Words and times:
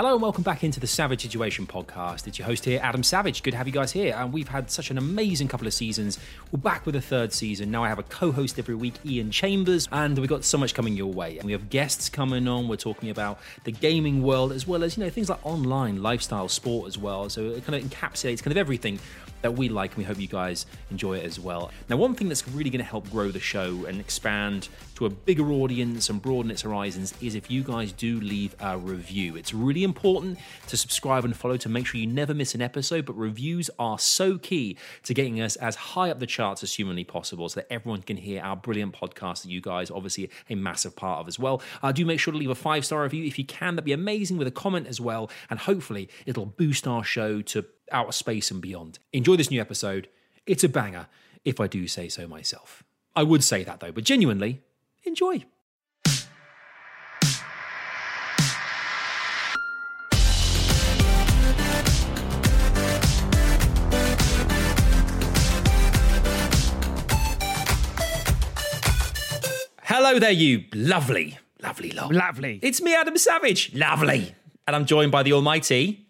Hello 0.00 0.14
and 0.14 0.22
welcome 0.22 0.42
back 0.42 0.64
into 0.64 0.80
the 0.80 0.86
Savage 0.86 1.20
Situation 1.20 1.66
podcast. 1.66 2.26
It's 2.26 2.38
your 2.38 2.46
host 2.46 2.64
here, 2.64 2.80
Adam 2.82 3.02
Savage. 3.02 3.42
Good 3.42 3.50
to 3.50 3.58
have 3.58 3.66
you 3.66 3.72
guys 3.74 3.92
here. 3.92 4.14
And 4.16 4.32
we've 4.32 4.48
had 4.48 4.70
such 4.70 4.90
an 4.90 4.96
amazing 4.96 5.46
couple 5.46 5.66
of 5.66 5.74
seasons. 5.74 6.18
We're 6.50 6.58
back 6.58 6.86
with 6.86 6.96
a 6.96 7.02
third 7.02 7.34
season. 7.34 7.70
Now 7.70 7.84
I 7.84 7.90
have 7.90 7.98
a 7.98 8.02
co-host 8.04 8.58
every 8.58 8.74
week, 8.74 8.94
Iain 9.04 9.30
Chambers, 9.30 9.90
and 9.92 10.18
we've 10.18 10.26
got 10.26 10.42
so 10.42 10.56
much 10.56 10.72
coming 10.72 10.96
your 10.96 11.12
way. 11.12 11.36
And 11.36 11.44
we 11.44 11.52
have 11.52 11.68
guests 11.68 12.08
coming 12.08 12.48
on. 12.48 12.66
We're 12.66 12.76
talking 12.76 13.10
about 13.10 13.40
the 13.64 13.72
gaming 13.72 14.22
world 14.22 14.52
as 14.52 14.66
well 14.66 14.84
as 14.84 14.96
you 14.96 15.04
know 15.04 15.10
things 15.10 15.28
like 15.28 15.44
online, 15.44 16.02
lifestyle, 16.02 16.48
sport 16.48 16.88
as 16.88 16.96
well. 16.96 17.28
So 17.28 17.50
it 17.50 17.66
kind 17.66 17.74
of 17.74 17.90
encapsulates 17.90 18.42
kind 18.42 18.52
of 18.52 18.56
everything 18.56 19.00
that 19.42 19.52
we 19.52 19.68
like, 19.68 19.92
and 19.92 19.98
we 19.98 20.04
hope 20.04 20.18
you 20.18 20.28
guys 20.28 20.66
enjoy 20.90 21.18
it 21.18 21.24
as 21.24 21.38
well. 21.38 21.70
Now, 21.88 21.96
one 21.96 22.14
thing 22.14 22.28
that's 22.28 22.46
really 22.48 22.70
going 22.70 22.84
to 22.84 22.90
help 22.90 23.10
grow 23.10 23.30
the 23.30 23.40
show 23.40 23.84
and 23.86 24.00
expand 24.00 24.68
to 24.96 25.06
a 25.06 25.10
bigger 25.10 25.50
audience 25.50 26.10
and 26.10 26.20
broaden 26.20 26.50
its 26.50 26.62
horizons 26.62 27.14
is 27.22 27.34
if 27.34 27.50
you 27.50 27.62
guys 27.62 27.92
do 27.92 28.20
leave 28.20 28.54
a 28.60 28.76
review. 28.76 29.36
It's 29.36 29.54
really 29.54 29.82
important 29.82 30.38
to 30.68 30.76
subscribe 30.76 31.24
and 31.24 31.34
follow 31.34 31.56
to 31.56 31.68
make 31.68 31.86
sure 31.86 32.00
you 32.00 32.06
never 32.06 32.34
miss 32.34 32.54
an 32.54 32.60
episode, 32.60 33.06
but 33.06 33.14
reviews 33.14 33.70
are 33.78 33.98
so 33.98 34.36
key 34.36 34.76
to 35.04 35.14
getting 35.14 35.40
us 35.40 35.56
as 35.56 35.74
high 35.74 36.10
up 36.10 36.18
the 36.18 36.26
charts 36.26 36.62
as 36.62 36.74
humanly 36.74 37.04
possible 37.04 37.48
so 37.48 37.60
that 37.60 37.72
everyone 37.72 38.02
can 38.02 38.18
hear 38.18 38.42
our 38.42 38.56
brilliant 38.56 38.92
podcast 38.92 39.42
that 39.42 39.50
you 39.50 39.60
guys 39.60 39.90
obviously 39.90 40.30
a 40.50 40.54
massive 40.54 40.94
part 40.94 41.20
of 41.20 41.28
as 41.28 41.38
well. 41.38 41.62
Uh, 41.82 41.92
do 41.92 42.04
make 42.04 42.20
sure 42.20 42.32
to 42.32 42.38
leave 42.38 42.50
a 42.50 42.54
five 42.54 42.84
star 42.84 43.02
review 43.02 43.24
if 43.24 43.38
you 43.38 43.44
can. 43.44 43.76
That'd 43.76 43.86
be 43.86 43.92
amazing 43.92 44.36
with 44.36 44.48
a 44.48 44.52
comment 44.52 44.86
as 44.86 45.00
well. 45.00 45.30
And 45.48 45.58
hopefully 45.58 46.08
it'll 46.26 46.46
boost 46.46 46.86
our 46.86 47.04
show 47.04 47.40
to 47.42 47.64
outer 47.92 48.12
space 48.12 48.50
and 48.50 48.60
beyond. 48.60 48.98
Enjoy 49.12 49.36
this 49.36 49.50
new 49.50 49.60
episode. 49.60 50.08
It's 50.46 50.64
a 50.64 50.68
banger, 50.68 51.06
if 51.44 51.60
I 51.60 51.66
do 51.66 51.86
say 51.86 52.08
so 52.08 52.26
myself. 52.26 52.82
I 53.14 53.22
would 53.22 53.44
say 53.44 53.64
that 53.64 53.80
though, 53.80 53.92
but 53.92 54.04
genuinely, 54.04 54.62
enjoy. 55.04 55.44
Hello 69.84 70.18
there, 70.18 70.30
you 70.30 70.64
lovely, 70.72 71.38
lovely 71.62 71.90
lot. 71.90 72.12
Lovely. 72.12 72.60
It's 72.62 72.80
me, 72.80 72.94
Adam 72.94 73.18
Savage. 73.18 73.74
Lovely. 73.74 74.34
And 74.66 74.76
I'm 74.76 74.86
joined 74.86 75.10
by 75.10 75.24
the 75.24 75.32
Almighty. 75.32 76.06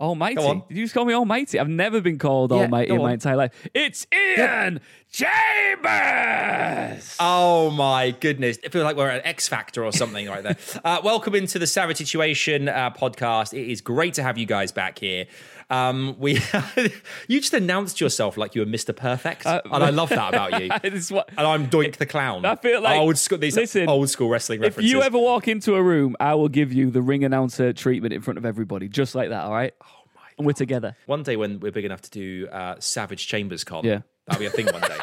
Almighty. 0.00 0.36
Did 0.68 0.76
you 0.76 0.84
just 0.84 0.94
call 0.94 1.04
me 1.04 1.14
Almighty? 1.14 1.58
I've 1.58 1.68
never 1.68 2.00
been 2.00 2.18
called 2.18 2.50
Yeah, 2.50 2.58
Almighty 2.58 2.92
in 2.92 3.02
my 3.02 3.12
entire 3.12 3.36
life. 3.36 3.68
It's 3.74 4.06
Iain 4.12 4.80
Chambers. 5.10 7.16
Oh 7.18 7.70
my 7.70 8.12
goodness. 8.12 8.58
It 8.62 8.72
feels 8.72 8.84
like 8.84 8.96
we're 8.96 9.08
at 9.08 9.26
X 9.26 9.48
Factor 9.48 9.84
or 9.84 9.92
something 9.92 10.28
right 10.28 10.42
there. 10.42 10.56
Uh, 10.84 11.00
welcome 11.04 11.34
into 11.34 11.58
the 11.58 11.66
Savage 11.66 11.98
Situation 11.98 12.68
uh, 12.68 12.90
podcast. 12.90 13.52
It 13.52 13.70
is 13.70 13.80
great 13.80 14.14
to 14.14 14.22
have 14.22 14.38
you 14.38 14.46
guys 14.46 14.72
back 14.72 14.98
here. 14.98 15.26
Um, 15.68 16.16
we, 16.18 16.40
you 17.28 17.40
just 17.40 17.52
announced 17.54 18.00
yourself 18.00 18.36
like 18.38 18.54
you 18.54 18.62
were 18.62 18.66
Mr. 18.66 18.94
Perfect, 18.96 19.46
Uh, 19.46 19.60
and 19.70 19.84
I 19.84 19.90
love 19.90 20.08
that 20.10 20.32
about 20.34 20.62
you. 20.62 20.68
What- 21.14 21.28
and 21.36 21.46
I'm 21.46 21.68
Doink 21.68 21.96
the 21.96 22.06
Clown. 22.06 22.44
I 22.44 22.56
feel 22.56 22.80
like- 22.80 22.98
old 23.00 23.18
school, 23.18 23.38
these 23.38 23.56
listen, 23.56 23.88
old 23.88 24.08
school 24.10 24.28
wrestling 24.30 24.62
if 24.64 24.80
you 24.80 25.02
ever 25.02 25.18
walk 25.18 25.48
into 25.48 25.74
a 25.74 25.82
room, 25.82 26.16
I 26.20 26.34
will 26.34 26.48
give 26.48 26.72
you 26.72 26.90
the 26.90 27.02
ring 27.02 27.24
announcer 27.24 27.72
treatment 27.72 28.14
in 28.14 28.22
front 28.22 28.38
of 28.38 28.46
everybody, 28.46 28.88
just 28.88 29.14
like 29.14 29.28
that. 29.30 29.44
All 29.44 29.52
right. 29.52 29.74
Oh 29.82 29.86
my. 30.14 30.22
And 30.38 30.46
we're 30.46 30.52
together. 30.52 30.96
One 31.06 31.22
day 31.24 31.36
when 31.36 31.60
we're 31.60 31.72
big 31.72 31.84
enough 31.84 32.02
to 32.02 32.10
do 32.10 32.48
uh, 32.48 32.76
Savage 32.78 33.26
Chambers 33.28 33.64
Con, 33.64 33.84
Yeah. 33.84 34.00
That'll 34.30 34.40
be 34.40 34.46
a 34.46 34.50
thing 34.50 34.66
one 34.66 34.82
day. 34.82 34.98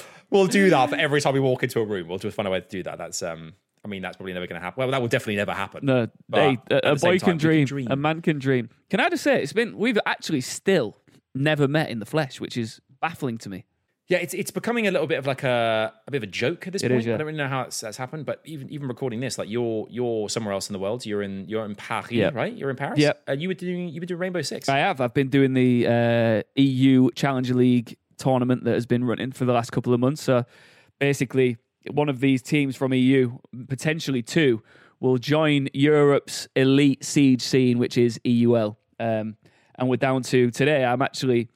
We'll 0.30 0.46
do 0.46 0.70
that 0.70 0.90
for 0.90 0.96
every 0.96 1.20
time 1.20 1.34
we 1.34 1.40
walk 1.40 1.62
into 1.62 1.80
a 1.80 1.84
room. 1.84 2.08
We'll 2.08 2.18
just 2.18 2.36
find 2.36 2.48
a 2.48 2.50
way 2.50 2.60
to 2.60 2.68
do 2.68 2.82
that. 2.82 2.98
That's, 2.98 3.22
um, 3.22 3.54
I 3.84 3.88
mean, 3.88 4.02
that's 4.02 4.16
probably 4.16 4.32
never 4.32 4.46
going 4.46 4.60
to 4.60 4.64
happen. 4.64 4.80
Well, 4.80 4.90
that 4.90 5.00
will 5.00 5.08
definitely 5.08 5.36
never 5.36 5.52
happen. 5.52 5.86
No, 5.86 6.08
hey, 6.32 6.58
a, 6.70 6.92
a 6.92 6.96
boy 6.96 7.18
time, 7.18 7.38
can 7.38 7.48
we 7.48 7.64
dream, 7.64 7.88
a 7.90 7.96
man 7.96 8.22
can 8.22 8.38
dream. 8.38 8.68
Can 8.90 9.00
I 9.00 9.08
just 9.08 9.22
say 9.22 9.40
it's 9.40 9.52
been 9.52 9.76
we've 9.76 9.98
actually 10.04 10.40
still 10.40 10.96
never 11.34 11.68
met 11.68 11.90
in 11.90 12.00
the 12.00 12.06
flesh, 12.06 12.40
which 12.40 12.56
is 12.56 12.80
baffling 13.00 13.38
to 13.38 13.48
me. 13.48 13.64
Yeah, 14.08 14.18
it's 14.18 14.34
it's 14.34 14.52
becoming 14.52 14.86
a 14.86 14.92
little 14.92 15.08
bit 15.08 15.18
of 15.18 15.26
like 15.26 15.42
a 15.42 15.92
a 16.06 16.10
bit 16.12 16.18
of 16.18 16.22
a 16.22 16.26
joke 16.28 16.66
at 16.68 16.72
this 16.72 16.82
It 16.82 16.88
point. 16.90 17.00
is, 17.00 17.06
yeah. 17.06 17.14
I 17.14 17.16
don't 17.16 17.26
really 17.26 17.38
know 17.38 17.48
how 17.48 17.62
it's, 17.62 17.80
that's 17.80 17.96
happened, 17.96 18.24
but 18.24 18.40
even 18.44 18.70
even 18.70 18.86
recording 18.86 19.18
this, 19.18 19.36
like 19.36 19.48
you're 19.48 19.86
you're 19.90 20.28
somewhere 20.28 20.52
else 20.54 20.68
in 20.68 20.74
the 20.74 20.78
world. 20.78 21.04
You're 21.04 21.22
in 21.22 21.48
you're 21.48 21.64
in 21.64 21.74
Paris, 21.74 22.12
Yeah. 22.12 22.30
right? 22.32 22.54
You're 22.54 22.70
in 22.70 22.76
Paris. 22.76 23.00
Yeah. 23.00 23.14
You 23.32 23.48
were 23.48 23.54
doing 23.54 23.88
you 23.88 24.00
were 24.00 24.06
doing 24.06 24.20
Rainbow 24.20 24.42
Six. 24.42 24.68
I 24.68 24.78
have. 24.78 25.00
I've 25.00 25.14
been 25.14 25.28
doing 25.28 25.54
the 25.54 25.86
uh, 25.88 26.42
EU 26.60 27.10
Challenger 27.16 27.54
League 27.54 27.96
tournament 28.16 28.62
that 28.64 28.74
has 28.74 28.86
been 28.86 29.02
running 29.04 29.32
for 29.32 29.44
the 29.44 29.52
last 29.52 29.72
couple 29.72 29.92
of 29.92 29.98
months. 29.98 30.22
So 30.22 30.44
basically, 31.00 31.56
one 31.90 32.08
of 32.08 32.20
these 32.20 32.42
teams 32.42 32.76
from 32.76 32.94
EU, 32.94 33.38
potentially 33.68 34.22
two, 34.22 34.62
will 35.00 35.18
join 35.18 35.68
Europe's 35.74 36.46
elite 36.54 37.04
siege 37.04 37.42
scene, 37.42 37.78
which 37.78 37.98
is 37.98 38.20
EUL. 38.24 38.78
Um, 39.00 39.36
and 39.78 39.88
we're 39.88 39.96
down 39.96 40.22
to 40.22 40.50
today. 40.52 40.84
I'm 40.84 41.02
actually 41.02 41.48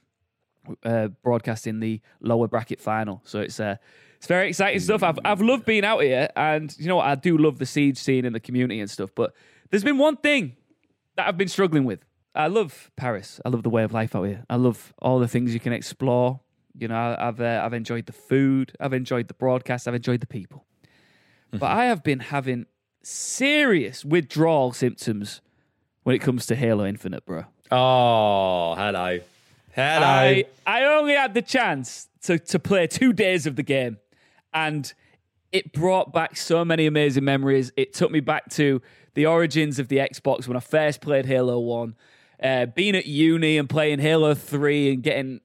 uh, 0.84 1.08
broadcasting 1.22 1.80
the 1.80 2.00
lower 2.20 2.48
bracket 2.48 2.80
final, 2.80 3.22
so 3.24 3.40
it's 3.40 3.60
uh, 3.60 3.76
it's 4.16 4.26
very 4.26 4.48
exciting 4.48 4.80
stuff. 4.80 5.02
I've 5.02 5.18
I've 5.24 5.40
loved 5.40 5.64
being 5.64 5.84
out 5.84 6.02
here, 6.02 6.28
and 6.36 6.74
you 6.78 6.88
know 6.88 6.96
what? 6.96 7.06
I 7.06 7.14
do 7.14 7.38
love 7.38 7.58
the 7.58 7.66
siege 7.66 7.98
scene 7.98 8.24
and 8.24 8.34
the 8.34 8.40
community 8.40 8.80
and 8.80 8.90
stuff. 8.90 9.10
But 9.14 9.34
there's 9.70 9.84
been 9.84 9.98
one 9.98 10.16
thing 10.16 10.56
that 11.16 11.26
I've 11.26 11.38
been 11.38 11.48
struggling 11.48 11.84
with. 11.84 12.04
I 12.34 12.46
love 12.46 12.90
Paris. 12.96 13.40
I 13.44 13.48
love 13.48 13.62
the 13.62 13.70
way 13.70 13.82
of 13.82 13.92
life 13.92 14.14
out 14.14 14.24
here. 14.24 14.44
I 14.48 14.56
love 14.56 14.92
all 15.00 15.18
the 15.18 15.28
things 15.28 15.52
you 15.52 15.60
can 15.60 15.72
explore. 15.72 16.40
You 16.78 16.88
know, 16.88 17.16
I've 17.18 17.40
uh, 17.40 17.62
I've 17.64 17.74
enjoyed 17.74 18.06
the 18.06 18.12
food. 18.12 18.72
I've 18.78 18.92
enjoyed 18.92 19.28
the 19.28 19.34
broadcast. 19.34 19.88
I've 19.88 19.94
enjoyed 19.94 20.20
the 20.20 20.26
people. 20.26 20.64
But 21.52 21.70
I 21.72 21.86
have 21.86 22.04
been 22.04 22.20
having 22.20 22.66
serious 23.02 24.04
withdrawal 24.04 24.72
symptoms 24.72 25.40
when 26.04 26.14
it 26.14 26.20
comes 26.20 26.46
to 26.46 26.54
Halo 26.54 26.86
Infinite, 26.86 27.24
bro. 27.26 27.44
Oh, 27.72 28.74
hello, 28.76 29.20
hello. 29.74 30.06
I, 30.06 30.44
I 30.66 30.84
only 30.84 31.14
had 31.14 31.34
the 31.34 31.42
chance 31.42 32.08
to, 32.22 32.38
to 32.38 32.58
play 32.58 32.86
two 32.86 33.12
days 33.12 33.46
of 33.46 33.56
the 33.56 33.62
game, 33.62 33.98
and 34.52 34.92
it 35.52 35.72
brought 35.72 36.12
back 36.12 36.36
so 36.36 36.64
many 36.64 36.86
amazing 36.86 37.24
memories. 37.24 37.72
It 37.76 37.92
took 37.92 38.10
me 38.10 38.20
back 38.20 38.48
to 38.50 38.80
the 39.14 39.26
origins 39.26 39.78
of 39.78 39.88
the 39.88 39.98
Xbox 39.98 40.46
when 40.46 40.56
I 40.56 40.60
first 40.60 41.00
played 41.00 41.26
Halo 41.26 41.58
1, 41.58 41.96
uh, 42.42 42.66
being 42.66 42.94
at 42.94 43.06
uni 43.06 43.58
and 43.58 43.68
playing 43.68 43.98
Halo 43.98 44.34
3 44.34 44.92
and 44.92 45.02
getting 45.02 45.40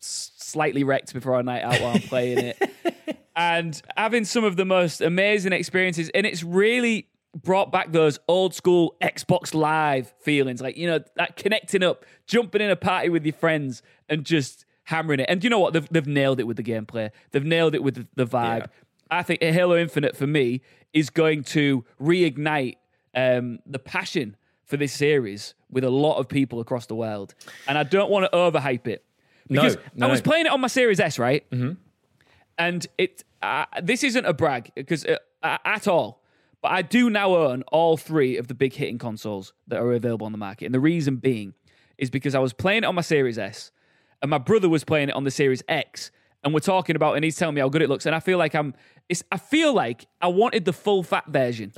slightly 0.00 0.84
wrecked 0.84 1.12
before 1.12 1.38
a 1.38 1.42
night 1.42 1.62
out 1.62 1.80
while 1.80 1.94
I'm 1.96 2.02
playing 2.02 2.38
it, 2.38 3.18
and 3.36 3.80
having 3.96 4.24
some 4.24 4.44
of 4.44 4.56
the 4.56 4.64
most 4.64 5.00
amazing 5.00 5.52
experiences. 5.52 6.10
And 6.14 6.26
it's 6.26 6.42
really 6.42 7.08
brought 7.34 7.70
back 7.70 7.92
those 7.92 8.18
old 8.28 8.54
school 8.54 8.96
Xbox 9.00 9.54
Live 9.54 10.12
feelings, 10.20 10.60
like, 10.60 10.76
you 10.76 10.86
know, 10.86 11.00
that 11.16 11.36
connecting 11.36 11.82
up, 11.82 12.04
jumping 12.26 12.60
in 12.60 12.70
a 12.70 12.76
party 12.76 13.08
with 13.08 13.24
your 13.24 13.34
friends 13.34 13.82
and 14.08 14.24
just 14.24 14.64
hammering 14.84 15.20
it. 15.20 15.26
And 15.28 15.44
you 15.44 15.50
know 15.50 15.58
what? 15.58 15.72
They've, 15.72 15.88
they've 15.90 16.06
nailed 16.06 16.40
it 16.40 16.46
with 16.46 16.56
the 16.56 16.62
gameplay, 16.62 17.10
they've 17.30 17.44
nailed 17.44 17.74
it 17.74 17.82
with 17.82 17.94
the, 17.94 18.06
the 18.14 18.26
vibe. 18.26 18.60
Yeah. 18.60 18.66
I 19.10 19.22
think 19.22 19.42
Halo 19.42 19.76
Infinite 19.76 20.16
for 20.16 20.26
me 20.26 20.60
is 20.92 21.10
going 21.10 21.44
to 21.44 21.84
reignite 22.00 22.76
um, 23.14 23.58
the 23.66 23.78
passion 23.78 24.36
for 24.64 24.76
this 24.76 24.92
series 24.92 25.54
with 25.70 25.84
a 25.84 25.90
lot 25.90 26.18
of 26.18 26.28
people 26.28 26.60
across 26.60 26.86
the 26.86 26.94
world. 26.94 27.34
And 27.66 27.78
I 27.78 27.84
don't 27.84 28.10
want 28.10 28.30
to 28.30 28.36
overhype 28.36 28.86
it. 28.86 29.04
Because 29.48 29.76
no, 29.94 30.06
I 30.06 30.10
was 30.10 30.20
no. 30.20 30.24
playing 30.24 30.46
it 30.46 30.52
on 30.52 30.60
my 30.60 30.68
Series 30.68 31.00
S, 31.00 31.18
right? 31.18 31.48
Mm-hmm. 31.50 31.72
And 32.58 32.86
it 32.98 33.24
uh, 33.40 33.64
this 33.82 34.04
isn't 34.04 34.26
a 34.26 34.34
brag 34.34 34.72
because 34.74 35.06
uh, 35.06 35.16
at 35.42 35.88
all. 35.88 36.22
But 36.60 36.72
I 36.72 36.82
do 36.82 37.08
now 37.08 37.36
own 37.36 37.62
all 37.68 37.96
three 37.96 38.36
of 38.36 38.48
the 38.48 38.54
big 38.54 38.74
hitting 38.74 38.98
consoles 38.98 39.52
that 39.68 39.80
are 39.80 39.92
available 39.92 40.26
on 40.26 40.32
the 40.32 40.38
market. 40.38 40.66
And 40.66 40.74
the 40.74 40.80
reason 40.80 41.16
being 41.16 41.54
is 41.98 42.10
because 42.10 42.34
I 42.34 42.40
was 42.40 42.52
playing 42.52 42.82
it 42.82 42.86
on 42.86 42.94
my 42.94 43.02
Series 43.02 43.38
S 43.38 43.70
and 44.22 44.30
my 44.30 44.38
brother 44.38 44.68
was 44.68 44.84
playing 44.84 45.08
it 45.08 45.14
on 45.14 45.24
the 45.24 45.30
Series 45.30 45.62
X. 45.68 46.10
And 46.42 46.54
we're 46.54 46.60
talking 46.60 46.96
about, 46.96 47.14
and 47.14 47.24
he's 47.24 47.36
telling 47.36 47.54
me 47.54 47.60
how 47.60 47.68
good 47.68 47.82
it 47.82 47.88
looks. 47.88 48.06
And 48.06 48.14
I 48.14 48.20
feel 48.20 48.38
like 48.38 48.54
I'm, 48.54 48.74
it's, 49.08 49.24
I 49.30 49.38
feel 49.38 49.72
like 49.74 50.06
I 50.20 50.28
wanted 50.28 50.64
the 50.64 50.72
full 50.72 51.02
fat 51.02 51.26
version. 51.28 51.72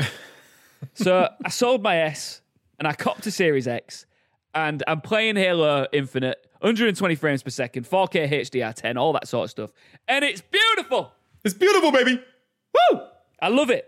so 0.95 1.29
I 1.45 1.49
sold 1.49 1.83
my 1.83 1.97
S 1.97 2.41
and 2.79 2.87
I 2.87 2.93
copped 2.93 3.27
a 3.27 3.31
Series 3.31 3.69
X 3.69 4.07
and 4.55 4.83
I'm 4.87 5.01
playing 5.01 5.37
Halo 5.37 5.87
Infinite, 5.93 6.47
120 6.61 7.15
frames 7.15 7.43
per 7.43 7.51
second, 7.51 7.85
4K 7.89 8.31
HDR10, 8.31 8.97
all 8.97 9.13
that 9.13 9.29
sort 9.29 9.45
of 9.45 9.51
stuff. 9.51 9.73
And 10.09 10.25
it's 10.25 10.41
beautiful. 10.41 11.13
It's 11.45 11.55
beautiful, 11.55 11.93
baby. 11.93 12.23
Woo! 12.93 13.01
I 13.41 13.49
love 13.49 13.71
it. 13.71 13.87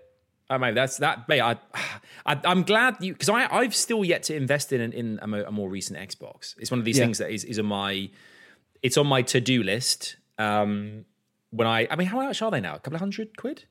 Oh 0.54 0.58
mate, 0.58 0.75
that's 0.75 0.99
that. 0.99 1.26
Mate, 1.28 1.40
I, 1.40 1.56
I 2.26 2.38
I'm 2.44 2.62
glad 2.62 2.96
you 3.00 3.12
because 3.14 3.31
I 3.31 3.46
I've 3.50 3.75
still 3.75 4.04
yet 4.04 4.25
to 4.25 4.37
invest 4.37 4.72
in 4.72 4.93
in 4.93 5.19
a, 5.22 5.44
a 5.44 5.50
more 5.50 5.69
recent 5.70 5.99
Xbox. 5.99 6.54
It's 6.58 6.70
one 6.70 6.78
of 6.78 6.84
these 6.84 6.99
Yeah. 6.99 7.04
things 7.04 7.19
that 7.19 7.31
is 7.31 7.44
is 7.44 7.58
on 7.58 7.66
my 7.66 8.10
it's 8.82 8.96
on 8.99 9.06
my 9.06 9.22
to 9.22 9.40
do 9.40 9.62
list. 9.62 10.16
Um, 10.38 11.06
when 11.50 11.66
I 11.66 11.88
I 11.90 11.96
mean, 11.96 12.06
how 12.08 12.20
much 12.20 12.43
are 12.43 12.50
they 12.50 12.60
now? 12.60 12.75
A 12.75 12.78
couple 12.81 12.96
of 12.96 13.00
hundred 13.00 13.37
quid. 13.37 13.64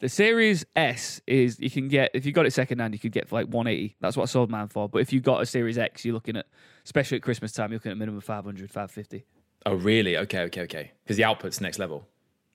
The 0.00 0.08
Series 0.08 0.64
S 0.76 1.20
is 1.26 1.58
you 1.60 1.70
can 1.70 1.88
get 1.88 2.10
if 2.14 2.24
you 2.26 2.32
got 2.32 2.46
it 2.46 2.52
second 2.52 2.80
hand, 2.80 2.94
you 2.94 2.98
could 3.00 3.12
get 3.12 3.28
for 3.28 3.36
like 3.36 3.46
180. 3.48 3.96
That's 4.00 4.16
what 4.16 4.22
I 4.24 4.26
sold 4.26 4.50
mine 4.50 4.68
for. 4.68 4.88
But 4.88 4.98
if 5.02 5.12
you 5.12 5.20
got 5.20 5.42
a 5.42 5.46
Series 5.46 5.76
X, 5.78 6.04
you're 6.04 6.14
looking 6.14 6.36
at, 6.36 6.46
especially 6.84 7.16
at 7.18 7.22
Christmas 7.22 7.52
time, 7.52 7.70
you're 7.70 7.76
looking 7.76 7.92
at 7.92 7.98
minimum 7.98 8.20
500, 8.22 8.70
550. 8.70 9.24
Oh 9.66 9.74
really? 9.74 10.16
Okay, 10.16 10.40
okay, 10.44 10.62
okay. 10.62 10.92
Because 11.04 11.16
the 11.18 11.24
output's 11.24 11.60
next 11.60 11.78
level. 11.78 12.06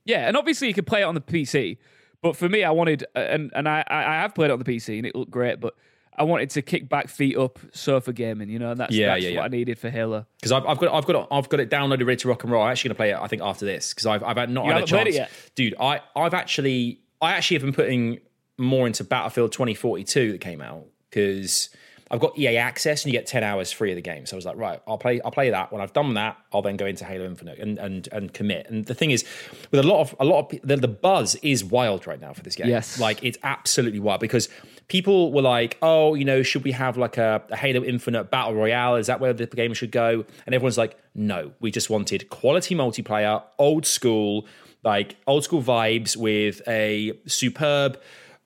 Yeah, 0.05 0.27
and 0.27 0.35
obviously 0.37 0.67
you 0.67 0.73
could 0.73 0.87
play 0.87 1.01
it 1.01 1.05
on 1.05 1.13
the 1.15 1.21
PC. 1.21 1.77
But 2.25 2.35
for 2.35 2.49
me, 2.49 2.63
I 2.63 2.71
wanted, 2.71 3.05
uh, 3.15 3.19
and 3.19 3.51
and 3.53 3.69
I 3.69 3.83
I 3.87 4.01
have 4.21 4.33
played 4.33 4.49
it 4.49 4.53
on 4.53 4.57
the 4.57 4.65
PC 4.65 4.97
and 4.97 5.05
it 5.05 5.13
looked 5.13 5.29
great, 5.29 5.59
but 5.59 5.75
I 6.17 6.23
wanted 6.23 6.49
to 6.49 6.63
kick 6.63 6.89
back, 6.89 7.07
feet 7.07 7.37
up, 7.37 7.59
sofa 7.71 8.13
gaming. 8.13 8.49
You 8.49 8.57
know, 8.57 8.71
and 8.71 8.79
that's, 8.79 8.95
Yeah, 8.95 9.09
that's 9.09 9.23
yeah, 9.25 9.29
what 9.29 9.35
yeah. 9.35 9.41
I 9.43 9.47
needed 9.49 9.77
for 9.77 9.91
Halo. 9.91 10.25
Because 10.37 10.51
I've, 10.51 10.65
I've 10.65 10.79
got 10.79 10.91
I've 10.91 11.05
got 11.05 11.15
it, 11.21 11.27
I've 11.29 11.49
got 11.49 11.59
it 11.59 11.69
downloaded 11.69 12.07
ready 12.07 12.15
to 12.15 12.27
rock 12.27 12.41
and 12.43 12.51
roll. 12.51 12.63
I'm 12.63 12.71
actually 12.71 12.87
going 12.89 12.95
to 12.95 12.97
play 12.97 13.09
it. 13.11 13.17
I 13.21 13.27
think 13.27 13.43
after 13.43 13.63
this 13.63 13.93
because 13.93 14.07
I've 14.07 14.23
I've 14.23 14.37
had 14.37 14.49
not 14.49 14.65
You 14.65 14.71
had 14.71 14.81
a 14.81 14.87
chance. 14.87 15.09
it 15.09 15.13
yet? 15.13 15.31
Dude, 15.53 15.75
I 15.79 16.01
I've 16.15 16.33
actually 16.33 16.99
I 17.21 17.33
actually 17.33 17.57
have 17.57 17.63
been 17.63 17.73
putting 17.73 18.21
more 18.57 18.87
into 18.87 19.03
Battlefield 19.03 19.51
2042 19.51 20.31
that 20.31 20.41
came 20.41 20.61
out 20.61 20.85
because 21.11 21.69
I've 22.11 22.19
got 22.19 22.37
EA 22.37 22.57
access 22.57 23.03
and 23.03 23.11
you 23.11 23.17
get 23.17 23.25
10 23.25 23.43
hours 23.43 23.71
free 23.71 23.91
of 23.91 23.95
the 23.95 24.01
game. 24.01 24.25
So 24.25 24.35
I 24.35 24.37
was 24.37 24.45
like, 24.45 24.57
right, 24.57 24.79
I'll 24.87 24.97
play 24.97 25.19
I'll 25.21 25.31
play 25.31 25.49
that. 25.49 25.71
When 25.71 25.81
I've 25.81 25.93
done 25.93 26.13
that, 26.13 26.37
I'll 26.53 26.61
then 26.61 26.77
go 26.77 26.85
into 26.85 27.03
Halo 27.03 27.25
Infinite 27.25 27.57
and 27.59 27.79
and 27.79 28.07
and 28.11 28.33
commit. 28.33 28.69
And 28.69 28.85
the 28.85 28.93
thing 28.93 29.11
is, 29.11 29.25
with 29.71 29.79
a 29.79 29.87
lot 29.87 30.01
of 30.01 30.15
a 30.19 30.25
lot 30.25 30.53
of 30.53 30.61
the, 30.63 30.77
the 30.77 30.87
buzz 30.87 31.35
is 31.35 31.63
wild 31.63 32.05
right 32.05 32.19
now 32.19 32.33
for 32.33 32.43
this 32.43 32.55
game. 32.55 32.67
Yes. 32.67 32.99
like 32.99 33.23
it's 33.23 33.37
absolutely 33.43 33.99
wild 33.99 34.19
because 34.19 34.49
people 34.87 35.31
were 35.31 35.41
like, 35.41 35.77
oh, 35.81 36.13
you 36.13 36.25
know, 36.25 36.43
should 36.43 36.63
we 36.63 36.71
have 36.73 36.97
like 36.97 37.17
a, 37.17 37.43
a 37.49 37.57
Halo 37.57 37.83
Infinite 37.83 38.25
battle 38.25 38.53
royale? 38.53 38.95
Is 38.95 39.07
that 39.07 39.19
where 39.19 39.33
the 39.33 39.47
game 39.47 39.73
should 39.73 39.91
go? 39.91 40.25
And 40.45 40.53
everyone's 40.53 40.77
like, 40.77 40.99
no, 41.15 41.53
we 41.59 41.71
just 41.71 41.89
wanted 41.89 42.29
quality 42.29 42.75
multiplayer, 42.75 43.41
old 43.57 43.85
school, 43.85 44.45
like 44.83 45.15
old 45.25 45.43
school 45.43 45.61
vibes 45.61 46.15
with 46.15 46.61
a 46.67 47.13
superb. 47.25 47.99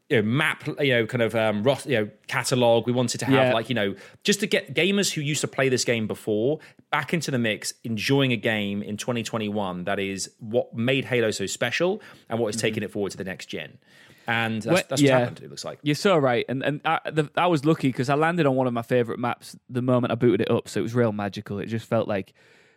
You 0.10 0.18
know, 0.18 0.28
map, 0.28 0.68
you 0.80 0.92
know, 0.94 1.06
kind 1.06 1.22
of 1.22 1.36
um, 1.36 1.58
you 1.86 1.96
know, 2.00 2.10
catalog. 2.28 2.88
We 2.88 2.94
wanted 2.94 3.20
to 3.20 3.26
have 3.26 3.34
Yeah. 3.50 3.54
like, 3.54 3.70
you 3.70 3.76
know, 3.76 3.94
just 4.24 4.40
to 4.40 4.48
get 4.48 4.74
gamers 4.74 5.14
who 5.14 5.22
used 5.22 5.42
to 5.42 5.48
play 5.48 5.70
this 5.70 5.84
game 5.86 6.08
before 6.08 6.60
back 6.92 7.14
into 7.14 7.30
the 7.30 7.38
mix, 7.38 7.74
enjoying 7.84 8.32
a 8.32 8.36
game 8.38 8.82
in 8.82 8.98
2021 8.98 9.84
that 9.84 10.00
is 10.00 10.32
what 10.40 10.74
made 10.76 11.06
Halo 11.06 11.30
so 11.30 11.46
special 11.46 12.02
and 12.28 12.40
what 12.40 12.54
is 12.56 12.60
taking 12.60 12.82
it 12.82 12.90
forward 12.92 13.12
to 13.12 13.18
the 13.18 13.24
next 13.24 13.46
gen. 13.48 13.78
And 14.26 14.62
that's, 14.64 14.66
Well, 14.74 14.84
that's 14.90 15.02
yeah. 15.02 15.20
happened. 15.20 15.42
It 15.42 15.50
looks 15.50 15.64
like. 15.66 15.80
You're 15.84 15.96
so 15.96 16.18
right, 16.18 16.46
and 16.50 16.64
and 16.64 16.82
I, 16.86 17.00
the, 17.12 17.30
I 17.36 17.48
was 17.48 17.66
lucky 17.66 17.90
because 17.90 18.10
I 18.10 18.16
landed 18.16 18.46
on 18.46 18.56
one 18.56 18.68
of 18.68 18.74
my 18.74 18.84
favorite 18.84 19.18
maps 19.20 19.56
the 19.70 19.82
moment 19.82 20.12
I 20.12 20.16
booted 20.16 20.42
it 20.42 20.52
up, 20.52 20.68
so 20.70 20.80
it 20.80 20.84
was 20.84 20.94
real 20.94 21.12
magical. 21.12 21.58
It 21.60 21.66
just 21.66 21.88
felt 21.88 22.08
like 22.08 22.34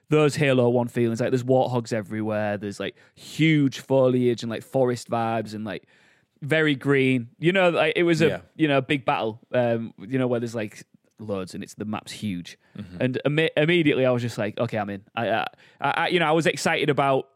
those 0.08 0.36
Halo 0.36 0.68
One 0.70 0.88
feelings. 0.88 1.20
Like 1.20 1.30
there's 1.30 1.44
warthogs 1.44 1.92
everywhere. 1.92 2.56
There's 2.58 2.80
like 2.80 2.94
huge 3.14 3.80
foliage 3.80 4.42
and 4.42 4.50
like 4.50 4.62
forest 4.62 5.10
vibes 5.10 5.52
and 5.54 5.64
like 5.64 5.84
very 6.42 6.74
green. 6.74 7.28
You 7.38 7.52
know, 7.52 7.70
like 7.70 7.94
it 7.96 8.02
was 8.02 8.20
a 8.20 8.26
Yeah. 8.28 8.40
you 8.56 8.68
know 8.68 8.78
a 8.78 8.82
big 8.82 9.04
battle. 9.06 9.40
Um, 9.52 9.94
you 9.98 10.18
know 10.18 10.26
where 10.26 10.40
there's 10.40 10.54
like 10.54 10.84
loads 11.18 11.54
and 11.54 11.62
it's 11.62 11.74
the 11.74 11.84
map's 11.84 12.12
huge. 12.12 12.58
Mm-hmm. 12.76 12.96
And 13.00 13.18
imme- 13.24 13.50
immediately 13.56 14.04
I 14.04 14.10
was 14.10 14.22
just 14.22 14.36
like, 14.38 14.58
okay, 14.58 14.76
I'm 14.76 14.90
in. 14.90 15.02
I, 15.14 15.28
I, 15.30 15.46
I, 15.80 16.08
you 16.08 16.18
know, 16.18 16.26
I 16.26 16.32
was 16.32 16.46
excited 16.46 16.90
about 16.90 17.28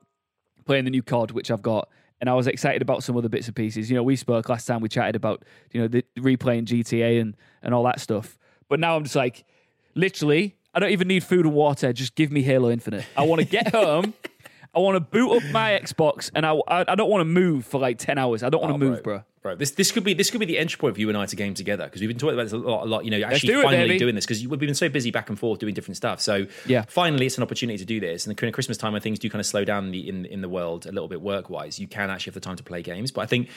playing 0.65 0.85
the 0.85 0.91
new 0.91 1.03
COD, 1.05 1.31
which 1.31 1.51
I've 1.53 1.63
got, 1.63 1.89
and 2.21 2.29
I 2.29 2.35
was 2.35 2.49
excited 2.49 2.83
about 2.83 3.05
some 3.05 3.17
other 3.17 3.29
bits 3.29 3.47
and 3.47 3.55
pieces. 3.55 3.89
You 3.89 3.97
know, 3.97 4.03
we 4.03 4.17
spoke 4.17 4.49
last 4.49 4.67
time 4.67 4.81
we 4.81 4.89
chatted 4.89 5.15
about 5.15 5.45
you 5.73 5.81
know 5.81 5.89
the 5.89 6.05
replaying 6.19 6.65
GTA 6.65 7.21
and 7.21 7.37
and 7.63 7.73
all 7.75 7.85
that 7.85 8.01
stuff. 8.01 8.39
But 8.69 8.81
now 8.81 8.97
I'm 8.97 9.05
just 9.05 9.15
like, 9.15 9.45
literally, 9.95 10.57
I 10.75 10.81
don't 10.81 10.91
even 10.91 11.07
need 11.09 11.23
food 11.23 11.47
and 11.47 11.55
water. 11.55 11.93
Just 11.93 12.15
give 12.17 12.33
me 12.33 12.43
Halo 12.43 12.71
Infinite. 12.71 13.05
I 13.17 13.23
want 13.23 13.41
to 13.41 13.47
get 13.47 13.69
home. 13.75 14.15
I 14.77 14.81
want 14.81 14.97
to 14.97 15.01
boot 15.01 15.35
up 15.37 15.43
my 15.53 15.81
Xbox, 15.83 16.31
and 16.35 16.45
I, 16.45 16.53
I, 16.69 16.85
I 16.89 16.95
don't 16.95 17.09
want 17.11 17.23
to 17.23 17.25
move 17.25 17.65
for 17.65 17.81
like 17.81 17.99
ten 17.99 18.19
hours. 18.19 18.43
I 18.43 18.51
don't 18.51 18.61
want 18.61 18.79
to 18.79 18.87
Oh, 18.87 18.91
move, 18.91 19.03
bro. 19.03 19.23
Bro, 19.43 19.55
this 19.57 19.71
this 19.71 19.93
could 19.93 20.03
be 20.03 20.13
this 20.13 20.29
could 20.31 20.41
be 20.41 20.47
the 20.47 20.59
entry 20.59 20.77
point 20.77 20.95
for 20.97 21.01
you 21.01 21.09
and 21.09 21.17
I 21.17 21.25
to 21.25 21.37
game 21.37 21.55
together 21.55 21.85
because 21.85 22.01
we've 22.01 22.09
been 22.11 22.19
talking 22.19 22.35
about 22.35 22.43
this 22.45 22.53
a 22.53 22.57
lot, 22.59 22.83
a 22.85 22.89
lot. 22.89 23.05
You 23.05 23.13
know, 23.13 23.23
actually 23.25 23.47
do 23.55 23.61
it, 23.61 23.63
finally 23.63 23.87
baby. 23.91 23.99
doing 23.99 24.15
this 24.17 24.27
because 24.27 24.45
we've 24.47 24.59
been 24.59 24.75
so 24.75 24.89
busy 24.89 25.13
back 25.13 25.29
and 25.31 25.39
forth 25.39 25.61
doing 25.61 25.73
different 25.73 25.97
stuff. 25.97 26.21
So 26.21 26.47
Yeah. 26.67 26.85
finally, 26.89 27.27
it's 27.27 27.37
an 27.37 27.45
opportunity 27.45 27.79
to 27.79 27.85
do 27.85 28.01
this. 28.01 28.27
And 28.27 28.37
the 28.37 28.51
Christmas 28.53 28.77
time 28.77 28.93
when 28.93 29.03
things 29.03 29.21
do 29.21 29.31
kind 29.31 29.39
of 29.41 29.47
slow 29.47 29.65
down 29.65 29.85
in 29.87 29.91
the, 29.93 30.09
in 30.09 30.25
in 30.27 30.41
the 30.41 30.49
world 30.49 30.85
a 30.85 30.91
little 30.91 31.07
bit 31.09 31.23
work 31.23 31.49
wise, 31.49 31.79
you 31.79 31.87
can 31.87 32.11
actually 32.11 32.31
have 32.33 32.35
the 32.35 32.41
time 32.41 32.57
to 32.57 32.65
play 32.65 32.83
games. 32.83 33.13
But 33.13 33.21
I 33.21 33.27
think 33.27 33.49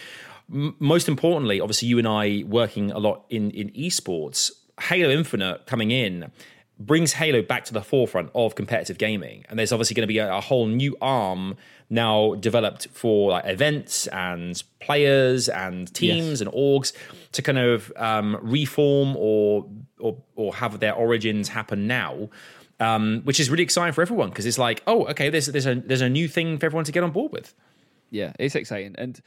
m- 0.54 0.76
most 0.80 1.08
importantly, 1.10 1.60
obviously, 1.60 1.88
you 1.88 1.98
and 1.98 2.08
I 2.08 2.44
working 2.48 2.92
a 2.92 3.00
lot 3.00 3.26
in 3.32 3.50
in 3.52 3.72
esports, 3.72 4.52
Halo 4.80 5.10
Infinite 5.10 5.66
coming 5.66 5.90
in 5.90 6.32
brings 6.80 7.14
Halo 7.14 7.42
back 7.42 7.66
to 7.66 7.74
the 7.74 7.82
forefront 7.82 8.32
of 8.34 8.56
competitive 8.56 8.98
gaming. 8.98 9.46
And 9.50 9.60
there's 9.60 9.72
obviously 9.72 9.96
going 9.96 10.04
to 10.04 10.08
be 10.08 10.18
a, 10.18 10.34
a 10.34 10.40
whole 10.40 10.66
new 10.66 10.96
arm 11.02 11.58
now 11.90 12.36
developed 12.36 12.88
for 12.88 13.32
like 13.32 13.46
events 13.46 14.08
and 14.08 14.62
players 14.80 15.50
and 15.50 15.94
teams 15.94 16.40
and 16.42 16.50
orgs 16.52 16.94
to 17.34 17.42
kind 17.42 17.58
of 17.58 17.92
um, 17.98 18.38
reform 18.42 19.16
or, 19.18 19.68
or 20.00 20.18
or 20.36 20.56
have 20.56 20.80
their 20.80 20.94
origins 20.94 21.50
happen 21.50 21.86
now. 21.86 22.30
Um, 22.82 23.24
which 23.26 23.42
is 23.42 23.50
really 23.50 23.64
exciting 23.64 23.92
for 23.92 24.02
everyone 24.02 24.30
because 24.30 24.46
it's 24.46 24.58
like, 24.58 24.82
oh, 24.88 25.04
okay, 25.08 25.30
there's 25.30 25.48
there's 25.48 25.66
a 25.66 25.76
there's 25.76 26.00
a 26.00 26.08
new 26.08 26.30
thing 26.30 26.58
for 26.58 26.66
everyone 26.66 26.86
to 26.86 26.94
get 26.94 27.04
on 27.04 27.12
board 27.12 27.34
with. 27.34 27.54
Yeah, 28.10 28.32
it's 28.40 28.56
exciting, 28.56 28.96
and 28.98 29.20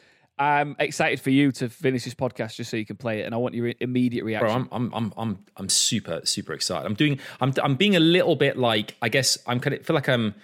I'm 0.43 0.77
excited 0.79 1.21
for 1.21 1.31
you 1.31 1.53
to 1.53 1.69
finish 1.69 2.05
this 2.05 2.15
podcast 2.15 2.56
just 2.56 2.71
so 2.71 2.77
you 2.77 2.85
can 2.87 2.97
play 2.97 3.21
it. 3.21 3.27
And 3.27 3.35
I 3.35 3.39
want 3.39 3.55
your 3.55 3.73
immediate 3.81 4.25
reaction. 4.25 4.49
Bro, 4.65 4.69
I'm 4.73 4.91
I'm 4.93 4.93
I'm 4.94 5.12
I'm 5.17 5.39
I'm 5.56 5.69
super 5.69 6.21
super 6.25 6.53
excited. 6.53 6.87
I'm 6.87 6.94
doing 6.94 7.19
I'm 7.41 7.53
I'm 7.62 7.77
being 7.77 7.97
a 7.97 8.00
little 8.00 8.37
bit 8.37 8.56
like 8.56 8.97
I 9.03 9.09
guess 9.09 9.39
I'm 9.47 9.61
kind 9.61 9.75
of 9.77 9.85
feel 9.87 9.94
like 9.94 10.09
I'm 10.09 10.35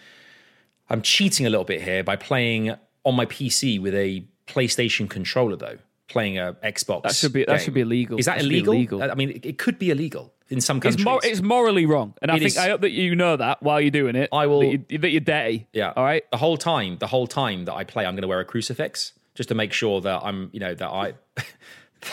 I'm 0.91 1.03
cheating 1.03 1.47
a 1.47 1.50
little 1.50 1.65
bit 1.65 1.83
here 1.83 2.03
by 2.05 2.17
playing 2.17 2.75
on 3.05 3.15
my 3.15 3.27
PC 3.27 3.81
with 3.81 3.95
a 3.95 4.25
PlayStation 4.47 5.09
controller 5.09 5.56
though. 5.56 5.79
Playing 6.09 6.39
a 6.39 6.55
Xbox. 6.65 7.03
That 7.03 7.15
should 7.15 7.35
be- 7.35 7.45
that 7.45 7.56
game. 7.56 7.65
should 7.65 7.75
be 7.75 7.83
illegal. 7.83 8.19
Is 8.19 8.25
that, 8.25 8.39
That 8.39 8.45
illegal? 8.47 8.73
illegal. 8.73 9.03
I 9.03 9.15
mean, 9.15 9.29
it, 9.29 9.45
it 9.45 9.59
could 9.59 9.79
be 9.79 9.91
illegal 9.91 10.33
in 10.49 10.62
some 10.62 10.79
It's, 10.79 10.85
countries. 10.85 11.05
mor- 11.05 11.21
it's 11.23 11.43
morally 11.43 11.85
wrong, 11.85 12.15
and 12.23 12.31
I 12.31 12.37
think 12.39 12.47
is- 12.47 12.56
I 12.56 12.71
hope 12.71 12.81
that 12.81 12.93
you 12.93 13.15
know 13.15 13.37
that 13.37 13.62
while 13.62 13.79
you're 13.79 13.91
doing 13.91 14.17
it. 14.17 14.31
I 14.33 14.47
will- 14.47 14.61
that, 14.61 14.91
you, 14.91 14.99
that 15.00 15.11
you're 15.11 15.21
dirty. 15.21 15.67
Yeah. 15.75 15.93
All 15.95 16.03
right. 16.05 16.25
The 16.31 16.39
whole 16.39 16.56
time, 16.56 16.97
the 16.97 17.06
whole 17.09 17.27
time 17.27 17.67
that 17.67 17.75
I 17.75 17.85
play, 17.85 18.06
I'm 18.06 18.15
going 18.15 18.23
to 18.23 18.29
wear 18.29 18.41
a 18.41 18.45
crucifix 18.47 19.12
just 19.38 19.50
to 19.50 19.55
make 19.55 19.73
sure 19.73 20.00
that 20.00 20.20
I'm, 20.25 20.50
you 20.52 20.58
know, 20.58 20.75
that 20.75 20.88
I. 20.88 21.14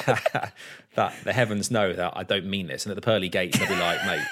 that 0.96 1.14
the 1.24 1.34
heavens 1.34 1.70
know 1.72 1.92
that 1.92 2.14
I 2.16 2.24
don't 2.24 2.46
mean 2.46 2.68
this, 2.68 2.86
and 2.86 2.92
at 2.92 2.96
the 2.96 3.02
pearly 3.02 3.30
gates 3.30 3.58
they'll 3.58 3.68
be 3.68 3.76
like, 3.76 4.04
"Mate, 4.06 4.26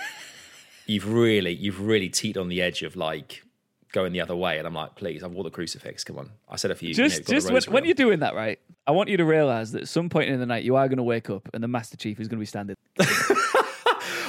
you've 0.85 1.12
really, 1.12 1.53
you've 1.53 1.81
really 1.81 2.09
teetered 2.09 2.39
on 2.39 2.50
the 2.50 2.62
edge 2.62 2.83
of 2.83 2.95
like 2.95 3.43
going 3.91 4.13
the 4.13 4.21
other 4.21 4.35
way." 4.35 4.59
And 4.59 4.67
I'm 4.67 4.75
like, 4.75 4.95
"Please, 4.95 5.23
I've 5.23 5.31
wore 5.31 5.43
the 5.43 5.51
crucifix. 5.51 6.03
Come 6.03 6.19
on, 6.19 6.29
I 6.50 6.55
said 6.55 6.75
for 6.77 6.85
you." 6.85 6.93
Just, 6.93 7.17
you 7.17 7.23
know, 7.33 7.39
just 7.39 7.51
when, 7.51 7.73
when 7.73 7.85
you're 7.85 7.95
doing 7.95 8.19
that, 8.19 8.35
right? 8.35 8.59
I 8.85 8.91
want 8.91 9.09
you 9.09 9.17
to 9.17 9.25
realize 9.25 9.71
that 9.71 9.83
at 9.83 9.88
some 9.88 10.09
point 10.09 10.29
in 10.29 10.39
the 10.39 10.45
night 10.45 10.63
you 10.63 10.75
are 10.75 10.88
going 10.88 10.97
to 10.97 11.03
wake 11.03 11.29
up 11.31 11.50
and 11.53 11.63
the 11.63 11.67
Master 11.67 11.97
Chief 11.97 12.19
is 12.19 12.27
going 12.27 12.38
to 12.38 12.41
be 12.41 12.45
standing. 12.45 12.75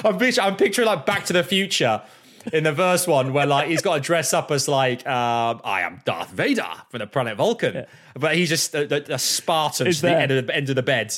I'm 0.03 0.17
picturing, 0.17 0.47
I'm 0.47 0.55
picturing 0.55 0.87
like 0.87 1.05
Back 1.05 1.25
to 1.25 1.33
the 1.33 1.43
Future 1.43 2.01
in 2.53 2.63
the 2.63 2.73
first 2.73 3.07
one 3.07 3.33
where 3.33 3.45
like 3.45 3.67
he's 3.67 3.81
got 3.81 3.95
to 3.95 4.01
dress 4.01 4.33
up 4.33 4.51
as 4.51 4.67
like 4.67 5.05
um, 5.07 5.61
I 5.63 5.81
am 5.81 6.01
Darth 6.05 6.31
Vader 6.31 6.69
from 6.89 6.99
the 6.99 7.07
planet 7.07 7.37
Vulcan, 7.37 7.85
but 8.15 8.35
he's 8.35 8.49
just 8.49 8.73
a, 8.75 9.11
a, 9.11 9.15
a 9.15 9.19
Spartan 9.19 9.91
to 9.91 10.01
the 10.01 10.15
end 10.15 10.31
of 10.31 10.47
the, 10.47 10.55
end 10.55 10.69
of 10.69 10.75
the 10.75 10.83
bed. 10.83 11.13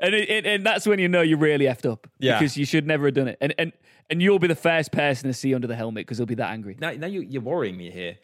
And 0.00 0.14
it, 0.14 0.28
it, 0.28 0.46
and 0.46 0.66
that's 0.66 0.86
when 0.86 0.98
you 0.98 1.08
know 1.08 1.22
you're 1.22 1.38
really 1.38 1.66
effed 1.66 1.90
up. 1.90 2.08
Yeah. 2.18 2.38
Because 2.38 2.56
you 2.56 2.66
should 2.66 2.86
never 2.86 3.06
have 3.06 3.14
done 3.14 3.28
it. 3.28 3.38
And 3.40 3.54
and 3.58 3.72
and 4.10 4.22
you'll 4.22 4.38
be 4.38 4.48
the 4.48 4.54
first 4.54 4.92
person 4.92 5.28
to 5.28 5.34
see 5.34 5.54
under 5.54 5.66
the 5.66 5.76
helmet 5.76 6.06
because 6.06 6.18
he'll 6.18 6.26
be 6.26 6.34
that 6.34 6.50
angry. 6.50 6.76
Now, 6.78 6.92
now 6.92 7.06
you, 7.06 7.22
you're 7.22 7.42
worrying 7.42 7.76
me 7.76 7.90
here. 7.90 8.16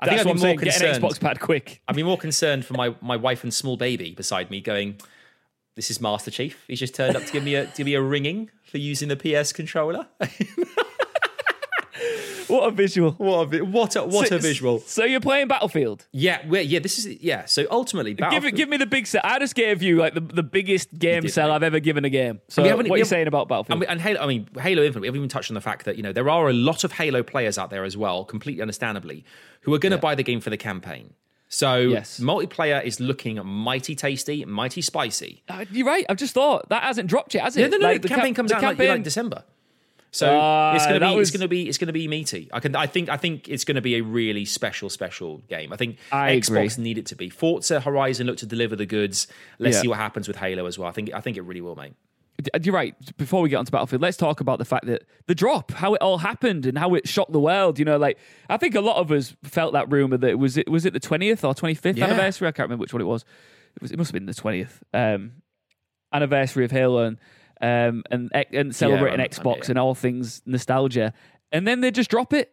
I 0.00 0.06
That's 0.06 0.08
think 0.08 0.20
I'd 0.20 0.24
be 0.24 0.28
more 0.28 0.38
saying. 0.38 0.58
Get 0.58 0.82
an. 0.82 1.02
Xbox 1.02 1.20
pad 1.20 1.40
quick. 1.40 1.82
I'd 1.88 1.96
be 1.96 2.02
more 2.02 2.18
concerned 2.18 2.64
for 2.64 2.74
my, 2.74 2.94
my 3.00 3.16
wife 3.16 3.42
and 3.42 3.52
small 3.52 3.76
baby 3.76 4.12
beside 4.12 4.50
me, 4.50 4.60
going, 4.60 4.96
"This 5.74 5.90
is 5.90 6.00
Master 6.00 6.30
Chief. 6.30 6.64
He's 6.66 6.80
just 6.80 6.94
turned 6.94 7.16
up 7.16 7.24
to 7.24 7.32
give 7.32 7.44
me 7.44 7.54
a 7.54 7.66
to 7.66 7.76
give 7.76 7.86
me 7.86 7.94
a 7.94 8.02
ringing 8.02 8.50
for 8.64 8.78
using 8.78 9.08
the 9.08 9.16
PS 9.16 9.52
controller." 9.52 10.06
What 12.56 12.68
a 12.68 12.70
visual. 12.70 13.12
what 13.12 13.40
a 13.40 13.46
vi- 13.46 13.60
what 13.62 13.96
a 13.96 14.04
what 14.04 14.28
So- 14.28 14.36
a 14.36 14.38
visual! 14.38 14.78
So 14.80 15.04
you're 15.04 15.20
playing 15.20 15.48
Battlefield. 15.48 16.06
Yeah, 16.12 16.40
yeah. 16.50 16.78
This 16.78 16.98
is 16.98 17.06
yeah. 17.22 17.44
So 17.46 17.66
ultimately, 17.70 18.14
Give, 18.14 18.54
give 18.54 18.68
me 18.68 18.76
the 18.76 18.86
big 18.86 19.06
sell. 19.06 19.20
I 19.24 19.38
just 19.38 19.54
gave 19.54 19.82
you 19.82 19.96
like 19.96 20.14
the, 20.14 20.20
the 20.20 20.42
biggest 20.42 20.96
game 20.98 21.22
did, 21.22 21.32
sell. 21.32 21.50
I've 21.52 21.62
ever 21.62 21.80
given 21.80 22.04
a 22.04 22.10
game. 22.10 22.40
So 22.48 22.62
what 22.76 22.90
are 22.90 22.96
you 22.98 23.04
saying 23.04 23.26
about 23.28 23.48
Battlefield? 23.48 23.72
And, 23.74 23.80
we- 23.80 23.86
and 23.86 24.00
Halo, 24.00 24.20
I 24.20 24.26
mean, 24.26 24.48
Halo 24.60 24.82
Infinite, 24.82 25.02
we 25.02 25.08
haven't 25.08 25.18
even 25.20 25.28
touched 25.28 25.50
on 25.50 25.54
the 25.54 25.60
fact 25.60 25.84
that, 25.86 25.96
you 25.96 26.02
know, 26.02 26.12
there 26.12 26.28
are 26.30 26.48
a 26.48 26.52
lot 26.52 26.84
of 26.84 26.92
Halo 26.92 27.22
players 27.22 27.58
out 27.58 27.70
there 27.70 27.84
as 27.84 27.96
well, 27.96 28.24
completely 28.24 28.62
understandably, 28.62 29.24
who 29.62 29.74
are 29.74 29.78
going 29.78 29.92
to 29.92 29.98
buy 29.98 30.14
the 30.14 30.22
game 30.22 30.40
for 30.40 30.50
the 30.50 30.56
campaign. 30.56 31.14
So 31.48 31.76
Yes. 31.78 32.18
multiplayer 32.20 32.82
is 32.84 32.98
looking 32.98 33.40
mighty 33.46 33.94
tasty, 33.94 34.44
mighty 34.44 34.80
spicy. 34.82 35.42
Uh, 35.48 35.64
you're 35.70 35.86
right. 35.86 36.04
I've 36.08 36.16
just 36.16 36.34
thought 36.34 36.68
that 36.70 36.82
hasn't 36.82 37.08
dropped 37.08 37.34
yet, 37.34 37.44
has 37.44 37.56
it? 37.56 37.60
Yeah, 37.60 37.66
no, 37.68 37.76
no, 37.78 37.86
Like, 37.86 38.02
the, 38.02 38.08
ca- 38.08 38.16
campaign 38.16 38.34
comes 38.34 38.50
the 38.50 38.56
out 38.56 38.62
in 38.64 38.68
like, 38.78 38.88
like 38.88 39.02
December. 39.04 39.44
So 40.16 40.38
Ah, 40.40 40.74
it's 40.74 40.86
gonna 40.86 41.00
be 41.00 41.14
was- 41.14 41.28
it's 41.28 41.36
gonna 41.36 41.48
be 41.48 41.68
it's 41.68 41.78
gonna 41.78 41.92
be 41.92 42.08
meaty. 42.08 42.48
I 42.52 42.60
can 42.60 42.74
I 42.74 42.86
think 42.86 43.08
I 43.10 43.16
think 43.18 43.48
it's 43.48 43.64
gonna 43.64 43.82
be 43.82 43.96
a 43.96 44.00
really 44.02 44.44
special 44.46 44.88
special 44.88 45.38
game. 45.48 45.72
I 45.72 45.76
think 45.76 45.98
I 46.10 46.32
Xbox 46.36 46.72
agree. 46.74 46.84
need 46.84 46.98
it 46.98 47.06
to 47.06 47.16
be. 47.16 47.28
Forza 47.28 47.80
Horizon 47.80 48.26
look 48.26 48.38
to 48.38 48.46
deliver 48.46 48.76
the 48.76 48.86
goods. 48.86 49.26
Let's 49.58 49.76
Yeah. 49.76 49.82
see 49.82 49.88
what 49.88 49.98
happens 49.98 50.26
with 50.26 50.36
Halo 50.38 50.64
as 50.66 50.78
well. 50.78 50.88
I 50.88 50.92
think 50.92 51.12
I 51.12 51.20
think 51.20 51.36
it 51.36 51.42
really 51.42 51.60
will, 51.60 51.76
mate. 51.76 51.92
You're 52.62 52.74
right. 52.74 52.94
Before 53.16 53.40
we 53.40 53.48
get 53.48 53.56
onto 53.56 53.70
Battlefield, 53.70 54.02
let's 54.02 54.16
talk 54.18 54.40
about 54.40 54.58
the 54.58 54.66
fact 54.66 54.84
that 54.86 55.04
the 55.26 55.34
drop, 55.34 55.70
how 55.72 55.94
it 55.94 56.02
all 56.02 56.18
happened, 56.18 56.66
and 56.66 56.76
how 56.78 56.94
it 56.94 57.08
shocked 57.08 57.32
the 57.32 57.40
world. 57.40 57.78
You 57.78 57.84
know, 57.86 57.96
like 57.96 58.18
I 58.48 58.56
think 58.58 58.74
a 58.74 58.80
lot 58.82 58.96
of 58.96 59.10
us 59.10 59.34
felt 59.42 59.72
that 59.72 59.90
rumor 59.90 60.16
that 60.18 60.28
it 60.30 60.38
was 60.38 60.56
it 60.56 60.68
was 60.70 60.84
it 60.86 60.92
the 60.92 61.00
twentieth 61.00 61.44
or 61.44 61.54
twenty 61.54 61.74
fifth 61.74 61.96
Yeah. 61.96 62.04
anniversary. 62.06 62.46
I 62.48 62.52
can't 62.52 62.66
remember 62.68 62.82
which 62.82 62.92
one 62.94 63.00
it 63.02 63.06
was. 63.06 63.24
It 63.76 63.82
was. 63.82 63.90
It 63.90 63.96
must 63.98 64.08
have 64.08 64.14
been 64.14 64.26
the 64.26 64.34
twentieth 64.34 64.82
um, 64.94 65.32
anniversary 66.12 66.64
of 66.64 66.70
Halo 66.70 67.04
and 67.04 67.18
um, 67.60 68.02
and 68.10 68.30
and 68.52 68.74
celebrating 68.74 69.18
around 69.18 69.18
that 69.18 69.32
time, 69.32 69.44
Xbox 69.44 69.56
yeah, 69.56 69.62
yeah. 69.64 69.70
and 69.70 69.78
all 69.78 69.94
things 69.94 70.42
nostalgia, 70.46 71.12
and 71.52 71.66
then 71.66 71.80
they 71.80 71.90
just 71.90 72.10
drop 72.10 72.32
it, 72.32 72.52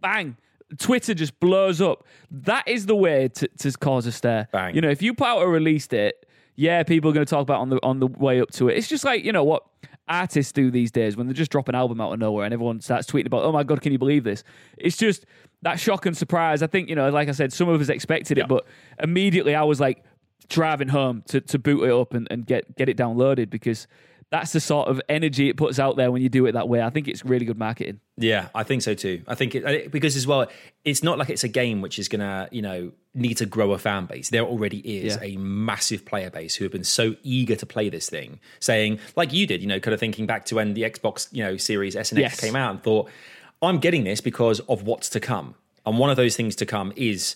bang. 0.00 0.36
Twitter 0.78 1.14
just 1.14 1.38
blows 1.40 1.80
up. 1.80 2.04
That 2.30 2.68
is 2.68 2.86
the 2.86 2.94
way 2.94 3.28
to, 3.28 3.48
to 3.48 3.72
cause 3.72 4.06
a 4.06 4.12
stir. 4.12 4.46
Bang. 4.52 4.74
You 4.74 4.80
know, 4.80 4.90
if 4.90 5.02
you 5.02 5.14
put 5.14 5.26
out 5.26 5.42
a 5.42 5.48
release 5.48 5.86
date, 5.86 6.14
yeah, 6.54 6.82
people 6.84 7.10
are 7.10 7.12
going 7.12 7.26
to 7.26 7.30
talk 7.30 7.42
about 7.42 7.58
it 7.58 7.62
on 7.62 7.68
the 7.70 7.78
on 7.82 8.00
the 8.00 8.06
way 8.06 8.40
up 8.40 8.50
to 8.52 8.68
it. 8.68 8.76
It's 8.76 8.88
just 8.88 9.04
like 9.04 9.24
you 9.24 9.32
know 9.32 9.44
what 9.44 9.64
artists 10.08 10.52
do 10.52 10.70
these 10.70 10.90
days 10.90 11.16
when 11.16 11.28
they 11.28 11.32
just 11.32 11.52
drop 11.52 11.68
an 11.68 11.74
album 11.74 12.00
out 12.00 12.12
of 12.12 12.18
nowhere 12.18 12.44
and 12.44 12.52
everyone 12.52 12.80
starts 12.80 13.08
tweeting 13.08 13.26
about, 13.26 13.44
oh 13.44 13.52
my 13.52 13.62
god, 13.62 13.80
can 13.80 13.92
you 13.92 13.98
believe 13.98 14.24
this? 14.24 14.42
It's 14.76 14.96
just 14.96 15.24
that 15.62 15.78
shock 15.78 16.04
and 16.04 16.16
surprise. 16.16 16.62
I 16.62 16.66
think 16.66 16.88
you 16.88 16.96
know, 16.96 17.08
like 17.10 17.28
I 17.28 17.32
said, 17.32 17.52
some 17.52 17.68
of 17.68 17.80
us 17.80 17.88
expected 17.88 18.38
it, 18.38 18.48
but 18.48 18.66
immediately 19.02 19.54
I 19.54 19.62
was 19.62 19.80
like 19.80 20.04
driving 20.48 20.88
home 20.88 21.22
to, 21.28 21.40
to 21.40 21.58
boot 21.58 21.84
it 21.84 21.92
up 21.92 22.12
and, 22.12 22.26
and 22.30 22.44
get 22.44 22.76
get 22.76 22.88
it 22.88 22.96
downloaded 22.96 23.50
because 23.50 23.86
that's 24.30 24.52
the 24.52 24.60
sort 24.60 24.88
of 24.88 25.00
energy 25.08 25.48
it 25.48 25.56
puts 25.56 25.78
out 25.80 25.96
there 25.96 26.10
when 26.12 26.22
you 26.22 26.28
do 26.28 26.46
it 26.46 26.52
that 26.52 26.68
way. 26.68 26.80
I 26.80 26.90
think 26.90 27.08
it's 27.08 27.24
really 27.24 27.44
good 27.44 27.58
marketing. 27.58 27.98
Yeah, 28.16 28.48
I 28.54 28.62
think 28.62 28.82
so 28.82 28.94
too. 28.94 29.22
I 29.26 29.34
think 29.34 29.54
it, 29.56 29.90
because 29.90 30.14
as 30.16 30.26
well, 30.26 30.46
it's 30.84 31.02
not 31.02 31.18
like 31.18 31.30
it's 31.30 31.42
a 31.42 31.48
game 31.48 31.80
which 31.80 31.98
is 31.98 32.08
gonna, 32.08 32.48
you 32.52 32.62
know, 32.62 32.92
need 33.12 33.38
to 33.38 33.46
grow 33.46 33.72
a 33.72 33.78
fan 33.78 34.06
base. 34.06 34.30
There 34.30 34.42
already 34.44 34.78
is 34.78 35.16
Yeah. 35.20 35.28
a 35.34 35.36
massive 35.36 36.04
player 36.04 36.30
base 36.30 36.54
who 36.54 36.64
have 36.64 36.70
been 36.70 36.84
so 36.84 37.16
eager 37.24 37.56
to 37.56 37.66
play 37.66 37.88
this 37.88 38.08
thing, 38.08 38.38
saying 38.60 39.00
like 39.16 39.32
you 39.32 39.46
did, 39.48 39.62
you 39.62 39.66
know, 39.66 39.80
kind 39.80 39.94
of 39.94 40.00
thinking 40.00 40.26
back 40.26 40.44
to 40.46 40.54
when 40.54 40.74
the 40.74 40.82
Xbox, 40.82 41.26
you 41.32 41.42
know, 41.42 41.56
Series 41.56 41.96
S 41.96 42.12
and 42.12 42.20
X 42.22 42.34
Yes. 42.34 42.40
came 42.40 42.54
out 42.54 42.70
and 42.70 42.82
thought, 42.82 43.10
I'm 43.62 43.78
getting 43.80 44.04
this 44.04 44.20
because 44.20 44.60
of 44.60 44.84
what's 44.84 45.08
to 45.10 45.18
come, 45.20 45.56
and 45.84 45.98
one 45.98 46.08
of 46.08 46.16
those 46.16 46.36
things 46.36 46.54
to 46.56 46.66
come 46.66 46.92
is, 46.94 47.34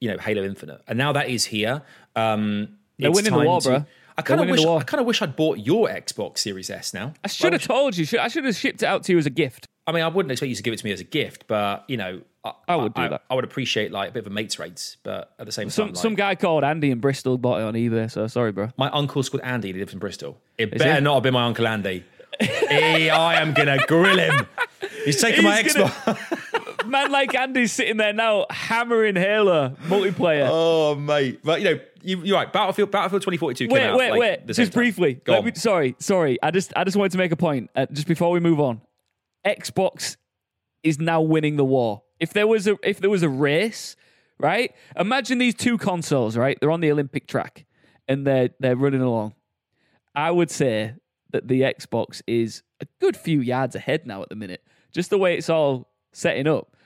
you 0.00 0.08
know, 0.10 0.16
Halo 0.18 0.42
Infinite, 0.44 0.80
and 0.88 0.96
now 0.96 1.12
that 1.12 1.28
is 1.28 1.44
here. 1.44 1.82
Um, 2.16 2.78
They're 2.98 3.12
winning 3.12 3.32
the 3.32 3.38
war, 3.40 3.60
to- 3.60 3.68
bro. 3.68 3.84
I 4.16 4.22
kind 4.22 4.40
of 4.40 4.48
wish. 4.48 4.64
I 4.64 4.82
kind 4.82 5.00
of 5.00 5.06
wish 5.06 5.22
I'd 5.22 5.36
bought 5.36 5.58
your 5.58 5.88
Xbox 5.88 6.38
Series 6.38 6.70
S 6.70 6.92
now. 6.94 7.14
I 7.24 7.28
should 7.28 7.52
have 7.52 7.62
told 7.62 7.96
you. 7.96 8.06
I 8.18 8.28
should 8.28 8.44
have 8.44 8.54
shipped 8.56 8.82
it 8.82 8.86
out 8.86 9.04
to 9.04 9.12
you 9.12 9.18
as 9.18 9.26
a 9.26 9.30
gift. 9.30 9.66
I 9.86 9.92
mean, 9.92 10.02
I 10.04 10.08
wouldn't 10.08 10.30
expect 10.30 10.48
you 10.50 10.54
to 10.56 10.62
give 10.62 10.74
it 10.74 10.78
to 10.78 10.84
me 10.84 10.92
as 10.92 11.00
a 11.00 11.04
gift, 11.04 11.46
but 11.48 11.84
you 11.88 11.96
know, 11.96 12.20
I, 12.44 12.52
I 12.68 12.76
would 12.76 12.94
do 12.94 13.08
that. 13.08 13.22
I 13.30 13.34
would 13.34 13.44
appreciate 13.44 13.90
like 13.90 14.10
a 14.10 14.12
bit 14.12 14.20
of 14.20 14.26
a 14.28 14.30
mates 14.34 14.58
rates, 14.58 14.96
but 15.02 15.32
at 15.38 15.46
the 15.46 15.52
same 15.52 15.70
Some 15.70 15.86
time, 15.88 15.94
like, 15.94 16.02
some 16.02 16.14
guy 16.14 16.34
called 16.34 16.62
Andy 16.64 16.90
in 16.90 17.00
Bristol 17.00 17.36
bought 17.38 17.60
it 17.60 17.64
on 17.64 17.74
eBay. 17.74 18.10
So 18.10 18.26
sorry, 18.28 18.52
bro. 18.52 18.70
my 18.76 18.90
uncle's 18.90 19.28
called 19.28 19.42
Andy. 19.42 19.72
He 19.72 19.78
lives 19.78 19.92
in 19.92 19.98
Bristol. 19.98 20.38
It 20.58 20.72
Is 20.74 20.78
better 20.82 21.00
not 21.00 21.14
have 21.14 21.22
been 21.24 21.34
my 21.34 21.44
uncle 21.46 21.66
Andy. 21.66 22.04
hey, 22.40 23.10
I 23.10 23.40
am 23.40 23.54
gonna 23.54 23.78
grill 23.86 24.18
him. 24.18 24.46
He's 25.04 25.20
taking 25.20 25.44
my 25.44 25.62
He's 25.62 25.74
gonna- 25.74 25.88
Xbox. 25.90 26.86
Man 26.86 27.10
like 27.12 27.34
Andy's 27.34 27.72
sitting 27.72 27.96
there 27.96 28.12
now 28.12 28.46
hammering 28.50 29.14
Halo 29.16 29.70
multiplayer. 29.86 30.48
oh, 30.50 30.94
mate. 30.96 31.40
But 31.44 31.60
you 31.60 31.70
know, 31.74 31.80
you, 32.02 32.22
you're 32.22 32.36
right. 32.36 32.52
Battlefield, 32.52 32.90
Battlefield 32.90 33.22
2042 33.22 33.68
came 33.68 33.74
wait, 33.74 33.82
out. 33.82 33.98
wait, 33.98 34.10
like, 34.10 34.20
wait. 34.20 34.46
Just 34.46 34.72
briefly. 34.72 35.14
Go 35.14 35.32
Let 35.32 35.38
on. 35.40 35.44
me- 35.46 35.52
sorry, 35.54 35.96
sorry. 35.98 36.38
I 36.42 36.50
just, 36.50 36.72
I 36.76 36.84
just 36.84 36.96
wanted 36.96 37.12
to 37.12 37.18
make 37.18 37.32
a 37.32 37.36
point 37.36 37.70
uh, 37.74 37.86
just 37.92 38.06
before 38.06 38.30
we 38.30 38.40
move 38.40 38.60
on. 38.60 38.80
Xbox 39.46 40.16
is 40.82 40.98
now 40.98 41.20
winning 41.20 41.56
the 41.56 41.64
war. 41.64 42.02
If 42.20 42.32
there 42.32 42.46
was 42.46 42.66
a, 42.66 42.76
if 42.82 43.00
there 43.00 43.10
was 43.10 43.22
a 43.22 43.28
race, 43.28 43.96
right? 44.38 44.74
Imagine 44.96 45.38
these 45.38 45.54
two 45.54 45.78
consoles, 45.78 46.36
right? 46.36 46.58
They're 46.60 46.70
on 46.70 46.80
the 46.80 46.92
Olympic 46.92 47.26
track 47.26 47.64
and 48.08 48.26
they're 48.26 48.50
they're 48.60 48.76
running 48.76 49.00
along. 49.00 49.34
I 50.14 50.30
would 50.30 50.50
say 50.50 50.94
that 51.30 51.48
the 51.48 51.62
Xbox 51.62 52.20
is 52.26 52.62
a 52.80 52.86
good 53.00 53.16
few 53.16 53.40
yards 53.40 53.74
ahead 53.74 54.06
now 54.06 54.22
at 54.22 54.28
the 54.28 54.36
minute. 54.36 54.62
Just 54.92 55.10
the 55.10 55.18
way 55.18 55.36
it's 55.36 55.48
all 55.48 55.90
setting 56.12 56.46
up. 56.46 56.76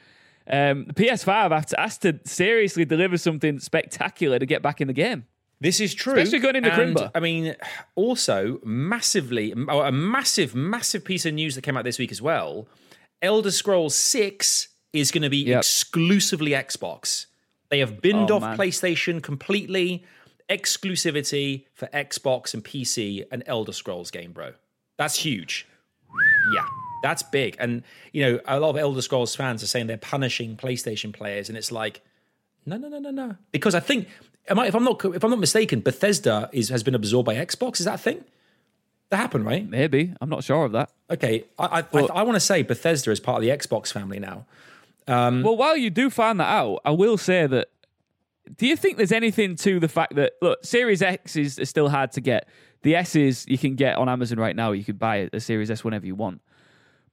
Um, 0.48 0.84
the 0.86 0.94
PS5 0.94 1.50
has 1.52 1.66
to, 1.66 1.76
has 1.80 1.98
to 1.98 2.20
seriously 2.24 2.84
deliver 2.84 3.16
something 3.18 3.58
spectacular 3.58 4.38
to 4.38 4.46
get 4.46 4.62
back 4.62 4.80
in 4.80 4.86
the 4.86 4.92
game. 4.92 5.26
This 5.60 5.80
is 5.80 5.94
true. 5.94 6.14
Especially 6.18 6.38
going 6.40 6.56
into 6.56 6.72
and, 6.72 6.96
Crimber. 6.96 7.10
I 7.14 7.20
mean, 7.20 7.56
also 7.94 8.60
massively, 8.62 9.52
a 9.52 9.90
massive, 9.90 10.54
massive 10.54 11.04
piece 11.04 11.24
of 11.26 11.32
news 11.34 11.54
that 11.54 11.62
came 11.62 11.76
out 11.76 11.84
this 11.84 11.98
week 11.98 12.12
as 12.12 12.20
well. 12.20 12.68
Elder 13.22 13.50
Scrolls 13.50 13.94
6 13.94 14.68
is 14.92 15.10
going 15.10 15.22
to 15.22 15.30
be 15.30 15.38
Yep. 15.38 15.58
exclusively 15.58 16.50
Xbox. 16.50 17.26
They 17.70 17.78
have 17.80 18.00
binned 18.02 18.30
Oh, 18.30 18.36
off 18.36 18.42
man. 18.42 18.56
PlayStation 18.58 19.22
completely. 19.22 20.04
Exclusivity 20.48 21.64
for 21.74 21.86
Xbox 21.88 22.54
and 22.54 22.62
PC, 22.64 23.24
an 23.32 23.42
Elder 23.46 23.72
Scrolls 23.72 24.10
game, 24.10 24.32
bro. 24.32 24.52
That's 24.98 25.16
huge. 25.16 25.66
Yeah, 26.54 26.64
that's 27.02 27.22
big. 27.22 27.56
And, 27.58 27.82
you 28.12 28.22
know, 28.22 28.40
a 28.46 28.60
lot 28.60 28.70
of 28.70 28.76
Elder 28.76 29.02
Scrolls 29.02 29.34
fans 29.34 29.62
are 29.62 29.66
saying 29.66 29.86
they're 29.86 29.96
punishing 29.96 30.56
PlayStation 30.56 31.12
players, 31.12 31.48
and 31.48 31.56
it's 31.56 31.72
like, 31.72 32.00
no, 32.64 32.76
no, 32.76 32.88
no, 32.88 32.98
no, 32.98 33.10
no. 33.10 33.36
Because 33.52 33.74
I 33.74 33.80
think, 33.80 34.08
am 34.48 34.58
I, 34.58 34.66
if 34.66 34.74
I'm 34.74 34.84
not 34.84 35.04
if 35.04 35.22
I'm 35.22 35.30
not 35.30 35.38
mistaken, 35.38 35.80
Bethesda 35.80 36.50
is 36.52 36.68
has 36.68 36.82
been 36.82 36.94
absorbed 36.94 37.26
by 37.26 37.34
Xbox. 37.34 37.78
Is 37.78 37.86
that 37.86 37.94
a 37.94 37.98
thing? 37.98 38.24
That 39.10 39.18
happened, 39.18 39.46
right? 39.46 39.68
Maybe. 39.68 40.12
I'm 40.20 40.28
not 40.28 40.42
sure 40.42 40.64
of 40.64 40.72
that. 40.72 40.90
Okay, 41.10 41.44
I 41.58 41.80
I, 41.80 41.98
I, 41.98 42.00
I 42.06 42.22
want 42.22 42.34
to 42.34 42.40
say 42.40 42.62
Bethesda 42.62 43.10
is 43.10 43.20
part 43.20 43.36
of 43.36 43.42
the 43.42 43.50
Xbox 43.50 43.92
family 43.92 44.18
now. 44.18 44.46
Um, 45.06 45.42
well, 45.42 45.56
while 45.56 45.76
you 45.76 45.90
do 45.90 46.10
find 46.10 46.40
that 46.40 46.48
out, 46.48 46.80
I 46.84 46.90
will 46.90 47.16
say 47.16 47.46
that. 47.46 47.68
Do 48.56 48.66
you 48.66 48.76
think 48.76 48.96
there's 48.96 49.10
anything 49.10 49.56
to 49.56 49.80
the 49.80 49.88
fact 49.88 50.14
that 50.14 50.34
look, 50.40 50.64
Series 50.64 51.02
X 51.02 51.34
is, 51.34 51.58
is 51.58 51.68
still 51.68 51.88
hard 51.88 52.12
to 52.12 52.20
get. 52.20 52.48
The 52.82 52.94
S 52.94 53.16
is 53.16 53.44
you 53.48 53.58
can 53.58 53.74
get 53.74 53.96
on 53.96 54.08
Amazon 54.08 54.38
right 54.38 54.54
now. 54.54 54.70
You 54.70 54.84
could 54.84 54.98
buy 54.98 55.28
a 55.32 55.40
Series 55.40 55.68
S 55.68 55.82
whenever 55.82 56.06
you 56.06 56.14
want. 56.14 56.40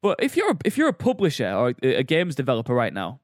But 0.03 0.21
if 0.21 0.35
you're 0.35 0.51
a, 0.51 0.57
if 0.65 0.77
you're 0.77 0.89
a 0.89 0.93
publisher 0.93 1.49
or 1.49 1.73
a, 1.81 1.95
a 1.95 2.03
games 2.03 2.35
developer 2.35 2.75
right 2.75 2.93
now, 2.93 3.21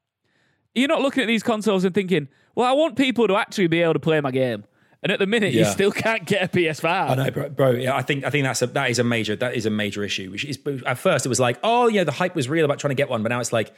you're 0.74 0.88
not 0.88 1.02
looking 1.02 1.22
at 1.22 1.28
these 1.28 1.44
consoles 1.44 1.84
and 1.84 1.94
thinking, 1.94 2.30
"Well, 2.56 2.66
I 2.66 2.72
want 2.72 2.96
people 2.96 3.28
to 3.28 3.36
actually 3.36 3.68
be 3.68 3.82
able 3.82 3.94
to 3.94 4.00
play 4.00 4.22
my 4.22 4.32
game." 4.32 4.64
And 5.04 5.12
at 5.12 5.20
the 5.20 5.28
minute, 5.28 5.54
you 5.54 5.66
still 5.66 5.92
can't 5.92 6.26
get 6.26 6.42
a 6.44 6.48
PS5. 6.48 6.86
I 6.86 7.16
know, 7.16 7.32
bro. 7.32 7.50
bro 7.50 7.72
yeah, 7.72 7.96
I 7.96 8.02
think 8.02 8.24
I 8.24 8.30
think 8.30 8.46
that's 8.46 8.62
a 8.62 8.68
that 8.68 8.90
is 8.90 8.98
a 8.98 9.04
major 9.04 9.36
that 9.36 9.56
is 9.56 9.66
a 9.66 9.70
major 9.70 10.06
issue. 10.06 10.32
Which 10.32 10.46
is 10.46 10.58
at 10.86 10.98
first 10.98 11.26
it 11.26 11.30
was 11.30 11.40
like, 11.40 11.60
oh 11.64 11.90
yeah, 11.90 12.06
the 12.06 12.14
hype 12.14 12.34
was 12.34 12.48
real 12.48 12.64
about 12.64 12.80
trying 12.80 12.90
to 12.90 12.96
get 12.96 13.10
one, 13.10 13.22
but 13.22 13.30
now 13.30 13.40
it's 13.42 13.54
like. 13.54 13.76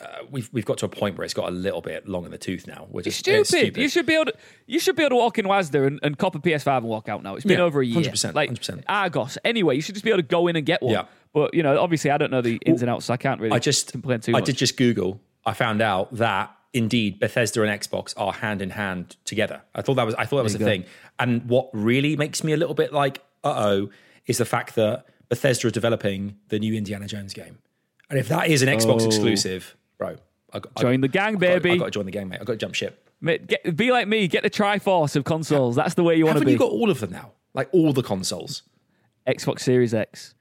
Uh, 0.00 0.06
we've 0.30 0.48
we've 0.50 0.64
got 0.64 0.78
to 0.78 0.86
a 0.86 0.88
point 0.88 1.18
where 1.18 1.26
it's 1.26 1.34
got 1.34 1.50
a 1.50 1.52
little 1.52 1.82
bit 1.82 2.08
long 2.08 2.24
in 2.24 2.30
the 2.30 2.38
tooth 2.38 2.66
now. 2.66 2.86
Which 2.90 3.06
is 3.06 3.16
stupid. 3.16 3.46
stupid. 3.46 3.82
You 3.82 3.86
should 3.90 4.06
be 4.06 4.14
able 4.14 4.32
to. 4.32 4.34
You 4.66 4.80
should 4.80 4.96
be 4.96 5.02
able 5.02 5.10
to 5.10 5.16
walk 5.16 5.38
in 5.38 5.44
Wazda 5.44 5.86
and, 5.86 6.00
and 6.02 6.16
cop 6.16 6.34
a 6.34 6.38
PS5 6.38 6.78
and 6.78 6.86
walk 6.86 7.10
out 7.10 7.22
now. 7.22 7.34
It's 7.34 7.44
been 7.44 7.58
Yeah, 7.58 7.64
over 7.64 7.82
a 7.82 7.86
year. 7.86 8.00
100%, 8.00 8.32
like 8.32 8.48
100%. 8.48 8.84
Argos. 8.88 9.36
Anyway, 9.44 9.76
you 9.76 9.82
should 9.82 9.94
just 9.94 10.02
be 10.02 10.10
able 10.10 10.22
to 10.22 10.26
go 10.26 10.46
in 10.46 10.56
and 10.56 10.64
get 10.64 10.80
one. 10.80 10.94
Yeah. 10.94 11.04
But 11.32 11.54
you 11.54 11.62
know, 11.62 11.78
obviously, 11.80 12.10
I 12.10 12.18
don't 12.18 12.30
know 12.30 12.40
the 12.42 12.56
ins 12.66 12.82
and 12.82 12.90
outs, 12.90 13.06
so 13.06 13.14
I 13.14 13.16
can't 13.16 13.40
really. 13.40 13.54
I 13.54 13.58
just 13.58 13.92
complain 13.92 14.20
too 14.20 14.32
I 14.32 14.38
much. 14.40 14.44
did 14.46 14.56
just 14.56 14.76
Google. 14.76 15.20
I 15.46 15.52
found 15.54 15.80
out 15.80 16.12
that 16.16 16.54
indeed 16.72 17.18
Bethesda 17.18 17.62
and 17.62 17.80
Xbox 17.80 18.14
are 18.16 18.32
hand 18.32 18.62
in 18.62 18.70
hand 18.70 19.16
together. 19.24 19.62
I 19.74 19.82
thought 19.82 19.94
that 19.94 20.06
was 20.06 20.14
I 20.16 20.24
thought 20.26 20.36
that 20.38 20.42
was 20.44 20.54
a 20.54 20.58
go. 20.58 20.64
thing. 20.64 20.84
And 21.18 21.48
what 21.48 21.70
really 21.72 22.16
makes 22.16 22.42
me 22.44 22.52
a 22.52 22.56
little 22.56 22.74
bit 22.74 22.92
like 22.92 23.22
uh 23.44 23.54
oh 23.56 23.90
is 24.26 24.38
the 24.38 24.44
fact 24.44 24.74
that 24.76 25.06
Bethesda 25.28 25.66
is 25.68 25.72
developing 25.72 26.36
the 26.48 26.58
new 26.58 26.74
Indiana 26.74 27.06
Jones 27.06 27.32
game. 27.32 27.58
And 28.08 28.18
if 28.18 28.28
that 28.28 28.48
is 28.48 28.62
an 28.62 28.68
Xbox 28.68 29.02
Oh. 29.02 29.06
exclusive, 29.06 29.76
bro, 29.98 30.16
I 30.52 30.58
got, 30.58 30.72
I- 30.76 30.80
Join 30.82 31.00
the 31.00 31.08
gang, 31.08 31.36
I 31.36 31.38
baby. 31.38 31.70
I 31.72 31.76
got 31.76 31.84
to 31.86 31.90
join 31.92 32.04
the 32.06 32.10
gang, 32.12 32.28
mate. 32.28 32.38
I've 32.40 32.46
got 32.46 32.54
to 32.54 32.58
jump 32.58 32.74
ship. 32.74 33.08
Mate, 33.20 33.46
get, 33.46 33.76
be 33.76 33.92
like 33.92 34.08
me. 34.08 34.26
Get 34.28 34.42
the 34.42 34.50
Triforce 34.50 35.14
of 35.14 35.24
consoles. 35.24 35.76
That's 35.76 35.94
the 35.94 36.02
way 36.02 36.16
you 36.16 36.26
want 36.26 36.38
to 36.38 36.44
be. 36.44 36.52
you 36.52 36.58
got 36.58 36.70
all 36.70 36.90
of 36.90 37.00
them 37.00 37.10
now? 37.12 37.32
Like 37.54 37.68
all 37.72 37.92
the 37.92 38.02
consoles. 38.02 38.62
Xbox 39.28 39.60
Series 39.60 39.92
X, 39.94 40.34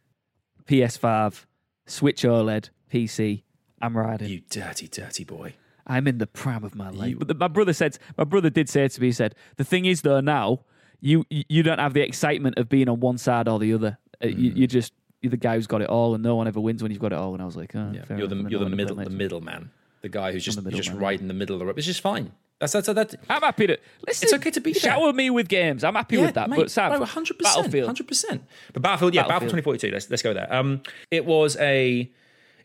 PS5, 0.69 1.45
Switch 1.87 2.21
OLED, 2.23 2.69
PC. 2.93 3.43
I'm 3.81 3.97
riding. 3.97 4.29
You 4.29 4.41
dirty, 4.49 4.87
dirty 4.87 5.23
boy. 5.23 5.53
I'm 5.87 6.07
in 6.07 6.19
the 6.19 6.27
prime 6.27 6.63
of 6.63 6.75
my 6.75 6.89
life. 6.89 7.15
But 7.17 7.27
the- 7.27 7.33
my 7.33 7.47
brother 7.47 7.73
said, 7.73 7.97
my 8.17 8.23
brother 8.23 8.49
did 8.49 8.69
say 8.69 8.87
to 8.87 9.01
me, 9.01 9.07
he 9.07 9.11
said, 9.11 9.33
the 9.57 9.63
thing 9.63 9.85
is 9.85 10.01
though 10.01 10.19
now, 10.19 10.61
you 11.01 11.23
you 11.29 11.63
don't 11.63 11.79
have 11.79 11.93
the 11.93 12.01
excitement 12.01 12.57
of 12.59 12.67
being 12.67 12.89
on 12.89 12.99
one 12.99 13.17
side 13.17 13.47
or 13.47 13.57
the 13.57 13.73
other. 13.73 13.97
Uh, 14.23 14.27
You, 14.27 14.51
you're 14.53 14.67
just 14.67 14.91
you're 15.21 15.31
the 15.31 15.37
guy 15.37 15.55
who's 15.55 15.65
got 15.67 15.81
it 15.81 15.87
all, 15.89 16.13
and 16.13 16.21
no 16.21 16.35
one 16.35 16.45
ever 16.47 16.59
wins 16.59 16.83
when 16.83 16.91
you've 16.91 16.99
got 17.01 17.13
it 17.13 17.17
all. 17.17 17.33
And 17.33 17.41
I 17.41 17.45
was 17.45 17.55
like, 17.55 17.73
oh, 17.75 17.91
Yeah, 17.93 18.03
you're 18.17 18.27
the 18.27 18.35
enough. 18.37 18.51
you're 18.51 18.63
the 18.65 18.69
middle 18.69 18.97
the 18.97 19.09
middle 19.09 19.39
man. 19.41 19.71
The 20.01 20.09
guy 20.09 20.33
who's 20.33 20.43
just 20.43 20.61
just 20.71 20.91
right 20.91 21.19
in 21.19 21.27
the 21.29 21.33
middle 21.33 21.55
of 21.55 21.59
the 21.59 21.65
rope. 21.65 21.77
It's 21.77 21.87
just 21.87 22.01
fine. 22.01 22.33
That's 22.59 22.73
that's 22.73 22.87
that. 22.87 23.15
I'm 23.29 23.41
happy 23.41 23.67
to 23.67 23.77
listen. 24.05 24.25
It's 24.25 24.33
okay 24.33 24.51
to 24.51 24.59
be 24.59 24.73
there. 24.73 24.81
shower 24.81 25.13
me 25.13 25.29
with 25.29 25.47
games. 25.47 25.83
I'm 25.83 25.95
happy 25.95 26.17
with 26.17 26.33
that. 26.35 26.49
mate, 26.49 26.57
but 26.57 26.71
Sam, 26.71 26.91
100%, 26.91 27.37
Battlefield. 27.41 27.89
100%. 27.95 28.39
But 28.73 28.81
Battlefield, 28.81 29.13
yeah, 29.13 29.21
Battlefield, 29.27 29.63
Battlefield. 29.63 29.79
2042. 29.79 29.91
Let's 29.93 30.09
let's 30.09 30.21
go 30.21 30.33
there. 30.33 30.53
Um, 30.53 30.81
it 31.09 31.25
was 31.25 31.55
a 31.57 32.11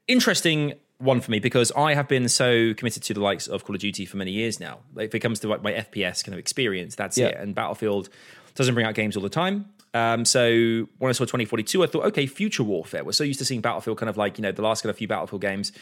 interesting 0.08 0.74
one 0.98 1.20
for 1.20 1.30
me 1.30 1.38
because 1.38 1.70
I 1.76 1.94
have 1.94 2.08
been 2.08 2.28
so 2.28 2.72
committed 2.74 3.02
to 3.04 3.14
the 3.14 3.20
likes 3.20 3.46
of 3.46 3.64
Call 3.64 3.74
of 3.76 3.80
Duty 3.80 4.04
for 4.06 4.16
many 4.16 4.30
years 4.32 4.60
now. 4.60 4.78
Like, 4.94 5.06
if 5.06 5.14
it 5.14 5.20
comes 5.20 5.40
to 5.40 5.48
like 5.48 5.62
my 5.62 5.72
FPS 5.72 6.24
kind 6.24 6.34
of 6.34 6.38
experience, 6.38 6.94
that's 6.94 7.18
Yeah. 7.18 7.26
it. 7.26 7.36
And 7.38 7.54
Battlefield 7.54 8.08
doesn't 8.54 8.74
bring 8.74 8.86
out 8.86 8.94
games 8.94 9.16
all 9.16 9.22
the 9.22 9.28
time. 9.28 9.66
Um, 9.92 10.24
so 10.24 10.88
when 10.98 11.08
I 11.08 11.12
saw 11.12 11.24
2042, 11.24 11.82
I 11.84 11.86
thought, 11.86 12.04
okay, 12.06 12.26
future 12.26 12.64
warfare. 12.64 13.04
We're 13.04 13.12
so 13.12 13.22
used 13.24 13.38
to 13.40 13.44
seeing 13.44 13.60
Battlefield 13.60 13.98
kind 13.98 14.10
of 14.10 14.16
like, 14.16 14.38
you 14.38 14.42
know, 14.42 14.50
the 14.52 14.62
last 14.62 14.82
kind 14.82 14.90
of 14.90 14.96
few 14.96 15.06
Battlefield 15.08 15.42
games. 15.42 15.72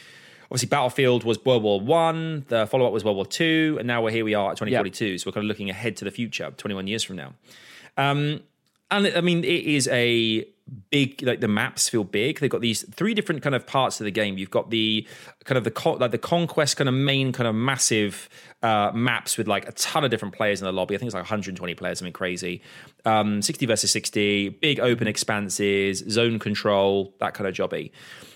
Obviously, 0.53 0.69
Battlefield 0.69 1.23
was 1.23 1.43
World 1.43 1.63
War 1.63 1.81
One, 1.81 2.45
the 2.47 2.67
follow 2.67 2.85
up 2.85 2.93
was 2.93 3.03
World 3.03 3.15
War 3.15 3.25
Two, 3.25 3.77
and 3.79 3.87
now 3.87 4.03
we're 4.03 4.11
here 4.11 4.23
we 4.23 4.35
are 4.35 4.51
at 4.51 4.57
2042. 4.57 5.05
Yep. 5.05 5.19
So 5.19 5.27
we're 5.27 5.31
kind 5.31 5.45
of 5.45 5.47
looking 5.47 5.71
ahead 5.71 5.97
to 5.97 6.05
the 6.05 6.11
future, 6.11 6.53
21 6.55 6.85
years 6.85 7.01
from 7.01 7.15
now. 7.15 7.33
Um, 7.97 8.41
and 8.91 9.07
I 9.07 9.21
mean, 9.21 9.43
it 9.43 9.47
is 9.47 9.87
a 9.87 10.47
big 10.89 11.21
like 11.23 11.41
the 11.41 11.47
maps 11.47 11.89
feel 11.89 12.03
big. 12.03 12.39
They've 12.39 12.49
got 12.49 12.61
these 12.61 12.83
three 12.91 13.13
different 13.13 13.41
kind 13.41 13.55
of 13.55 13.67
parts 13.67 13.99
of 13.99 14.05
the 14.05 14.11
game. 14.11 14.37
You've 14.37 14.51
got 14.51 14.69
the 14.69 15.07
kind 15.43 15.57
of 15.57 15.63
the 15.63 15.97
like 15.99 16.11
the 16.11 16.17
conquest 16.17 16.77
kind 16.77 16.87
of 16.87 16.95
main 16.95 17.31
kind 17.33 17.47
of 17.47 17.55
massive 17.55 18.29
uh, 18.61 18.91
maps 18.93 19.37
with 19.37 19.47
like 19.47 19.67
a 19.67 19.73
ton 19.73 20.03
of 20.03 20.11
different 20.11 20.33
players 20.33 20.61
in 20.61 20.65
the 20.65 20.71
lobby. 20.71 20.95
I 20.95 20.97
think 20.97 21.07
it's 21.07 21.15
like 21.15 21.23
120 21.23 21.75
players 21.75 21.99
something 21.99 22.13
crazy. 22.13 22.61
Um, 23.05 23.41
60 23.41 23.65
versus 23.65 23.91
60 23.91 24.49
big 24.49 24.79
open 24.79 25.07
expanses 25.07 25.99
zone 26.09 26.39
control 26.39 27.13
that 27.19 27.33
kind 27.33 27.47
of 27.47 27.53
jobby. 27.53 27.91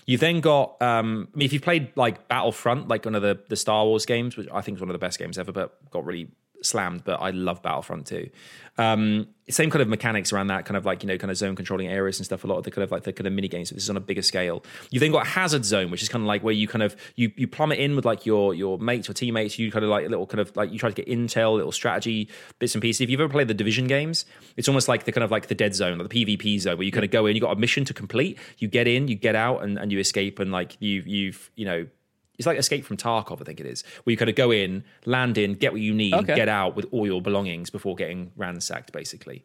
You've 0.06 0.20
then 0.20 0.40
got 0.40 0.80
um, 0.80 1.28
i 1.34 1.36
mean 1.36 1.46
if 1.46 1.52
you've 1.52 1.62
played 1.62 1.92
like 1.96 2.28
battlefront 2.28 2.88
like 2.88 3.04
one 3.04 3.14
of 3.14 3.22
the, 3.22 3.38
the 3.48 3.56
star 3.56 3.84
wars 3.84 4.06
games 4.06 4.38
which 4.38 4.48
i 4.52 4.62
think 4.62 4.76
is 4.76 4.80
one 4.80 4.88
of 4.88 4.94
the 4.94 4.98
best 4.98 5.18
games 5.18 5.38
ever 5.38 5.52
but 5.52 5.90
got 5.90 6.06
really 6.06 6.30
slammed, 6.62 7.04
but 7.04 7.20
I 7.20 7.30
love 7.30 7.62
Battlefront 7.62 8.06
too. 8.06 8.30
Um, 8.78 9.26
same 9.50 9.70
kind 9.70 9.82
of 9.82 9.88
mechanics 9.88 10.32
around 10.32 10.48
that 10.48 10.66
kind 10.66 10.76
of 10.76 10.84
like 10.84 11.02
you 11.02 11.08
know 11.08 11.18
kind 11.18 11.30
of 11.30 11.36
zone 11.36 11.56
controlling 11.56 11.88
areas 11.88 12.18
and 12.18 12.26
stuff. 12.26 12.44
A 12.44 12.46
lot 12.46 12.58
of 12.58 12.64
the 12.64 12.70
kind 12.70 12.84
of 12.84 12.92
like 12.92 13.02
the 13.02 13.12
kind 13.12 13.26
of 13.26 13.32
mini 13.32 13.48
games. 13.48 13.70
So 13.70 13.74
this 13.74 13.84
is 13.84 13.90
on 13.90 13.96
a 13.96 14.00
bigger 14.00 14.22
scale. 14.22 14.62
You 14.90 15.00
then 15.00 15.10
got 15.10 15.26
Hazard 15.26 15.64
Zone, 15.64 15.90
which 15.90 16.02
is 16.02 16.08
kind 16.08 16.22
of 16.22 16.28
like 16.28 16.44
where 16.44 16.54
you 16.54 16.68
kind 16.68 16.82
of 16.82 16.94
you 17.16 17.32
you 17.36 17.48
plummet 17.48 17.78
in 17.78 17.96
with 17.96 18.04
like 18.04 18.24
your 18.24 18.54
your 18.54 18.78
mates 18.78 19.10
or 19.10 19.14
teammates. 19.14 19.58
You 19.58 19.72
kind 19.72 19.84
of 19.84 19.90
like 19.90 20.08
little 20.08 20.26
kind 20.26 20.40
of 20.40 20.54
like 20.56 20.70
you 20.70 20.78
try 20.78 20.90
to 20.90 20.94
get 20.94 21.08
intel, 21.08 21.56
little 21.56 21.72
strategy 21.72 22.28
bits 22.60 22.74
and 22.74 22.82
pieces. 22.82 23.00
If 23.00 23.10
you've 23.10 23.20
ever 23.20 23.32
played 23.32 23.48
the 23.48 23.54
Division 23.54 23.88
games, 23.88 24.26
it's 24.56 24.68
almost 24.68 24.86
like 24.86 25.04
the 25.04 25.12
kind 25.12 25.24
of 25.24 25.30
like 25.30 25.48
the 25.48 25.56
dead 25.56 25.74
zone 25.74 26.00
or 26.00 26.06
the 26.06 26.24
PvP 26.24 26.60
zone 26.60 26.76
where 26.76 26.84
you 26.84 26.92
kind 26.92 27.04
of 27.04 27.10
go 27.10 27.26
in. 27.26 27.34
You 27.34 27.40
got 27.40 27.56
a 27.56 27.60
mission 27.60 27.84
to 27.86 27.94
complete. 27.94 28.38
You 28.58 28.68
get 28.68 28.86
in, 28.86 29.08
you 29.08 29.16
get 29.16 29.34
out, 29.34 29.64
and, 29.64 29.76
and 29.78 29.90
you 29.90 29.98
escape, 29.98 30.38
and 30.38 30.52
like 30.52 30.76
you 30.78 31.02
you've 31.04 31.50
you 31.56 31.64
know 31.64 31.86
it's 32.38 32.46
like 32.46 32.58
Escape 32.58 32.84
from 32.84 32.96
Tarkov, 32.96 33.40
I 33.40 33.44
think 33.44 33.60
it 33.60 33.66
is, 33.66 33.82
where 34.04 34.12
you 34.12 34.16
kind 34.16 34.30
of 34.30 34.36
go 34.36 34.50
in, 34.50 34.84
land 35.04 35.36
in, 35.36 35.54
get 35.54 35.72
what 35.72 35.80
you 35.80 35.92
need, 35.92 36.14
okay. 36.14 36.36
get 36.36 36.48
out 36.48 36.76
with 36.76 36.86
all 36.92 37.06
your 37.06 37.20
belongings 37.20 37.68
before 37.68 37.96
getting 37.96 38.30
ransacked, 38.36 38.92
basically. 38.92 39.44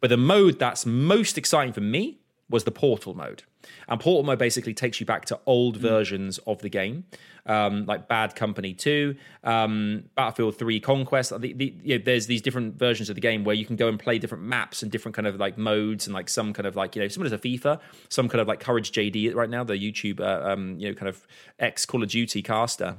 But 0.00 0.10
the 0.10 0.16
mode 0.16 0.58
that's 0.58 0.86
most 0.86 1.36
exciting 1.36 1.72
for 1.72 1.80
me 1.80 2.20
was 2.50 2.64
the 2.64 2.70
portal 2.70 3.14
mode. 3.14 3.44
And 3.88 4.00
portal 4.00 4.24
mode 4.24 4.38
basically 4.38 4.74
takes 4.74 5.00
you 5.00 5.06
back 5.06 5.24
to 5.26 5.38
old 5.46 5.78
mm. 5.78 5.80
versions 5.80 6.38
of 6.46 6.60
the 6.60 6.68
game, 6.68 7.04
um, 7.46 7.86
like 7.86 8.08
Bad 8.08 8.34
Company 8.34 8.74
2, 8.74 9.14
um, 9.44 10.04
Battlefield 10.16 10.58
3 10.58 10.80
Conquest. 10.80 11.30
The, 11.40 11.52
the, 11.52 11.74
you 11.82 11.98
know, 11.98 12.04
there's 12.04 12.26
these 12.26 12.42
different 12.42 12.78
versions 12.78 13.08
of 13.08 13.14
the 13.14 13.20
game 13.20 13.44
where 13.44 13.54
you 13.54 13.64
can 13.64 13.76
go 13.76 13.88
and 13.88 13.98
play 13.98 14.18
different 14.18 14.44
maps 14.44 14.82
and 14.82 14.90
different 14.90 15.14
kind 15.14 15.26
of 15.26 15.36
like 15.36 15.56
modes 15.56 16.06
and 16.06 16.14
like 16.14 16.28
some 16.28 16.52
kind 16.52 16.66
of 16.66 16.76
like, 16.76 16.96
you 16.96 17.02
know, 17.02 17.08
similar 17.08 17.30
to 17.30 17.38
FIFA, 17.38 17.80
some 18.08 18.28
kind 18.28 18.40
of 18.40 18.48
like 18.48 18.60
Courage 18.60 18.92
JD 18.92 19.34
right 19.34 19.50
now, 19.50 19.64
the 19.64 19.74
YouTube, 19.74 20.20
uh, 20.20 20.50
um, 20.50 20.78
you 20.78 20.88
know, 20.88 20.94
kind 20.94 21.08
of 21.08 21.26
ex 21.58 21.86
Call 21.86 22.02
of 22.02 22.08
Duty 22.08 22.42
caster 22.42 22.98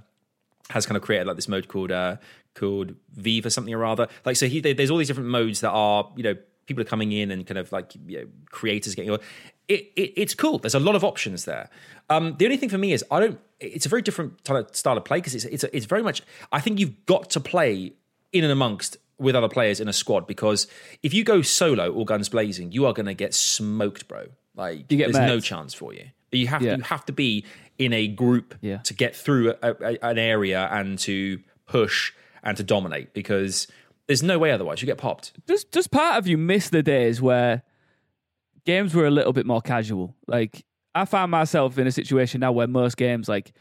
has 0.70 0.86
kind 0.86 0.96
of 0.96 1.04
created 1.04 1.28
like 1.28 1.36
this 1.36 1.48
mode 1.48 1.68
called 1.68 1.92
uh, 1.92 2.16
called 2.56 2.96
Viva 3.14 3.50
something 3.50 3.74
or 3.74 3.86
other. 3.86 4.08
Like 4.26 4.36
so, 4.36 4.48
he, 4.48 4.60
there's 4.60 4.90
all 4.90 4.98
these 4.98 5.08
different 5.08 5.30
modes 5.30 5.62
that 5.62 5.72
are 5.72 6.10
you 6.16 6.24
know 6.24 6.36
people 6.72 6.82
are 6.82 6.86
coming 6.90 7.12
in 7.12 7.32
and 7.32 7.46
kind 7.46 7.58
of 7.58 7.72
like 7.72 7.94
you 8.08 8.20
know, 8.20 8.28
creators 8.50 8.96
getting. 8.96 9.14
It, 9.68 9.92
it, 9.96 10.14
it's 10.18 10.34
cool. 10.34 10.58
There's 10.58 10.76
a 10.76 10.80
lot 10.80 10.96
of 10.96 11.04
options 11.04 11.46
there. 11.46 11.70
Um, 12.10 12.36
the 12.38 12.46
only 12.46 12.58
thing 12.58 12.70
for 12.70 12.78
me 12.78 12.94
is 12.94 13.04
I 13.12 13.20
don't. 13.20 13.40
It's 13.60 13.86
a 13.86 13.90
very 13.90 14.02
different 14.02 14.46
style 14.76 14.98
of 14.98 15.06
play 15.06 15.18
because 15.18 15.36
it's 15.36 15.46
it's 15.46 15.64
it's 15.66 15.86
very 15.86 16.04
much. 16.04 16.22
I 16.52 16.60
think 16.60 16.80
you've 16.80 17.06
got 17.06 17.30
to 17.32 17.40
play 17.40 17.94
in 18.34 18.44
and 18.44 18.52
amongst 18.52 18.98
with 19.18 19.36
other 19.36 19.50
players 19.50 19.80
in 19.80 19.88
a 19.88 19.94
squad 19.94 20.26
because 20.26 20.68
if 21.04 21.14
you 21.14 21.24
go 21.24 21.42
solo 21.42 21.92
or 21.92 22.06
guns 22.06 22.28
blazing, 22.28 22.72
you 22.72 22.86
are 22.86 22.94
going 22.94 23.06
to 23.06 23.14
get 23.14 23.34
smoked, 23.34 24.08
bro. 24.08 24.28
Like 24.56 24.88
there's 24.88 25.14
no 25.14 25.40
chance 25.40 25.74
for 25.74 25.94
you. 25.94 26.06
You 26.32 26.48
have 26.48 26.62
yeah. 26.62 26.72
to, 26.72 26.78
you 26.78 26.84
have 26.84 27.06
to 27.06 27.14
be 27.14 27.46
in 27.78 27.94
a 27.94 28.08
group 28.08 28.56
yeah. 28.62 28.78
to 28.78 28.94
get 28.94 29.16
through 29.16 29.54
a, 29.62 29.76
a, 29.82 30.06
an 30.06 30.18
area 30.18 30.68
and 30.72 30.98
to 31.00 31.40
push 31.68 32.14
and 32.44 32.58
to 32.58 32.64
dominate 32.64 33.14
because 33.14 33.68
there's 34.08 34.24
no 34.24 34.40
way 34.40 34.52
otherwise. 34.52 34.82
You 34.82 34.86
get 34.86 34.98
popped. 34.98 35.34
Does 35.46 35.64
does 35.64 35.88
part 35.88 36.18
of 36.18 36.28
you 36.28 36.38
miss 36.38 36.70
the 36.70 36.84
days 36.84 37.22
where 37.22 37.64
games 38.66 38.94
were 38.94 39.06
a 39.06 39.12
little 39.12 39.34
bit 39.34 39.46
more 39.46 39.62
casual? 39.62 40.16
Like 40.28 40.66
I 40.94 41.06
find 41.06 41.32
myself 41.32 41.78
in 41.78 41.88
a 41.88 41.92
situation 41.92 42.42
now 42.42 42.52
where 42.52 42.68
most 42.68 42.98
games, 42.98 43.30
like 43.30 43.54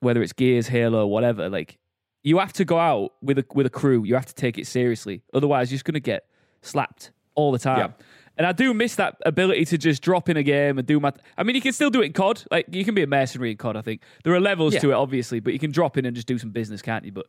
whether 0.00 0.22
it's 0.22 0.32
Gears, 0.32 0.68
Halo, 0.68 1.06
whatever, 1.06 1.48
like 1.48 1.78
you 2.22 2.38
have 2.38 2.52
to 2.54 2.64
go 2.64 2.78
out 2.78 3.12
with 3.20 3.38
a 3.38 3.44
with 3.54 3.66
a 3.66 3.70
crew. 3.70 4.04
You 4.04 4.14
have 4.14 4.26
to 4.26 4.34
take 4.34 4.58
it 4.58 4.66
seriously. 4.66 5.22
Otherwise, 5.34 5.70
you're 5.70 5.76
just 5.76 5.84
going 5.84 5.94
to 5.94 6.00
get 6.00 6.26
slapped 6.62 7.10
all 7.34 7.52
the 7.52 7.58
time. 7.58 7.78
Yeah. 7.78 8.04
And 8.38 8.46
I 8.46 8.52
do 8.52 8.72
miss 8.72 8.96
that 8.96 9.18
ability 9.26 9.66
to 9.66 9.78
just 9.78 10.02
drop 10.02 10.28
in 10.28 10.38
a 10.38 10.42
game 10.42 10.78
and 10.78 10.86
do 10.86 10.98
my. 10.98 11.12
I 11.36 11.42
mean, 11.42 11.54
you 11.54 11.60
can 11.60 11.72
still 11.72 11.90
do 11.90 12.00
it 12.00 12.06
in 12.06 12.12
COD. 12.12 12.44
Like 12.50 12.66
you 12.70 12.84
can 12.84 12.94
be 12.94 13.02
a 13.02 13.06
mercenary 13.06 13.50
in 13.50 13.56
COD. 13.58 13.76
I 13.76 13.82
think 13.82 14.02
there 14.24 14.32
are 14.32 14.40
levels 14.40 14.74
yeah. 14.74 14.80
to 14.80 14.90
it, 14.92 14.94
obviously, 14.94 15.40
but 15.40 15.52
you 15.52 15.58
can 15.58 15.70
drop 15.70 15.98
in 15.98 16.06
and 16.06 16.16
just 16.16 16.26
do 16.26 16.38
some 16.38 16.50
business, 16.50 16.80
can't 16.80 17.04
you? 17.04 17.12
But 17.12 17.26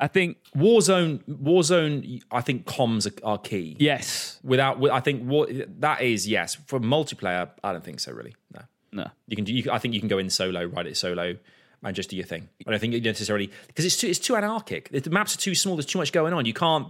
I 0.00 0.06
think 0.06 0.38
Warzone, 0.56 1.22
Warzone, 1.28 2.22
I 2.30 2.40
think 2.40 2.66
comms 2.66 3.06
are, 3.06 3.26
are 3.26 3.38
key. 3.38 3.76
Yes. 3.78 4.38
Without, 4.42 4.82
I 4.90 5.00
think 5.00 5.24
what 5.24 5.50
that 5.80 6.02
is, 6.02 6.28
yes. 6.28 6.56
For 6.66 6.80
multiplayer, 6.80 7.50
I 7.62 7.72
don't 7.72 7.84
think 7.84 8.00
so. 8.00 8.12
Really, 8.12 8.34
no. 8.54 8.62
No. 8.92 9.06
You 9.26 9.36
can 9.36 9.44
do. 9.44 9.52
You, 9.52 9.70
I 9.70 9.78
think 9.78 9.94
you 9.94 10.00
can 10.00 10.08
go 10.08 10.18
in 10.18 10.30
solo, 10.30 10.64
ride 10.64 10.86
it 10.86 10.96
solo, 10.96 11.36
and 11.82 11.96
just 11.96 12.10
do 12.10 12.16
your 12.16 12.26
thing. 12.26 12.48
I 12.66 12.70
don't 12.70 12.80
think 12.80 12.94
you 12.94 13.00
necessarily 13.00 13.50
because 13.66 13.84
it's 13.84 13.96
too, 13.96 14.08
it's 14.08 14.18
too 14.18 14.36
anarchic. 14.36 14.88
The 14.90 15.10
maps 15.10 15.34
are 15.34 15.38
too 15.38 15.54
small. 15.54 15.76
There's 15.76 15.86
too 15.86 15.98
much 15.98 16.12
going 16.12 16.32
on. 16.32 16.46
You 16.46 16.54
can't 16.54 16.88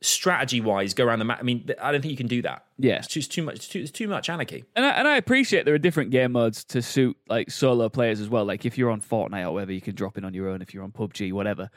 strategy 0.00 0.60
wise 0.60 0.94
go 0.94 1.04
around 1.04 1.18
the 1.18 1.24
map. 1.24 1.38
I 1.40 1.42
mean, 1.42 1.68
I 1.80 1.90
don't 1.90 2.02
think 2.02 2.10
you 2.10 2.16
can 2.16 2.26
do 2.26 2.42
that. 2.42 2.64
Yeah, 2.78 2.98
it's 2.98 3.08
too, 3.08 3.18
it's 3.18 3.28
too 3.28 3.42
much. 3.42 3.56
It's 3.56 3.68
too, 3.68 3.80
it's 3.80 3.90
too 3.90 4.06
much 4.06 4.28
anarchy. 4.28 4.64
And 4.76 4.84
I, 4.84 4.90
and 4.90 5.08
I 5.08 5.16
appreciate 5.16 5.64
there 5.64 5.74
are 5.74 5.78
different 5.78 6.10
game 6.10 6.32
modes 6.32 6.62
to 6.66 6.82
suit 6.82 7.16
like 7.28 7.50
solo 7.50 7.88
players 7.88 8.20
as 8.20 8.28
well. 8.28 8.44
Like 8.44 8.64
if 8.64 8.78
you're 8.78 8.90
on 8.90 9.00
Fortnite 9.00 9.44
or 9.44 9.52
whatever, 9.52 9.72
you 9.72 9.80
can 9.80 9.94
drop 9.94 10.16
in 10.18 10.24
on 10.24 10.34
your 10.34 10.48
own. 10.48 10.62
If 10.62 10.72
you're 10.72 10.84
on 10.84 10.92
PUBG, 10.92 11.32
whatever 11.32 11.70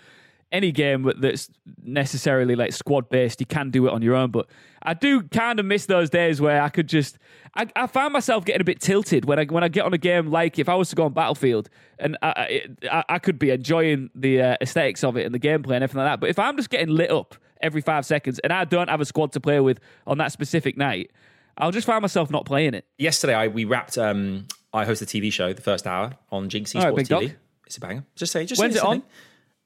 any 0.52 0.72
game 0.72 1.12
that's 1.20 1.50
necessarily 1.84 2.56
like 2.56 2.74
squad 2.74 3.10
based, 3.10 3.40
you 3.40 3.46
can 3.46 3.70
do 3.70 3.88
it 3.88 3.94
on 3.94 4.02
your 4.02 4.16
own. 4.16 4.32
But 4.32 4.48
I 4.82 4.94
do 4.94 5.24
kind 5.24 5.60
of 5.60 5.66
miss 5.66 5.86
those 5.86 6.10
days 6.10 6.40
where 6.40 6.62
I 6.62 6.70
could 6.70 6.88
just. 6.88 7.18
I, 7.56 7.68
I 7.76 7.88
find 7.88 8.14
myself 8.14 8.46
getting 8.46 8.62
a 8.62 8.66
bit 8.66 8.80
tilted 8.80 9.26
when 9.26 9.40
I 9.40 9.46
when 9.46 9.64
I 9.64 9.68
get 9.68 9.86
on 9.86 9.94
a 9.94 9.98
game 9.98 10.28
like 10.28 10.60
if 10.60 10.70
I 10.70 10.76
was 10.76 10.90
to 10.90 10.96
go 10.96 11.06
on 11.06 11.14
Battlefield 11.14 11.70
and 12.00 12.18
I 12.22 12.64
I, 12.90 13.04
I 13.10 13.20
could 13.20 13.40
be 13.40 13.50
enjoying 13.50 14.10
the 14.16 14.42
uh, 14.42 14.58
aesthetics 14.62 15.04
of 15.04 15.18
it 15.18 15.26
and 15.26 15.34
the 15.34 15.40
gameplay 15.40 15.76
and 15.76 15.84
everything 15.84 16.00
like 16.00 16.12
that. 16.12 16.20
But 16.20 16.30
if 16.30 16.40
I'm 16.40 16.56
just 16.56 16.70
getting 16.70 16.90
lit 16.90 17.12
up 17.12 17.36
every 17.62 17.82
five 17.82 18.06
seconds 18.06 18.40
and 18.40 18.54
I 18.54 18.66
don't 18.66 18.90
have 18.90 19.02
a 19.02 19.06
squad 19.06 19.32
to 19.34 19.40
play 19.40 19.60
with 19.60 19.80
on 20.06 20.18
that 20.20 20.32
specific 20.32 20.78
night, 20.78 21.12
I'll 21.58 21.72
just 21.72 21.88
find 21.88 22.02
myself 22.02 22.30
not 22.30 22.46
playing 22.46 22.74
it. 22.74 22.86
Yesterday, 22.98 23.34
I 23.34 23.48
we 23.48 23.66
wrapped. 23.66 23.98
Um, 23.98 24.48
I 24.74 24.86
hosted 24.86 25.04
a 25.04 25.06
TV 25.06 25.34
show, 25.34 25.54
the 25.54 25.62
first 25.62 25.88
hour 25.88 26.14
on 26.32 26.50
Ginx 26.50 26.74
Esports 26.74 26.84
right, 26.84 26.96
TV. 26.96 27.08
Dog. 27.08 27.32
It's 27.66 27.78
a 27.78 27.80
banger. 27.80 28.06
Just 28.16 28.32
say, 28.32 28.46
just 28.46 28.62
when's 28.62 28.76
it 28.76 28.84
on? 28.84 29.04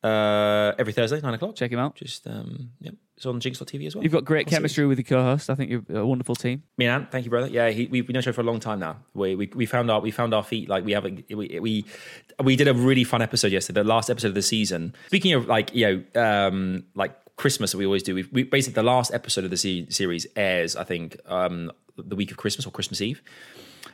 Uh, 0.03 0.73
every 0.79 0.93
Thursday, 0.93 1.21
nine 1.21 1.35
o'clock. 1.35 1.55
Check 1.55 1.71
him 1.71 1.77
out. 1.77 1.95
Just 1.95 2.25
um, 2.25 2.71
yeah, 2.79 2.91
it's 3.15 3.25
on 3.25 3.39
Ginx.tv 3.39 3.85
as 3.85 3.95
well. 3.95 4.03
You've 4.03 4.11
got 4.11 4.25
great 4.25 4.47
I'll 4.47 4.51
chemistry 4.51 4.87
with 4.87 4.97
your 4.97 5.03
co-host. 5.03 5.49
I 5.49 5.55
think 5.55 5.69
you're 5.69 5.83
a 5.99 6.05
wonderful 6.05 6.33
team. 6.35 6.63
Me 6.77 6.87
and 6.87 7.03
Ant, 7.03 7.11
thank 7.11 7.23
you, 7.23 7.29
brother. 7.29 7.47
Yeah, 7.47 7.69
he, 7.69 7.85
we, 7.85 8.01
we 8.01 8.11
know 8.11 8.19
each 8.19 8.27
other 8.27 8.33
for 8.33 8.41
a 8.41 8.45
long 8.45 8.59
time 8.59 8.79
now. 8.79 8.97
We, 9.13 9.35
we 9.35 9.51
we 9.53 9.65
found 9.67 9.91
our 9.91 9.99
we 9.99 10.09
found 10.09 10.33
our 10.33 10.43
feet. 10.43 10.69
Like 10.69 10.85
we 10.85 10.93
have 10.93 11.05
a, 11.05 11.23
we, 11.29 11.59
we 11.59 11.85
we 12.43 12.55
did 12.55 12.67
a 12.67 12.73
really 12.73 13.03
fun 13.03 13.21
episode 13.21 13.51
yesterday, 13.51 13.81
the 13.81 13.87
last 13.87 14.09
episode 14.09 14.29
of 14.29 14.35
the 14.35 14.41
season. 14.41 14.95
Speaking 15.07 15.33
of 15.33 15.45
like 15.47 15.73
you 15.75 16.03
know 16.15 16.21
um 16.21 16.85
like 16.95 17.15
Christmas 17.35 17.71
that 17.71 17.77
we 17.77 17.85
always 17.85 18.03
do. 18.03 18.15
We, 18.15 18.23
we 18.31 18.43
basically 18.43 18.75
the 18.75 18.83
last 18.83 19.13
episode 19.13 19.43
of 19.43 19.51
the 19.51 19.57
series 19.57 20.27
airs, 20.35 20.75
I 20.75 20.83
think, 20.83 21.17
um, 21.25 21.71
the 21.97 22.15
week 22.15 22.31
of 22.31 22.37
Christmas 22.37 22.65
or 22.65 22.71
Christmas 22.71 23.01
Eve 23.01 23.21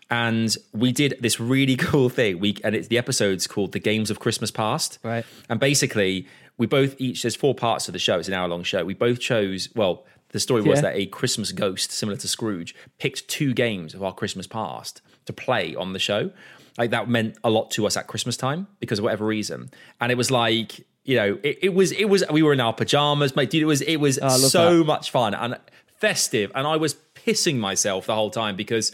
and 0.10 0.56
we 0.74 0.92
did 0.92 1.18
this 1.20 1.40
really 1.40 1.76
cool 1.78 2.10
thing. 2.10 2.40
We 2.40 2.58
and 2.64 2.76
it's 2.76 2.88
the 2.88 2.98
episode's 2.98 3.48
called 3.48 3.72
"The 3.72 3.80
Games 3.80 4.10
of 4.10 4.20
Christmas 4.20 4.52
Past." 4.52 5.00
Right. 5.04 5.26
And 5.50 5.60
basically, 5.60 6.28
we 6.58 6.68
both 6.68 6.96
each 7.00 7.22
there's 7.22 7.36
four 7.36 7.56
parts 7.56 7.88
of 7.88 7.94
the 7.94 8.00
show. 8.00 8.20
It's 8.20 8.28
an 8.28 8.34
hour 8.34 8.48
long 8.48 8.64
show. 8.64 8.84
We 8.86 8.94
both 8.94 9.20
chose 9.20 9.70
well. 9.76 10.06
The 10.32 10.42
story 10.42 10.62
was 10.62 10.80
yeah. 10.80 10.82
that 10.82 10.96
a 10.98 11.06
Christmas 11.06 11.54
ghost, 11.54 11.90
similar 11.92 12.18
to 12.18 12.28
Scrooge, 12.28 12.76
picked 13.00 13.30
two 13.30 13.54
games 13.54 13.94
of 13.94 14.04
our 14.04 14.14
Christmas 14.14 14.46
past 14.46 15.02
to 15.26 15.32
play 15.32 15.74
on 15.74 15.94
the 15.94 16.00
show. 16.00 16.32
Like 16.78 16.92
that 16.92 17.08
meant 17.10 17.38
a 17.46 17.50
lot 17.50 17.72
to 17.72 17.88
us 17.88 17.96
at 17.96 18.08
Christmas 18.08 18.36
time 18.36 18.68
because 18.80 19.00
of 19.00 19.04
whatever 19.04 19.26
reason. 19.26 19.70
And 20.02 20.12
it 20.12 20.16
was 20.16 20.30
like, 20.30 20.86
you 21.06 21.16
know, 21.16 21.40
it, 21.44 21.60
it 21.64 21.74
was 21.74 21.94
it 21.94 22.06
was 22.06 22.26
we 22.30 22.44
were 22.44 22.52
in 22.52 22.60
our 22.60 22.74
pajamas, 22.74 23.36
mate. 23.36 23.50
Dude, 23.50 23.64
it 23.64 23.66
was 23.66 23.82
it 23.82 23.98
was 23.98 24.20
oh, 24.22 24.38
so 24.38 24.80
that. 24.80 24.84
much 24.84 25.12
fun 25.12 25.34
and 25.34 25.58
festive. 25.96 26.52
And 26.54 26.68
I 26.68 26.76
was 26.76 26.96
pissing 27.16 27.58
myself 27.58 28.06
the 28.06 28.16
whole 28.16 28.30
time 28.30 28.56
because 28.56 28.92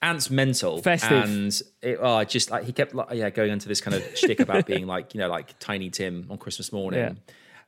Ant's 0.00 0.30
mental, 0.30 0.80
festive, 0.80 1.24
and 1.24 1.62
it, 1.82 1.98
oh, 2.00 2.22
just 2.24 2.50
like 2.50 2.64
he 2.64 2.72
kept 2.72 2.94
like, 2.94 3.08
yeah 3.12 3.30
going 3.30 3.50
into 3.50 3.68
this 3.68 3.80
kind 3.80 3.96
of 3.96 4.02
shtick 4.16 4.40
about 4.40 4.66
being 4.66 4.86
like 4.94 5.14
you 5.14 5.20
know 5.20 5.28
like 5.28 5.58
Tiny 5.58 5.90
Tim 5.90 6.26
on 6.30 6.38
Christmas 6.38 6.72
morning. 6.72 7.00
Yeah. 7.00 7.12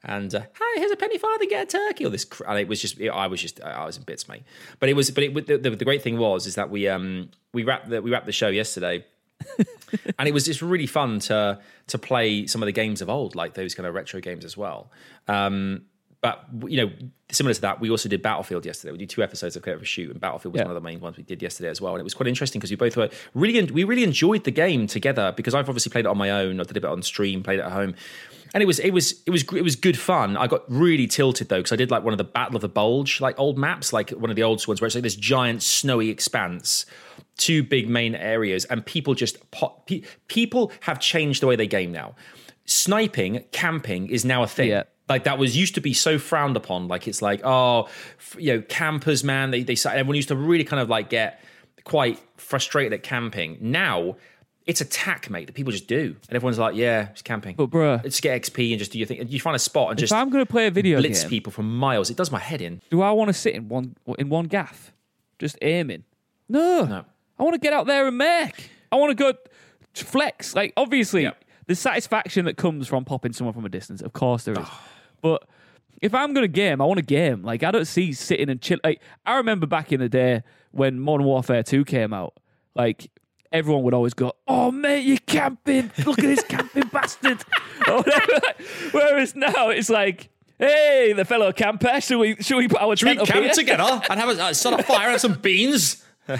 And 0.03 0.35
uh, 0.35 0.41
hey, 0.41 0.81
here's 0.81 0.91
a 0.93 0.97
penny 0.97 1.19
farthing, 1.19 1.49
get 1.51 1.65
a 1.65 1.79
turkey. 1.79 2.07
Or 2.07 2.09
this, 2.09 2.25
cr- 2.25 2.45
and 2.49 2.59
it 2.59 2.69
was 2.69 2.81
just, 2.81 2.99
it, 2.99 3.11
I 3.11 3.27
was 3.27 3.41
just, 3.41 3.63
I 3.63 3.85
was 3.85 3.99
in 3.99 4.05
bits, 4.05 4.29
mate. 4.29 4.45
But 4.79 4.89
it 4.89 4.95
was, 4.95 5.11
but 5.11 5.25
it, 5.25 5.47
the, 5.47 5.59
the, 5.59 5.77
the 5.77 5.85
great 5.85 6.01
thing 6.01 6.17
was, 6.17 6.47
is 6.47 6.55
that 6.55 6.71
we, 6.71 6.89
um, 6.89 7.31
we 7.53 7.65
wrapped 7.65 7.91
the, 7.91 8.01
we 8.01 8.11
wrapped 8.11 8.25
the 8.25 8.33
show 8.33 8.49
yesterday, 8.49 9.05
and 10.19 10.29
it 10.29 10.33
was 10.33 10.45
just 10.45 10.63
really 10.63 10.87
fun 10.87 11.19
to 11.19 11.59
to 11.87 11.99
play 11.99 12.47
some 12.47 12.63
of 12.63 12.67
the 12.67 12.73
games 12.73 13.03
of 13.03 13.11
old, 13.11 13.35
like 13.35 13.55
those 13.55 13.75
kind 13.75 13.87
of 13.87 13.95
retro 13.95 14.21
games 14.21 14.45
as 14.45 14.57
well. 14.57 14.91
Um, 15.29 15.83
but 16.23 16.45
you 16.67 16.77
know, 16.77 16.91
similar 17.33 17.55
to 17.55 17.61
that, 17.63 17.81
we 17.81 17.91
also 17.91 18.09
did 18.09 18.21
Battlefield 18.23 18.67
yesterday. 18.67 18.93
We 18.93 18.99
did 18.99 19.09
two 19.11 19.23
episodes 19.23 19.57
of 19.57 19.63
Clever 19.63 19.85
Shoot, 19.85 20.11
and 20.11 20.21
Battlefield 20.21 20.53
was 20.53 20.61
Yeah. 20.61 20.65
one 20.67 20.77
of 20.77 20.83
the 20.83 20.87
main 20.87 21.01
ones 21.01 21.17
we 21.17 21.23
did 21.23 21.41
yesterday 21.43 21.71
as 21.71 21.81
well. 21.81 21.95
And 21.95 22.01
it 22.01 22.05
was 22.05 22.15
quite 22.15 22.27
interesting 22.27 22.59
because 22.61 22.71
we 22.71 22.77
both 22.77 22.97
were 22.97 23.09
really 23.35 23.63
we 23.73 23.85
really 23.85 24.03
enjoyed 24.05 24.45
the 24.45 24.51
game 24.51 24.87
together 24.87 25.33
because 25.37 25.55
I've 25.55 25.69
obviously 25.69 25.91
played 25.91 26.05
it 26.05 26.09
on 26.09 26.19
my 26.19 26.31
own. 26.31 26.61
I 26.61 26.65
did 26.65 26.77
a 26.77 26.81
bit 26.81 26.91
on 26.91 27.03
stream, 27.03 27.43
played 27.43 27.59
it 27.59 27.63
at 27.63 27.73
home. 27.73 27.95
And 28.53 28.63
it 28.63 28.67
was 28.67 28.81
it 28.81 28.91
was 28.91 29.23
it 29.27 29.31
was 29.31 29.45
it 29.55 29.63
was 29.63 29.77
good 29.77 29.97
fun. 29.99 30.37
I 30.37 30.47
got 30.49 30.65
really 30.71 31.07
tilted 31.07 31.49
though 31.49 31.59
because 31.61 31.73
I 31.73 31.77
did 31.77 31.91
like 31.91 32.03
one 32.03 32.13
of 32.13 32.19
the 32.19 32.25
Battle 32.25 32.57
of 32.57 32.63
the 32.63 32.69
Bulge 32.69 33.21
like 33.21 33.39
old 33.39 33.57
maps, 33.57 33.93
like 33.93 34.11
one 34.11 34.29
of 34.29 34.37
the 34.37 34.43
old 34.43 34.67
ones 34.67 34.81
where 34.81 34.87
it's 34.87 34.95
like 34.97 35.05
this 35.05 35.15
giant 35.17 35.63
snowy 35.63 36.11
expanse, 36.11 36.85
two 37.39 37.63
big 37.63 37.89
main 37.89 38.15
areas, 38.17 38.65
and 38.67 38.85
people 38.85 39.15
just 39.15 39.51
pot, 39.53 39.87
pe- 39.87 40.03
people 40.27 40.73
have 40.81 40.99
changed 40.99 41.41
the 41.41 41.47
way 41.47 41.55
they 41.57 41.69
game 41.69 41.93
now. 41.93 42.17
Sniping, 42.67 43.45
camping 43.53 44.09
is 44.09 44.25
now 44.25 44.43
a 44.43 44.47
thing. 44.47 44.69
Yeah. 44.69 44.83
Like 45.11 45.25
that 45.25 45.37
was 45.39 45.55
used 45.57 45.75
to 45.75 45.83
be 45.83 45.93
so 45.93 46.19
frowned 46.19 46.57
upon. 46.57 46.89
Like 46.89 47.07
it's 47.07 47.21
like 47.21 47.43
oh, 47.45 47.89
you 48.39 48.55
know, 48.55 48.63
campers, 48.63 49.23
man. 49.23 49.51
They 49.51 49.63
they 49.63 49.77
everyone 49.85 50.17
used 50.17 50.29
to 50.29 50.37
really 50.37 50.65
kind 50.65 50.81
of 50.81 50.89
like 50.89 51.11
get 51.11 51.45
quite 51.85 52.19
frustrated 52.39 52.95
at 52.95 53.03
camping. 53.03 53.59
Now 53.61 54.17
it's 54.67 54.81
attack, 54.81 55.29
mate. 55.31 55.47
That 55.47 55.55
people 55.55 55.73
just 55.73 55.89
do, 55.89 56.15
and 56.29 56.37
everyone's 56.37 56.59
like, 56.59 56.77
yeah, 56.77 57.09
it's 57.11 57.23
camping. 57.23 57.57
But 57.57 57.71
bruh, 57.71 58.03
Just 58.05 58.23
get 58.23 58.41
XP 58.41 58.71
and 58.71 58.79
just 58.79 58.93
do 58.93 58.99
your 58.99 59.07
thing. 59.07 59.27
You 59.27 59.41
find 59.41 59.57
a 59.57 59.59
spot 59.59 59.91
and 59.91 59.99
just 59.99 60.13
I'm 60.13 60.31
going 60.31 60.45
to 60.45 60.51
play 60.51 60.67
a 60.67 60.71
video 60.71 60.99
blitz 61.01 61.23
game, 61.23 61.31
people 61.31 61.51
from 61.53 61.77
miles. 61.77 62.09
It 62.09 62.17
does 62.17 62.31
my 62.31 62.39
head 62.39 62.63
in. 62.63 62.81
do 62.91 63.03
I 63.03 63.11
want 63.11 63.29
to 63.29 63.35
sit 63.35 63.55
in 63.55 63.69
one 63.69 63.97
in 64.19 64.29
one 64.29 64.45
gaff, 64.47 64.93
just 65.41 65.59
aiming? 65.61 66.05
No, 66.49 66.85
No. 66.85 67.05
I 67.39 67.43
want 67.43 67.55
to 67.55 67.59
get 67.61 67.73
out 67.73 67.87
there 67.87 68.07
and 68.07 68.17
make. 68.17 68.71
I 68.93 68.97
want 68.97 69.11
to 69.11 69.15
go 69.15 69.33
flex. 69.95 70.55
Like 70.55 70.73
obviously, 70.77 71.23
Yeah. 71.23 71.33
the 71.67 71.75
satisfaction 71.75 72.45
that 72.45 72.57
comes 72.57 72.87
from 72.87 73.05
popping 73.05 73.33
someone 73.33 73.55
from 73.55 73.65
a 73.65 73.69
distance, 73.71 74.03
of 74.03 74.13
course 74.13 74.45
there 74.45 74.55
is. 74.55 74.67
Oh. 74.69 74.81
But 75.21 75.47
if 76.01 76.15
I'm 76.15 76.33
going 76.33 76.45
to 76.45 76.49
game, 76.49 76.81
I 76.81 76.85
want 76.85 76.99
to 76.99 77.05
game. 77.05 77.43
Like 77.43 77.63
I 77.63 77.71
don't 77.71 77.87
see 77.87 78.13
sitting 78.13 78.49
and 78.49 78.61
chill. 78.61 78.79
Like 78.83 79.01
I 79.27 79.37
remember 79.37 79.67
back 79.67 79.93
in 79.93 80.01
the 80.01 80.09
day 80.09 80.43
when 80.73 80.99
Modern 80.99 81.27
Warfare 81.27 81.63
Two 81.63 81.85
came 81.85 82.13
out. 82.13 82.35
Like 82.75 83.11
everyone 83.53 83.83
would 83.85 83.95
always 83.95 84.15
go, 84.15 84.33
"Oh 84.47 84.71
mate, 84.71 85.05
you're 85.05 85.19
camping! 85.19 85.91
Look 86.05 86.19
at 86.19 86.25
this 86.25 86.45
camping 86.45 86.89
bastard!" 86.93 87.45
Whereas 88.93 89.35
now 89.35 89.69
it's 89.71 89.91
like. 89.91 90.29
Hey, 90.59 91.15
the 91.17 91.25
fellow 91.25 91.53
camper, 91.53 92.03
should 92.03 92.19
we 92.19 92.37
should 92.37 92.59
we 92.59 92.69
put 92.69 92.83
our 92.83 92.91
we 92.91 92.97
camp 92.97 93.27
here? 93.27 93.51
together 93.51 94.03
and 94.11 94.21
have 94.21 94.29
a 94.29 94.43
uh, 94.45 94.53
set 94.53 94.79
a 94.79 94.83
fire 94.83 95.09
and 95.09 95.19
some 95.19 95.33
beans? 95.41 96.05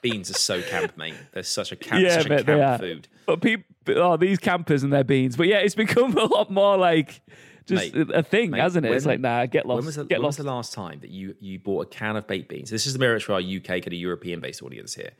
beans 0.00 0.30
are 0.30 0.34
so 0.34 0.62
camp, 0.62 0.96
mate. 0.96 1.14
They're 1.32 1.42
such 1.42 1.72
a 1.72 1.76
camp, 1.76 2.00
Yeah, 2.00 2.22
such 2.22 2.30
a 2.30 2.44
camp 2.44 2.80
food. 2.80 3.08
But 3.26 3.40
people, 3.40 3.73
oh, 3.88 4.16
these 4.16 4.38
campers 4.38 4.82
and 4.82 4.92
their 4.92 5.04
beans. 5.04 5.36
But 5.36 5.46
yeah, 5.48 5.58
it's 5.58 5.74
become 5.84 6.16
a 6.16 6.24
lot 6.24 6.50
more 6.50 6.76
like 6.76 7.20
just 7.66 7.94
Mate, 7.94 8.10
a 8.12 8.22
thing, 8.22 8.50
Mate, 8.50 8.60
hasn't 8.60 8.84
it? 8.84 8.92
it's 8.92 9.06
like, 9.06 9.20
nah, 9.20 9.46
get 9.46 9.64
lost. 9.66 9.76
When 9.78 9.86
was 9.86 9.96
the, 9.96 10.04
get 10.04 10.18
when 10.20 10.26
was 10.26 10.36
the 10.36 10.42
last 10.44 10.72
time 10.72 11.00
that 11.00 11.10
you 11.10 11.34
you 11.40 11.58
bought 11.58 11.86
a 11.86 11.88
can 11.88 12.16
of 12.16 12.26
baked 12.26 12.48
beans? 12.48 12.70
This 12.70 12.86
is 12.86 12.92
the 12.92 12.98
mirror 12.98 13.18
for 13.20 13.32
our 13.34 13.40
UK 13.40 13.64
kind 13.64 13.86
of 13.86 13.92
European 13.94 14.40
based 14.40 14.62
audience 14.62 14.94
here. 14.94 15.10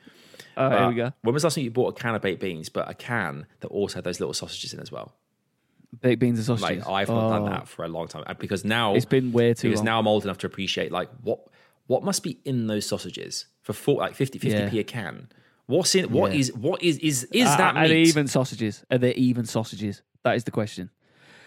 oh, 0.57 0.69
here 0.69 0.79
Uh, 0.79 0.89
we 0.91 0.95
go. 0.95 1.13
When 1.23 1.33
was 1.33 1.43
the 1.43 1.47
last 1.47 1.55
time 1.55 1.65
you 1.65 1.71
bought 1.71 1.99
a 1.99 2.03
can 2.03 2.15
of 2.15 2.23
baked 2.23 2.41
beans, 2.41 2.69
but 2.69 2.89
a 2.91 2.95
can 2.95 3.47
that 3.61 3.69
also 3.69 3.97
had 3.97 4.05
those 4.05 4.21
little 4.21 4.35
sausages 4.35 4.75
in 4.75 4.81
as 4.81 4.93
well? 4.93 5.15
Baked 6.01 6.21
beans 6.21 6.39
and 6.39 6.45
sausages. 6.47 6.85
Like 6.87 6.89
I've 7.03 7.09
not 7.09 7.29
done 7.31 7.43
Oh, 7.43 7.51
that 7.51 7.69
for 7.69 7.85
a 7.85 7.89
long 7.89 8.09
time 8.09 8.25
because 8.39 8.65
now 8.65 8.95
It's 8.95 9.05
been 9.05 9.33
way 9.33 9.55
too 9.55 9.69
because 9.69 9.79
long. 9.81 9.85
now 9.87 9.99
I'm 10.01 10.09
old 10.09 10.25
enough 10.25 10.39
to 10.39 10.47
appreciate 10.47 10.91
like 10.93 11.09
what 11.23 11.47
what 11.87 12.03
must 12.03 12.23
be 12.23 12.41
in 12.45 12.67
those 12.67 12.85
sausages 12.87 13.47
for 13.63 13.75
four, 13.75 13.97
like 13.99 14.15
50 14.15 14.39
50 14.39 14.59
Yeah. 14.59 14.69
p 14.71 14.81
a 14.81 14.85
can. 14.85 15.29
What's 15.67 15.95
in 15.95 16.11
what 16.11 16.33
Yeah. 16.33 16.39
is 16.41 16.53
what 16.55 16.83
is 16.83 16.99
is 16.99 17.25
is 17.33 17.49
Are- 17.49 17.59
that 17.59 17.77
are 17.77 17.89
they 17.89 18.03
even 18.03 18.27
sausages? 18.29 18.85
Are 18.91 18.99
they 18.99 19.15
even 19.15 19.47
sausages? 19.47 20.03
That 20.23 20.37
is 20.37 20.45
the 20.45 20.51
question. 20.51 20.91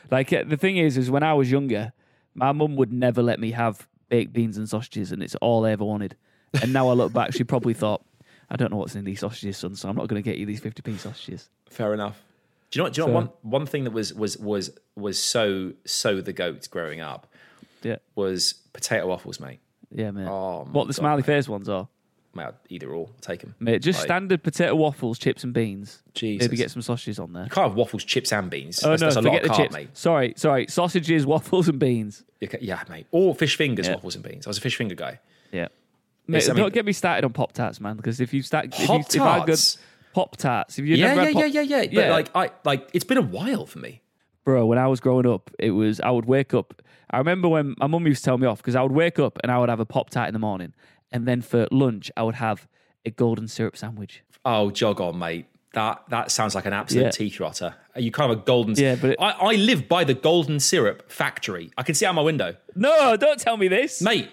Like 0.10 0.32
uh, 0.34 0.44
the 0.48 0.58
thing 0.58 0.78
is, 0.78 0.98
is 0.98 1.12
when 1.12 1.24
I 1.24 1.34
was 1.34 1.52
younger, 1.52 1.94
my 2.34 2.52
mum 2.52 2.76
would 2.78 2.92
never 2.92 3.22
let 3.22 3.40
me 3.40 3.52
have 3.52 3.88
baked 4.10 4.34
beans 4.34 4.58
and 4.58 4.68
sausages, 4.70 5.12
and 5.12 5.22
it's 5.22 5.36
all 5.36 5.66
I 5.66 5.72
ever 5.72 5.84
wanted. 5.86 6.16
And 6.62 6.72
now 6.74 6.88
I 6.90 6.94
look 6.94 7.12
back, 7.12 7.34
she 7.34 7.44
probably 7.44 7.74
thought, 7.74 8.04
I 8.50 8.56
don't 8.56 8.72
know 8.72 8.78
what's 8.78 8.96
in 8.96 9.04
these 9.04 9.20
sausages, 9.20 9.58
son, 9.58 9.76
so 9.76 9.90
I'm 9.90 9.96
not 9.98 10.08
going 10.08 10.22
to 10.22 10.28
get 10.28 10.38
you 10.38 10.46
these 10.46 10.62
50p 10.62 10.98
sausages. 11.00 11.50
Fair 11.70 11.94
enough. 11.94 12.24
Do 12.72 12.78
you 12.78 12.82
know? 12.82 12.86
what- 12.86 12.94
Do 12.94 13.02
you 13.02 13.08
know 13.08 13.12
So- 13.12 13.14
what 13.16 13.44
one 13.44 13.52
one 13.62 13.66
thing 13.66 13.84
that 13.84 13.92
was 13.92 14.14
was 14.14 14.38
was 14.38 14.72
was 14.96 15.20
so 15.20 15.74
so 15.86 16.22
the 16.22 16.34
goat 16.34 16.68
growing 16.72 17.02
up 17.02 17.28
Yeah, 17.84 17.98
was 18.16 18.54
potato 18.74 19.08
waffles, 19.08 19.40
mate. 19.40 19.60
yeah, 19.92 20.12
mate. 20.12 20.28
Oh, 20.28 20.68
what 20.72 20.84
the 20.86 20.94
God, 20.94 20.96
smiley 20.96 21.18
mate. 21.22 21.26
face 21.26 21.48
ones 21.50 21.68
are? 21.70 21.88
Mate, 22.38 22.54
either 22.70 22.90
or, 22.90 23.08
I'll 23.08 23.14
take 23.22 23.42
them. 23.42 23.56
Mate, 23.60 23.82
just 23.82 24.00
Like, 24.00 24.08
standard 24.08 24.44
potato 24.44 24.76
waffles, 24.76 25.20
chips 25.20 25.44
and 25.44 25.54
beans. 25.54 26.02
Jesus. 26.14 26.48
Maybe 26.48 26.56
get 26.58 26.72
some 26.72 26.82
sausages 26.82 27.20
on 27.20 27.34
there. 27.34 27.44
You 27.44 27.50
can't 27.50 27.68
have 27.68 27.76
waffles, 27.76 28.04
chips, 28.06 28.32
and 28.32 28.50
beans. 28.50 28.84
Oh 28.84 28.92
that's, 28.92 29.02
no, 29.02 29.08
that's 29.08 29.16
a 29.18 29.22
lot 29.22 29.34
forget 29.34 29.42
of 29.44 29.48
the 29.50 29.54
carb, 29.54 29.58
chips. 29.66 29.74
mate. 29.74 29.90
Sorry, 29.98 30.34
sorry. 30.38 30.68
Sausages, 30.70 31.26
waffles, 31.34 31.68
and 31.68 31.80
beans. 31.80 32.24
Yeah, 32.62 32.84
mate. 32.90 33.08
Or 33.12 33.36
fish 33.36 33.58
fingers, 33.58 33.88
Yeah. 33.88 33.96
waffles, 33.96 34.16
and 34.16 34.24
beans. 34.24 34.48
I 34.48 34.50
was 34.50 34.58
a 34.58 34.62
fish 34.62 34.76
finger 34.78 34.96
guy. 34.96 35.20
Yeah. 35.52 35.68
Mate, 36.28 36.44
I 36.50 36.54
mean- 36.54 36.64
don't 36.64 36.74
get 36.74 36.86
me 36.86 36.94
started 36.94 37.26
on 37.26 37.34
Pop 37.34 37.52
Tarts, 37.54 37.80
man. 37.82 37.96
Because 37.98 38.20
if 38.22 38.34
you 38.34 38.42
start, 38.42 38.66
if, 38.68 38.80
you, 38.80 38.84
if 38.86 38.92
I 39.22 39.40
Pop-Tarts? 39.40 39.78
Pop 40.14 40.36
Tarts, 40.38 40.78
if 40.80 40.86
you 40.86 40.96
Yeah, 40.96 41.14
yeah, 41.14 41.32
Pop- 41.34 41.42
yeah, 41.54 41.62
yeah, 41.62 41.82
yeah. 41.82 41.90
But 41.94 42.10
like, 42.10 42.36
I 42.36 42.52
like 42.66 42.90
it's 42.94 43.06
been 43.06 43.18
a 43.18 43.22
while 43.22 43.66
for 43.66 43.80
me. 43.80 44.02
bro, 44.44 44.66
when 44.66 44.78
I 44.78 44.88
was 44.88 45.00
growing 45.00 45.26
up, 45.28 45.50
it 45.60 45.72
was 45.72 46.00
I 46.02 46.10
would 46.12 46.26
wake 46.26 46.54
up. 46.54 46.82
I 47.10 47.20
remember 47.20 47.48
when 47.48 47.74
my 47.80 47.88
mum 47.88 48.06
used 48.06 48.24
to 48.24 48.30
tell 48.30 48.38
me 48.38 48.48
off 48.48 48.58
because 48.58 48.76
I 48.76 48.82
would 48.82 48.92
wake 48.92 49.18
up 49.20 49.40
and 49.42 49.50
I 49.52 49.58
would 49.60 49.70
have 49.70 49.80
a 49.80 49.86
Pop 49.86 50.10
Tart 50.10 50.28
in 50.28 50.34
the 50.34 50.40
morning, 50.40 50.74
and 51.12 51.28
then 51.28 51.42
for 51.42 51.68
lunch 51.72 52.12
I 52.18 52.24
would 52.24 52.36
have 52.36 52.68
a 53.06 53.12
golden 53.12 53.48
syrup 53.48 53.78
sandwich. 53.78 54.24
Oh, 54.46 54.72
jog 54.72 55.00
on, 55.02 55.18
mate. 55.20 55.46
That 55.74 56.04
that 56.10 56.32
sounds 56.32 56.56
like 56.56 56.66
an 56.66 56.74
absolute 56.74 57.04
Yeah. 57.06 57.12
teeth 57.12 57.40
rotter. 57.40 57.76
Are 57.94 58.02
you 58.02 58.12
kind 58.12 58.32
of 58.32 58.40
a 58.40 58.42
golden? 58.42 58.76
Syrup? 58.76 58.98
Yeah, 58.98 59.02
but 59.02 59.10
it- 59.12 59.18
I, 59.20 59.32
I 59.32 59.56
live 59.56 59.88
by 59.88 60.04
the 60.04 60.14
golden 60.14 60.60
syrup 60.60 61.12
factory. 61.12 61.72
I 61.78 61.84
can 61.84 61.94
see 61.96 62.06
out 62.06 62.16
my 62.16 62.22
window, 62.22 62.56
No, 62.76 63.16
don't 63.18 63.40
tell 63.40 63.58
me 63.58 63.68
this, 63.68 64.02
mate. 64.02 64.30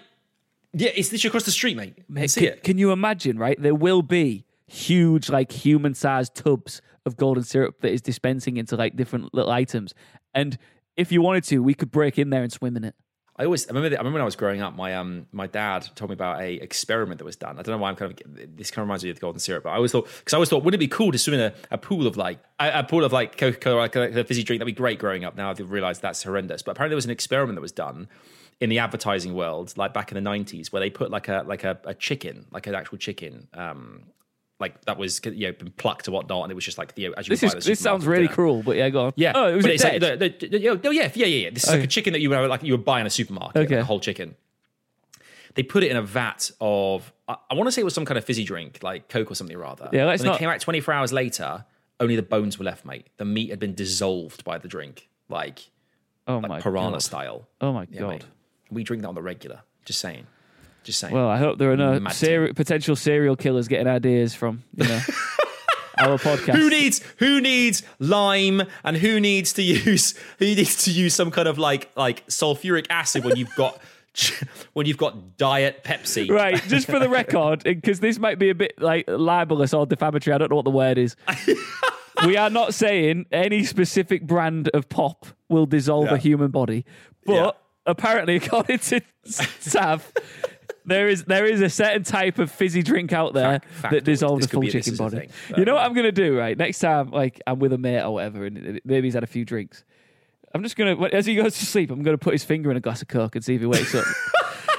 Yeah, 0.73 0.89
it's 0.95 1.11
literally 1.11 1.29
across 1.29 1.43
the 1.45 1.51
street, 1.51 1.77
mate. 1.77 1.95
Mate, 2.09 2.29
see 2.31 2.41
can, 2.41 2.49
it. 2.53 2.63
can 2.63 2.77
you 2.77 2.91
imagine? 2.91 3.37
Right, 3.37 3.61
there 3.61 3.75
will 3.75 4.01
be 4.01 4.45
huge, 4.67 5.29
like 5.29 5.51
human-sized 5.51 6.35
tubs 6.35 6.81
of 7.05 7.15
golden 7.15 7.43
syrup 7.43 7.79
that 7.81 7.91
is 7.93 8.01
dispensing 8.01 8.57
into 8.57 8.75
like 8.75 8.95
different 8.95 9.33
little 9.33 9.51
items, 9.51 9.93
and 10.33 10.57
if 10.97 11.11
you 11.11 11.21
wanted 11.21 11.43
to, 11.45 11.59
we 11.59 11.73
could 11.73 11.91
break 11.91 12.17
in 12.17 12.29
there 12.29 12.41
and 12.43 12.51
swim 12.51 12.75
in 12.77 12.83
it. 12.85 12.95
I 13.37 13.43
always 13.43 13.67
I 13.67 13.69
remember 13.69 13.89
the, 13.89 13.97
I 13.97 13.99
remember 13.99 14.15
when 14.15 14.21
I 14.21 14.25
was 14.25 14.37
growing 14.37 14.61
up, 14.61 14.75
my 14.75 14.95
um 14.95 15.27
my 15.33 15.47
dad 15.47 15.87
told 15.95 16.09
me 16.09 16.13
about 16.13 16.39
a 16.39 16.53
experiment 16.53 17.17
that 17.17 17.25
was 17.25 17.35
done. 17.35 17.59
I 17.59 17.63
don't 17.63 17.73
know 17.73 17.81
why 17.81 17.89
I'm 17.89 17.97
kind 17.97 18.11
of 18.11 18.55
this 18.55 18.71
kind 18.71 18.83
of 18.83 18.87
reminds 18.87 19.03
me 19.03 19.09
of 19.09 19.17
the 19.17 19.21
golden 19.21 19.39
syrup, 19.39 19.63
but 19.63 19.71
I 19.71 19.75
always 19.75 19.91
thought 19.91 20.07
because 20.19 20.33
I 20.33 20.37
always 20.37 20.49
thought 20.49 20.63
wouldn't 20.63 20.81
it 20.81 20.85
be 20.85 20.87
cool 20.87 21.11
to 21.11 21.17
swim 21.17 21.39
in 21.39 21.39
a, 21.41 21.53
a 21.71 21.77
pool 21.77 22.07
of 22.07 22.15
like 22.15 22.39
a, 22.59 22.79
a 22.79 22.83
pool 22.83 23.03
of 23.03 23.11
like 23.11 23.37
Coca 23.37 23.57
Cola, 23.57 23.79
like 23.81 23.95
a, 23.97 24.23
fizzy 24.23 24.43
drink? 24.43 24.61
That'd 24.61 24.73
be 24.73 24.77
great 24.77 24.99
growing 24.99 25.25
up. 25.25 25.35
Now 25.35 25.49
I've 25.49 25.69
realised 25.69 26.01
that's 26.01 26.23
horrendous. 26.23 26.61
But 26.61 26.71
apparently 26.71 26.93
there 26.93 26.97
was 26.97 27.05
an 27.05 27.11
experiment 27.11 27.57
that 27.57 27.61
was 27.61 27.73
done 27.73 28.07
in 28.61 28.69
the 28.69 28.79
advertising 28.79 29.33
world, 29.33 29.73
like 29.75 29.93
back 29.93 30.13
in 30.13 30.23
the 30.23 30.29
'90s, 30.29 30.71
where 30.71 30.79
they 30.79 30.89
put 30.89 31.11
like 31.11 31.27
a 31.27 31.43
like 31.45 31.65
a, 31.65 31.77
a 31.83 31.93
chicken, 31.93 32.45
like 32.51 32.67
an 32.67 32.75
actual 32.75 32.97
chicken. 32.97 33.49
Um, 33.53 34.03
like 34.59 34.85
that 34.85 34.97
was 34.97 35.19
you 35.25 35.47
know 35.47 35.51
been 35.53 35.71
plucked 35.71 36.07
or 36.07 36.11
whatnot, 36.11 36.43
and 36.43 36.51
it 36.51 36.55
was 36.55 36.63
just 36.65 36.77
like 36.77 36.93
you 36.95 37.09
know, 37.09 37.13
as 37.17 37.27
you 37.27 37.31
This 37.31 37.43
is 37.43 37.51
buy 37.53 37.57
at 37.57 37.63
the 37.63 37.69
this 37.71 37.79
sounds 37.79 38.05
really 38.05 38.23
dinner. 38.23 38.33
cruel, 38.35 38.63
but 38.63 38.77
yeah, 38.77 38.89
go 38.89 39.05
on. 39.07 39.13
Yeah. 39.15 39.33
Oh, 39.35 39.47
it 39.49 39.55
was 39.55 39.65
but 39.65 39.71
it's 39.73 39.83
like 39.83 39.99
the, 40.01 40.15
the, 40.17 40.47
the, 40.47 40.69
oh, 40.69 40.91
yeah, 40.91 41.11
yeah, 41.13 41.25
yeah, 41.25 41.25
yeah. 41.25 41.49
This 41.49 41.63
is 41.65 41.69
like 41.71 41.83
a 41.83 41.87
chicken 41.87 42.13
that 42.13 42.19
you 42.21 42.29
would 42.29 42.49
like 42.49 42.63
you 42.63 42.73
would 42.73 42.85
buy 42.85 42.99
in 43.01 43.05
a 43.05 43.09
supermarket, 43.09 43.55
like 43.69 43.71
a 43.71 43.83
whole 43.83 43.99
chicken. 43.99 44.35
They 45.55 45.63
put 45.63 45.83
it 45.83 45.91
in 45.91 45.97
a 45.97 46.01
vat 46.01 46.51
of 46.59 47.11
I, 47.27 47.35
I 47.51 47.53
want 47.55 47.67
to 47.67 47.71
say 47.71 47.81
it 47.81 47.85
was 47.85 47.93
some 47.93 48.05
kind 48.05 48.17
of 48.17 48.25
fizzy 48.25 48.43
drink, 48.43 48.79
like 48.83 49.09
Coke 49.09 49.31
or 49.31 49.35
something 49.35 49.57
rather. 49.57 49.89
Yeah, 49.91 50.05
when 50.05 50.17
not- 50.23 50.35
it 50.35 50.39
came 50.39 50.49
out 50.49 50.59
24 50.59 50.93
hours 50.93 51.13
later, 51.13 51.65
only 51.99 52.15
the 52.15 52.23
bones 52.23 52.57
were 52.59 52.65
left, 52.65 52.85
mate. 52.85 53.07
The 53.17 53.25
meat 53.25 53.49
had 53.49 53.59
been 53.59 53.73
dissolved 53.73 54.43
by 54.43 54.57
the 54.57 54.67
drink, 54.67 55.07
like 55.29 55.69
oh 56.27 56.39
like 56.39 56.47
my 56.49 56.61
piranha 56.61 56.91
god. 56.93 57.01
style. 57.03 57.47
Oh 57.61 57.71
my 57.73 57.87
Yeah, 57.89 58.01
god. 58.01 58.09
mate. 58.09 58.25
We 58.71 58.83
drink 58.83 59.01
that 59.03 59.09
on 59.09 59.15
the 59.15 59.21
regular. 59.21 59.61
Just 59.85 59.99
saying. 59.99 60.27
Just 60.85 60.99
saying. 60.99 61.13
Well, 61.13 61.27
I 61.27 61.37
hope 61.37 61.57
there 61.57 61.71
are 61.71 61.77
no 61.77 61.99
seri- 62.09 62.53
potential 62.53 62.95
serial 62.95 63.35
killers 63.35 63.67
getting 63.67 63.87
ideas 63.87 64.33
from 64.33 64.63
you 64.75 64.87
know 64.87 65.01
our 65.97 66.17
podcast. 66.17 66.55
who 66.55 66.69
needs 66.69 67.01
who 67.17 67.41
needs 67.41 67.83
lime 67.99 68.61
and 68.83 68.95
who 68.97 69.19
needs 69.19 69.51
to 69.53 69.61
use 69.63 70.13
who 70.39 70.45
needs 70.45 70.83
to 70.85 70.91
use 70.91 71.13
some 71.13 71.31
kind 71.31 71.47
of 71.47 71.57
like 71.57 71.89
like 71.97 72.25
sulfuric 72.27 72.85
acid 72.89 73.23
when 73.25 73.35
you've 73.35 73.53
got 73.55 73.79
when 74.73 74.85
you've 74.85 74.97
got 74.97 75.37
diet 75.37 75.83
Pepsi? 75.83 76.29
Right, 76.29 76.61
just 76.67 76.87
for 76.87 76.99
the 76.99 77.09
record, 77.19 77.63
because 77.63 77.99
this 77.99 78.17
might 78.19 78.39
be 78.39 78.49
a 78.49 78.55
bit 78.55 78.73
like 78.79 79.05
libelous 79.07 79.73
or 79.73 79.85
defamatory. 79.85 80.33
I 80.33 80.37
don't 80.37 80.49
know 80.51 80.55
what 80.57 80.65
the 80.65 80.71
word 80.71 80.97
is. 80.97 81.15
we 82.25 82.37
are 82.37 82.49
not 82.49 82.73
saying 82.73 83.25
any 83.31 83.63
specific 83.63 84.25
brand 84.25 84.69
of 84.73 84.87
pop 84.87 85.25
will 85.49 85.65
dissolve 85.65 86.05
Yeah. 86.07 86.13
a 86.13 86.17
human 86.17 86.51
body, 86.51 86.85
but 87.25 87.33
Yeah. 87.33 87.51
apparently, 87.85 88.35
according 88.37 88.79
to 88.79 89.01
Sav, 89.25 90.11
there 90.85 91.07
is 91.07 91.23
there 91.25 91.45
is 91.45 91.61
a 91.61 91.69
certain 91.69 92.03
type 92.03 92.39
of 92.39 92.51
fizzy 92.51 92.81
drink 92.83 93.11
out 93.13 93.33
there 93.33 93.59
Fact- 93.59 93.65
fact 93.71 93.91
that 93.93 94.03
dissolves 94.03 94.45
a 94.45 94.49
full 94.49 94.63
chicken 94.63 94.95
body. 94.95 95.29
You 95.57 95.65
know 95.65 95.73
what 95.75 95.83
Uh, 95.83 95.85
I'm 95.87 95.93
gonna 95.93 96.11
do? 96.11 96.37
Right, 96.37 96.57
next 96.57 96.79
time, 96.79 97.09
like 97.11 97.41
I'm 97.47 97.59
with 97.59 97.73
a 97.73 97.77
mate 97.77 98.01
or 98.01 98.11
whatever, 98.13 98.45
and 98.45 98.79
maybe 98.85 99.07
he's 99.07 99.13
had 99.15 99.23
a 99.23 99.27
few 99.27 99.45
drinks. 99.45 99.83
I'm 100.53 100.63
just 100.63 100.75
gonna, 100.77 101.01
as 101.07 101.25
he 101.25 101.35
goes 101.35 101.57
to 101.59 101.65
sleep, 101.65 101.91
I'm 101.91 102.01
gonna 102.03 102.17
put 102.17 102.33
his 102.33 102.43
finger 102.43 102.71
in 102.71 102.77
a 102.77 102.79
glass 102.81 103.01
of 103.01 103.07
coke 103.09 103.35
and 103.35 103.43
see 103.43 103.55
if 103.55 103.61
he 103.61 103.67
wakes 103.67 103.93
up. 103.93 104.05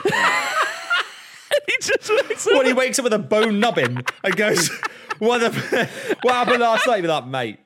he 1.66 1.75
just 1.81 2.11
wakes 2.11 2.47
up. 2.47 2.55
When 2.55 2.66
he 2.66 2.73
wakes 2.73 2.99
up 2.99 3.05
with 3.05 3.12
a 3.12 3.19
bone 3.19 3.61
nubbin 3.61 4.03
and 4.25 4.37
goes, 4.37 4.71
"What 5.19 5.38
the? 5.38 5.88
What 6.23 6.35
happened 6.35 6.61
last 6.61 6.87
night?" 6.87 7.03
With 7.03 7.11
that, 7.11 7.27
mate. 7.29 7.59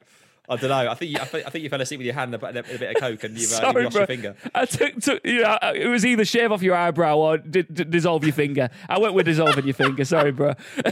I 0.51 0.57
don't 0.57 0.69
know. 0.69 0.91
I 0.91 0.95
think 0.95 1.13
you, 1.13 1.19
I, 1.21 1.25
think, 1.25 1.47
I 1.47 1.51
think 1.51 1.63
you 1.63 1.71
fell 1.71 1.81
asleep 1.81 1.99
with 1.99 2.07
your 2.07 2.15
hand 2.15 2.35
and 2.35 2.43
a, 2.43 2.49
a 2.49 2.53
bit 2.53 2.97
of 2.97 3.01
coke 3.01 3.23
and 3.23 3.39
you've, 3.39 3.53
uh, 3.53 3.61
Sorry, 3.61 3.83
you 3.83 3.85
lost 3.85 3.95
bro. 3.95 4.01
your 4.01 4.07
finger. 4.07 4.37
I 4.53 4.65
took, 4.65 5.01
took 5.01 5.25
you 5.25 5.43
know, 5.43 5.57
it 5.63 5.87
was 5.87 6.05
either 6.05 6.25
shave 6.25 6.51
off 6.51 6.61
your 6.61 6.75
eyebrow 6.75 7.17
or 7.17 7.39
d- 7.39 7.63
d- 7.63 7.85
dissolve 7.85 8.25
your 8.25 8.33
finger. 8.33 8.69
I 8.89 8.99
went 8.99 9.15
with 9.15 9.27
dissolving 9.27 9.65
your 9.65 9.75
finger. 9.75 10.05
Sorry, 10.05 10.33
bro. 10.33 10.55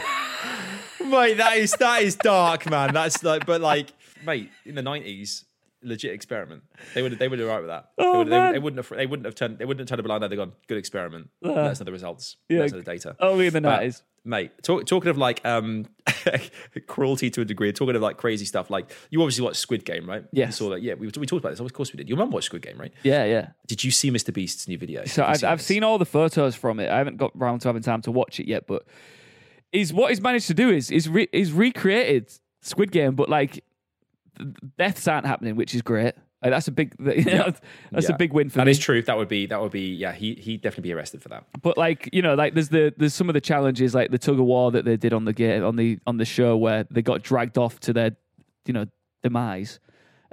mate, 1.04 1.34
that 1.34 1.56
is 1.56 1.72
that 1.72 2.02
is 2.02 2.14
dark, 2.16 2.70
man. 2.70 2.94
That's 2.94 3.22
like, 3.24 3.46
but 3.46 3.60
like, 3.60 3.88
mate, 4.24 4.50
in 4.64 4.74
the 4.74 4.82
nineties, 4.82 5.44
legit 5.82 6.12
experiment. 6.12 6.62
They 6.94 7.02
would 7.02 7.18
they 7.18 7.28
would 7.28 7.38
have 7.38 7.48
right 7.48 7.60
with 7.60 7.68
that. 7.68 7.90
Oh, 7.98 8.12
they, 8.12 8.18
would, 8.18 8.28
man. 8.28 8.52
they 8.52 8.58
wouldn't 8.58 8.86
have 8.86 8.96
they 8.96 9.06
wouldn't 9.06 9.26
have 9.26 9.34
turned 9.34 9.58
they 9.58 9.64
wouldn't 9.64 9.80
have 9.80 9.88
turned 9.88 10.00
a 10.00 10.08
blind 10.08 10.24
eye. 10.24 10.28
They 10.28 10.36
gone 10.36 10.52
good 10.66 10.78
experiment. 10.78 11.30
Let 11.42 11.56
us 11.58 11.80
know 11.80 11.84
the 11.84 11.92
results. 11.92 12.36
Yeah. 12.48 12.60
Us 12.60 12.72
know 12.72 12.78
the 12.78 12.84
data. 12.84 13.16
Only 13.20 13.48
in 13.48 13.52
the 13.52 13.60
nineties. 13.60 14.02
Mate. 14.24 14.50
Talk, 14.62 14.86
talking 14.86 15.10
of 15.10 15.18
like 15.18 15.44
um, 15.44 15.86
cruelty 16.86 17.30
to 17.30 17.40
a 17.40 17.44
degree. 17.44 17.72
Talking 17.72 17.96
of 17.96 18.02
like 18.02 18.16
crazy 18.16 18.44
stuff. 18.44 18.70
Like 18.70 18.90
you 19.10 19.20
obviously 19.20 19.44
watched 19.44 19.58
Squid 19.58 19.84
Game, 19.84 20.08
right? 20.08 20.24
Yes. 20.32 20.48
You 20.48 20.52
saw 20.52 20.70
that. 20.70 20.82
Yeah, 20.82 20.94
we, 20.94 21.06
we 21.06 21.26
talked 21.26 21.32
about 21.40 21.50
this. 21.50 21.60
Of 21.60 21.72
course 21.72 21.92
we 21.92 21.98
did. 21.98 22.08
Your 22.08 22.18
mum 22.18 22.30
watched 22.30 22.46
Squid 22.46 22.62
Game, 22.62 22.78
right? 22.78 22.92
Yeah, 23.02 23.24
yeah. 23.24 23.48
Did 23.66 23.84
you 23.84 23.90
see 23.90 24.10
Mr. 24.10 24.32
Beast's 24.32 24.68
new 24.68 24.78
video? 24.78 25.04
So 25.04 25.24
I've, 25.24 25.44
I've 25.44 25.62
seen 25.62 25.84
all 25.84 25.98
the 25.98 26.06
photos 26.06 26.54
from 26.54 26.80
it. 26.80 26.90
I 26.90 26.98
haven't 26.98 27.16
got 27.16 27.38
round 27.38 27.60
to 27.62 27.68
having 27.68 27.82
time 27.82 28.02
to 28.02 28.10
watch 28.10 28.40
it 28.40 28.46
yet, 28.46 28.66
but 28.66 28.84
is 29.72 29.92
what 29.92 30.10
he's 30.10 30.20
managed 30.20 30.46
to 30.46 30.54
do 30.54 30.70
is 30.70 30.90
is 30.90 31.08
re, 31.08 31.28
is 31.32 31.52
recreated 31.52 32.32
Squid 32.62 32.90
Game, 32.92 33.14
but 33.14 33.28
like 33.28 33.64
deaths 34.78 35.06
aren't 35.08 35.26
happening, 35.26 35.56
which 35.56 35.74
is 35.74 35.82
great. 35.82 36.14
That's 36.40 36.68
a 36.68 36.72
big 36.72 36.94
that's 36.98 37.26
Yeah. 37.26 37.52
a 38.08 38.16
big 38.16 38.32
win 38.32 38.48
for 38.48 38.58
That 38.58 38.66
me. 38.66 38.70
is 38.70 38.78
true. 38.78 39.02
That 39.02 39.16
would 39.16 39.28
be 39.28 39.46
that 39.46 39.60
would 39.60 39.72
be 39.72 39.92
yeah. 39.94 40.12
He 40.12 40.34
he 40.34 40.56
definitely 40.56 40.88
be 40.90 40.92
arrested 40.92 41.20
for 41.22 41.28
that. 41.30 41.44
But 41.62 41.76
like 41.76 42.08
you 42.12 42.22
know, 42.22 42.34
like 42.34 42.54
there's 42.54 42.68
the 42.68 42.94
there's 42.96 43.14
some 43.14 43.28
of 43.28 43.34
the 43.34 43.40
challenges 43.40 43.94
like 43.94 44.10
the 44.10 44.18
tug 44.18 44.38
of 44.38 44.44
war 44.46 44.70
that 44.70 44.84
they 44.84 44.96
did 44.96 45.12
on 45.12 45.24
the 45.24 45.32
game 45.32 45.64
on 45.64 45.76
the 45.76 45.98
on 46.06 46.16
the 46.18 46.24
show 46.24 46.56
where 46.56 46.84
they 46.90 47.02
got 47.02 47.22
dragged 47.22 47.58
off 47.58 47.80
to 47.80 47.92
their 47.92 48.12
you 48.66 48.72
know 48.72 48.86
demise. 49.22 49.80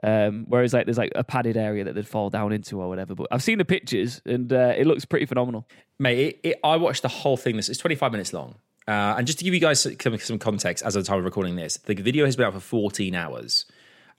Um, 0.04 0.46
whereas 0.50 0.74
like 0.74 0.86
there's 0.86 0.98
like 1.00 1.14
a 1.16 1.24
padded 1.24 1.58
area 1.58 1.84
that 1.86 1.96
they'd 1.96 2.08
fall 2.08 2.30
down 2.30 2.52
into 2.52 2.80
or 2.80 2.88
whatever. 2.90 3.16
But 3.16 3.28
I've 3.32 3.42
seen 3.42 3.58
the 3.58 3.66
pictures 3.66 4.22
and 4.26 4.52
uh, 4.54 4.74
it 4.78 4.86
looks 4.86 5.06
pretty 5.06 5.26
phenomenal. 5.26 5.68
Mate, 5.98 6.20
it, 6.20 6.40
it, 6.50 6.60
I 6.64 6.76
watched 6.76 7.02
the 7.02 7.08
whole 7.08 7.38
thing. 7.38 7.56
This 7.56 7.70
it's 7.70 7.80
25 7.80 8.12
minutes 8.12 8.32
long. 8.34 8.56
Uh, 8.88 9.16
and 9.18 9.26
just 9.26 9.40
to 9.40 9.46
give 9.46 9.56
you 9.56 9.60
guys 9.60 9.82
some, 9.82 9.96
some 10.20 10.38
context, 10.38 10.86
as 10.86 10.96
of 10.96 11.04
the 11.04 11.08
time 11.08 11.18
of 11.18 11.26
recording 11.26 11.56
this, 11.56 11.78
the 11.78 11.96
video 11.96 12.26
has 12.26 12.36
been 12.36 12.46
out 12.46 12.54
for 12.54 12.60
14 12.60 13.16
hours, 13.16 13.66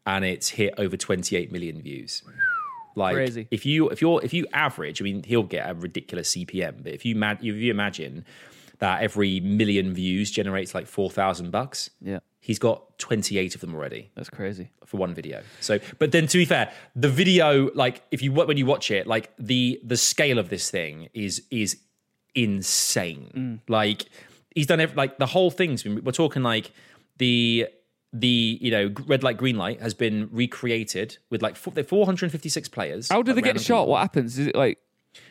and 0.07 0.25
it's 0.25 0.49
hit 0.51 0.75
over 0.79 0.97
28 0.97 1.51
million 1.53 1.83
views. 1.83 2.23
Like, 2.95 3.15
Crazy. 3.15 3.47
if 3.51 3.67
you 3.67 3.89
if 3.91 4.01
you're 4.01 4.25
if 4.25 4.33
you 4.33 4.47
average, 4.55 5.03
I 5.03 5.05
mean, 5.05 5.23
he'll 5.25 5.43
get 5.43 5.69
a 5.69 5.75
ridiculous 5.75 6.35
CPM. 6.35 6.83
But 6.83 6.93
if 6.95 7.05
you 7.05 7.15
mad, 7.15 7.39
if 7.41 7.57
you 7.57 7.71
imagine 7.71 8.25
that 8.79 9.03
every 9.03 9.41
million 9.41 9.93
views 9.93 10.31
generates 10.31 10.75
like 10.75 10.87
four 10.87 11.11
thousand 11.11 11.51
bucks, 11.51 11.91
Yeah, 12.01 12.21
he's 12.41 12.59
got 12.59 12.99
28 12.99 13.55
of 13.55 13.61
them 13.61 13.75
already 13.75 14.11
that's 14.15 14.31
crazy. 14.31 14.71
for 14.87 14.97
one 14.97 15.13
video. 15.15 15.43
So, 15.61 15.79
but 15.99 16.13
then 16.13 16.27
to 16.27 16.39
be 16.39 16.45
fair, 16.47 16.73
the 16.95 17.09
video, 17.11 17.71
like 17.75 18.03
if 18.11 18.23
you 18.23 18.33
when 18.33 18.57
you 18.57 18.65
watch 18.65 18.91
it, 18.91 19.07
like 19.07 19.31
the 19.39 19.79
the 19.85 19.97
scale 19.99 20.39
of 20.39 20.49
this 20.49 20.71
thing 20.71 21.09
is 21.13 21.43
is 21.51 21.77
insane. 22.35 23.31
Mm. 23.35 23.61
Like 23.69 24.07
he's 24.55 24.67
done 24.67 24.81
every, 24.81 24.97
like 24.97 25.19
the 25.19 25.27
whole 25.27 25.51
thing's 25.51 25.83
been. 25.83 26.03
We're 26.05 26.13
talking 26.13 26.43
like 26.43 26.71
the 27.19 27.69
the 28.21 28.59
you 28.61 28.71
know 28.71 28.93
red 29.07 29.23
light 29.23 29.37
green 29.37 29.57
light 29.57 29.81
has 29.81 29.95
been 29.95 30.29
recreated 30.33 31.19
with 31.31 31.43
like 31.43 31.57
four, 31.57 31.73
456 31.75 32.69
players. 32.69 33.09
How 33.11 33.23
do 33.23 33.33
they 33.33 33.43
get 33.43 33.61
shot? 33.61 33.83
people. 33.83 33.87
What 33.89 34.01
happens? 34.01 34.39
Is 34.39 34.47
it 34.49 34.55
like 34.57 34.79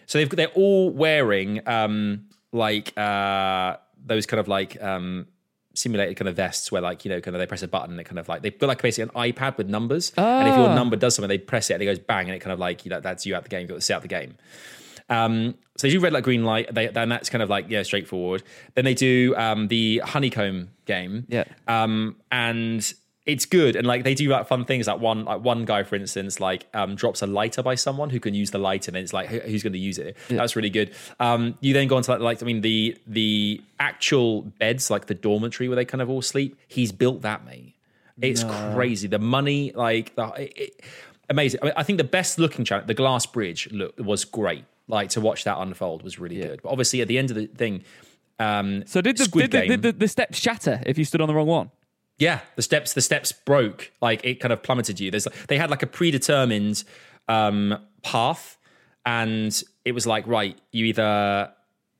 So 0.05 0.17
they've 0.19 0.29
they're 0.29 0.47
all 0.49 0.89
wearing 0.91 1.67
um 1.67 2.25
like 2.51 2.97
uh 2.97 3.77
those 4.05 4.25
kind 4.25 4.39
of 4.39 4.47
like 4.47 4.81
um 4.83 5.27
simulated 5.73 6.15
kind 6.15 6.29
of 6.29 6.35
vests 6.35 6.71
where 6.71 6.81
like 6.81 7.03
you 7.03 7.09
know 7.09 7.19
kind 7.19 7.35
of 7.35 7.39
they 7.39 7.45
press 7.47 7.61
a 7.63 7.67
button 7.67 7.91
and 7.91 7.99
it 7.99 8.05
kind 8.05 8.19
of 8.19 8.29
like 8.29 8.41
they've 8.41 8.57
got 8.57 8.67
like 8.67 8.81
basically 8.81 9.11
an 9.13 9.31
iPad 9.33 9.57
with 9.57 9.67
numbers 9.67 10.11
and 10.15 10.47
if 10.47 10.55
your 10.55 10.69
Ah. 10.69 10.75
number 10.75 10.95
does 10.95 11.15
something 11.15 11.27
they 11.27 11.37
press 11.37 11.69
it 11.69 11.73
and 11.73 11.83
it 11.83 11.85
goes 11.85 11.99
bang 11.99 12.27
and 12.27 12.35
it 12.35 12.39
kind 12.39 12.53
of 12.53 12.59
like 12.59 12.85
you 12.85 12.89
know 12.91 13.01
that's 13.01 13.25
you 13.25 13.35
out 13.35 13.43
the 13.43 13.49
game 13.49 13.61
you've 13.61 13.69
got 13.69 13.75
to 13.75 13.81
set 13.81 13.95
out 13.97 14.01
the 14.01 14.07
game. 14.07 14.35
Um, 15.09 15.55
so 15.77 15.87
they 15.87 15.91
do 15.93 15.99
red 15.99 16.13
light, 16.13 16.23
green 16.23 16.43
light. 16.45 16.73
They, 16.73 16.87
then 16.87 17.09
that's 17.09 17.29
kind 17.29 17.41
of 17.41 17.49
like 17.49 17.65
yeah, 17.69 17.83
straightforward. 17.83 18.43
Then 18.75 18.85
they 18.85 18.93
do 18.93 19.33
um, 19.37 19.67
the 19.67 19.99
honeycomb 20.05 20.69
game. 20.85 21.25
Yeah. 21.27 21.43
Um, 21.67 22.15
and 22.31 22.93
it's 23.25 23.45
good. 23.45 23.75
And 23.75 23.87
like 23.87 24.03
they 24.03 24.13
do 24.13 24.29
like 24.29 24.47
fun 24.47 24.65
things. 24.65 24.87
Like 24.87 24.99
one, 24.99 25.25
like 25.25 25.41
one 25.41 25.65
guy, 25.65 25.83
for 25.83 25.95
instance, 25.95 26.39
like 26.39 26.67
um, 26.75 26.95
drops 26.95 27.21
a 27.23 27.27
lighter 27.27 27.63
by 27.63 27.73
someone 27.75 28.09
who 28.11 28.19
can 28.19 28.33
use 28.35 28.51
the 28.51 28.57
lighter, 28.59 28.89
and 28.91 28.97
it's 28.97 29.13
like 29.13 29.27
who- 29.29 29.39
who's 29.39 29.63
going 29.63 29.73
to 29.73 29.79
use 29.79 29.97
it. 29.97 30.15
That's 30.29 30.55
really 30.55 30.69
good. 30.69 30.93
Um, 31.19 31.57
you 31.59 31.73
then 31.73 31.87
go 31.87 31.97
on 31.97 32.03
to 32.03 32.11
like, 32.11 32.19
like 32.21 32.43
I 32.43 32.45
mean 32.45 32.61
the 32.61 32.97
the 33.07 33.61
actual 33.79 34.43
beds, 34.43 34.89
like 34.91 35.07
the 35.07 35.15
dormitory 35.15 35.67
where 35.67 35.75
they 35.75 35.85
kind 35.85 36.01
of 36.01 36.09
all 36.09 36.21
sleep. 36.21 36.57
He's 36.67 36.91
built 36.91 37.23
that, 37.23 37.45
mate. 37.45 37.73
It's 38.21 38.43
crazy. 38.45 39.07
The 39.07 39.19
money, 39.19 39.71
like 39.75 40.15
the. 40.15 40.31
It- 40.37 40.81
Amazing. 41.27 41.59
I, 41.63 41.65
mean, 41.65 41.73
I 41.75 41.81
think 41.81 41.97
the 41.97 42.03
best 42.03 42.37
looking 42.37 42.63
challenge, 42.65 42.85
the 42.85 42.93
glass 42.93 43.25
bridge, 43.25 43.67
look 43.71 43.95
was 43.97 44.23
great. 44.25 44.63
Like 44.87 45.09
to 45.09 45.21
watch 45.21 45.43
that 45.45 45.57
unfold 45.57 46.03
was 46.03 46.19
really 46.19 46.37
good. 46.37 46.61
But 46.61 46.69
obviously, 46.69 47.01
at 47.01 47.07
the 47.07 47.17
end 47.17 47.31
of 47.31 47.35
the 47.35 47.47
thing, 47.47 47.83
um, 48.39 48.83
so? 48.85 49.01
Did 49.01 49.17
the 49.17 49.25
Squid 49.25 49.49
did, 49.49 49.51
the, 49.51 49.59
Game- 49.61 49.69
did 49.69 49.81
the 49.81 49.91
the 49.93 50.07
steps 50.07 50.37
shatter 50.37 50.81
if 50.85 50.97
you 50.97 51.05
stood 51.05 51.21
on 51.21 51.27
the 51.27 51.33
wrong 51.33 51.47
one? 51.47 51.71
yeah, 52.17 52.39
the 52.55 52.61
steps 52.61 52.93
the 52.93 53.01
steps 53.01 53.31
broke. 53.31 53.91
Like 54.01 54.23
it 54.23 54.39
kind 54.39 54.53
of 54.53 54.63
plummeted 54.63 54.99
you. 54.99 55.11
There's 55.11 55.27
they 55.47 55.57
had 55.57 55.69
like 55.69 55.83
a 55.83 55.87
predetermined 55.87 56.83
um, 57.27 57.77
path, 58.03 58.57
and 59.05 59.63
it 59.83 59.91
was 59.91 60.07
like 60.07 60.25
right, 60.27 60.57
you 60.71 60.85
either 60.85 61.51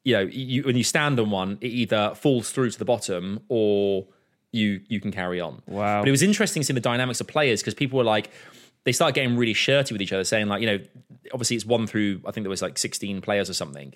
you 0.03 0.15
know 0.15 0.21
you 0.21 0.63
when 0.63 0.77
you 0.77 0.83
stand 0.83 1.19
on 1.19 1.31
one, 1.31 1.57
it 1.61 1.67
either 1.67 2.13
falls 2.15 2.51
through 2.51 2.71
to 2.71 2.79
the 2.79 2.85
bottom 2.85 3.41
or 3.49 4.07
you 4.51 4.81
you 4.87 5.01
can 5.01 5.11
carry 5.11 5.41
on. 5.41 5.61
Wow. 5.67 6.01
But 6.01 6.07
it 6.07 6.11
was 6.11 6.23
interesting 6.23 6.63
seeing 6.63 6.75
the 6.75 6.81
dynamics 6.81 7.19
of 7.19 7.27
players 7.27 7.61
because 7.61 7.73
people 7.73 7.97
were 7.97 8.05
like 8.05 8.29
they 8.85 8.91
start 8.93 9.13
getting 9.15 9.35
really 9.35 9.53
shirty 9.53 9.93
with 9.93 10.01
each 10.01 10.13
other, 10.13 10.23
saying 10.23 10.47
like 10.47 10.61
you 10.61 10.67
know 10.67 10.79
obviously 11.33 11.55
it's 11.57 11.65
one 11.65 11.85
through 11.87 12.21
I 12.25 12.31
think 12.31 12.43
there 12.45 12.49
was 12.49 12.61
like 12.61 12.77
16 12.77 13.19
players 13.21 13.49
or 13.49 13.53
something. 13.53 13.93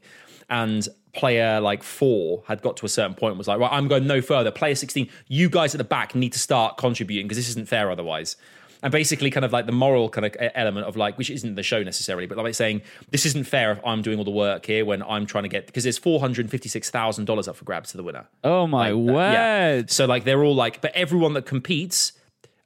And 0.51 0.87
player 1.13 1.61
like 1.61 1.83
four 1.83 2.43
had 2.47 2.61
got 2.63 2.75
to 2.77 2.85
a 2.85 2.89
certain 2.89 3.13
point 3.13 3.33
and 3.33 3.37
was 3.37 3.47
like, 3.47 3.59
right, 3.59 3.71
I'm 3.71 3.87
going 3.87 4.07
no 4.07 4.19
further. 4.19 4.49
Player 4.49 4.73
16, 4.73 5.07
you 5.27 5.47
guys 5.47 5.75
at 5.75 5.77
the 5.77 5.83
back 5.83 6.15
need 6.15 6.33
to 6.33 6.39
start 6.39 6.75
contributing 6.77 7.27
because 7.27 7.37
this 7.37 7.49
isn't 7.49 7.67
fair 7.67 7.91
otherwise. 7.91 8.35
And 8.81 8.91
basically, 8.91 9.29
kind 9.29 9.45
of 9.45 9.51
like 9.53 9.67
the 9.67 9.71
moral 9.73 10.09
kind 10.09 10.25
of 10.25 10.35
element 10.55 10.87
of 10.87 10.95
like, 10.97 11.17
which 11.19 11.29
isn't 11.29 11.53
the 11.55 11.61
show 11.61 11.83
necessarily, 11.83 12.25
but 12.25 12.37
like 12.37 12.55
saying 12.55 12.81
this 13.11 13.25
isn't 13.27 13.45
fair 13.45 13.73
if 13.73 13.79
I'm 13.85 14.01
doing 14.01 14.17
all 14.17 14.23
the 14.23 14.31
work 14.31 14.65
here 14.65 14.85
when 14.85 15.03
I'm 15.03 15.25
trying 15.27 15.43
to 15.43 15.49
get 15.49 15.67
because 15.67 15.83
there's 15.83 15.97
four 15.99 16.19
hundred 16.19 16.49
fifty 16.49 16.69
six 16.69 16.89
thousand 16.89 17.25
dollars 17.25 17.47
up 17.47 17.57
for 17.57 17.65
grabs 17.65 17.91
to 17.91 17.97
the 17.97 18.03
winner. 18.03 18.25
Oh 18.43 18.65
my 18.65 18.89
Like 18.89 19.05
that- 19.05 19.13
yeah. 19.33 19.71
word! 19.75 19.91
So 19.91 20.05
like 20.05 20.23
they're 20.23 20.43
all 20.43 20.55
like, 20.55 20.79
but 20.81 20.93
everyone 20.95 21.33
that 21.33 21.45
competes 21.45 22.13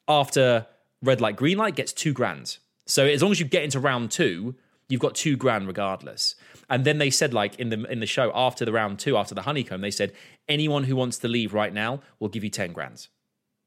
after 0.08 0.68
red 1.04 1.22
light, 1.22 1.36
green 1.36 1.58
light 1.58 1.76
gets 1.76 1.94
two 1.94 2.14
grand. 2.14 2.58
So 2.88 3.06
as 3.06 3.22
long 3.22 3.32
as 3.32 3.40
you 3.40 3.46
get 3.46 3.64
into 3.64 3.80
round 3.80 4.12
two, 4.12 4.56
you've 4.90 5.02
got 5.02 5.16
two 5.16 5.38
grand 5.38 5.68
regardless. 5.68 6.36
And 6.70 6.86
then 6.86 6.98
they 6.98 7.10
said 7.10 7.34
like 7.34 7.56
in 7.60 7.70
the 7.70 7.84
in 7.92 8.00
the 8.00 8.06
show 8.06 8.32
after 8.34 8.66
the 8.66 8.72
round 8.72 9.00
two, 9.00 9.18
after 9.18 9.36
the 9.36 9.44
honeycomb, 9.44 9.82
they 9.82 9.92
said 9.92 10.14
anyone 10.48 10.86
who 10.86 10.96
wants 10.96 11.18
to 11.20 11.28
leave 11.28 11.54
right 11.54 11.74
now 11.74 12.02
will 12.20 12.30
give 12.30 12.44
you 12.44 12.50
ten 12.50 12.74
grand. 12.74 13.08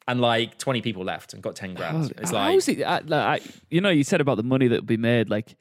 And 0.09 0.21
like 0.21 0.59
twenty 0.59 0.83
people 0.83 1.05
left 1.05 1.35
and 1.35 1.43
got 1.43 1.57
ten 1.57 1.75
grand. 1.75 2.13
it's 2.19 2.33
like 2.33 2.69
it? 2.69 2.83
I, 2.83 2.99
like, 3.01 3.43
I, 3.43 3.47
you 3.71 3.81
know, 3.81 3.91
you 3.91 4.05
said 4.05 4.21
about 4.21 4.37
the 4.37 4.43
money 4.43 4.69
that 4.69 4.77
would 4.77 4.87
be 4.87 4.97
made. 4.97 5.29
Like, 5.31 5.57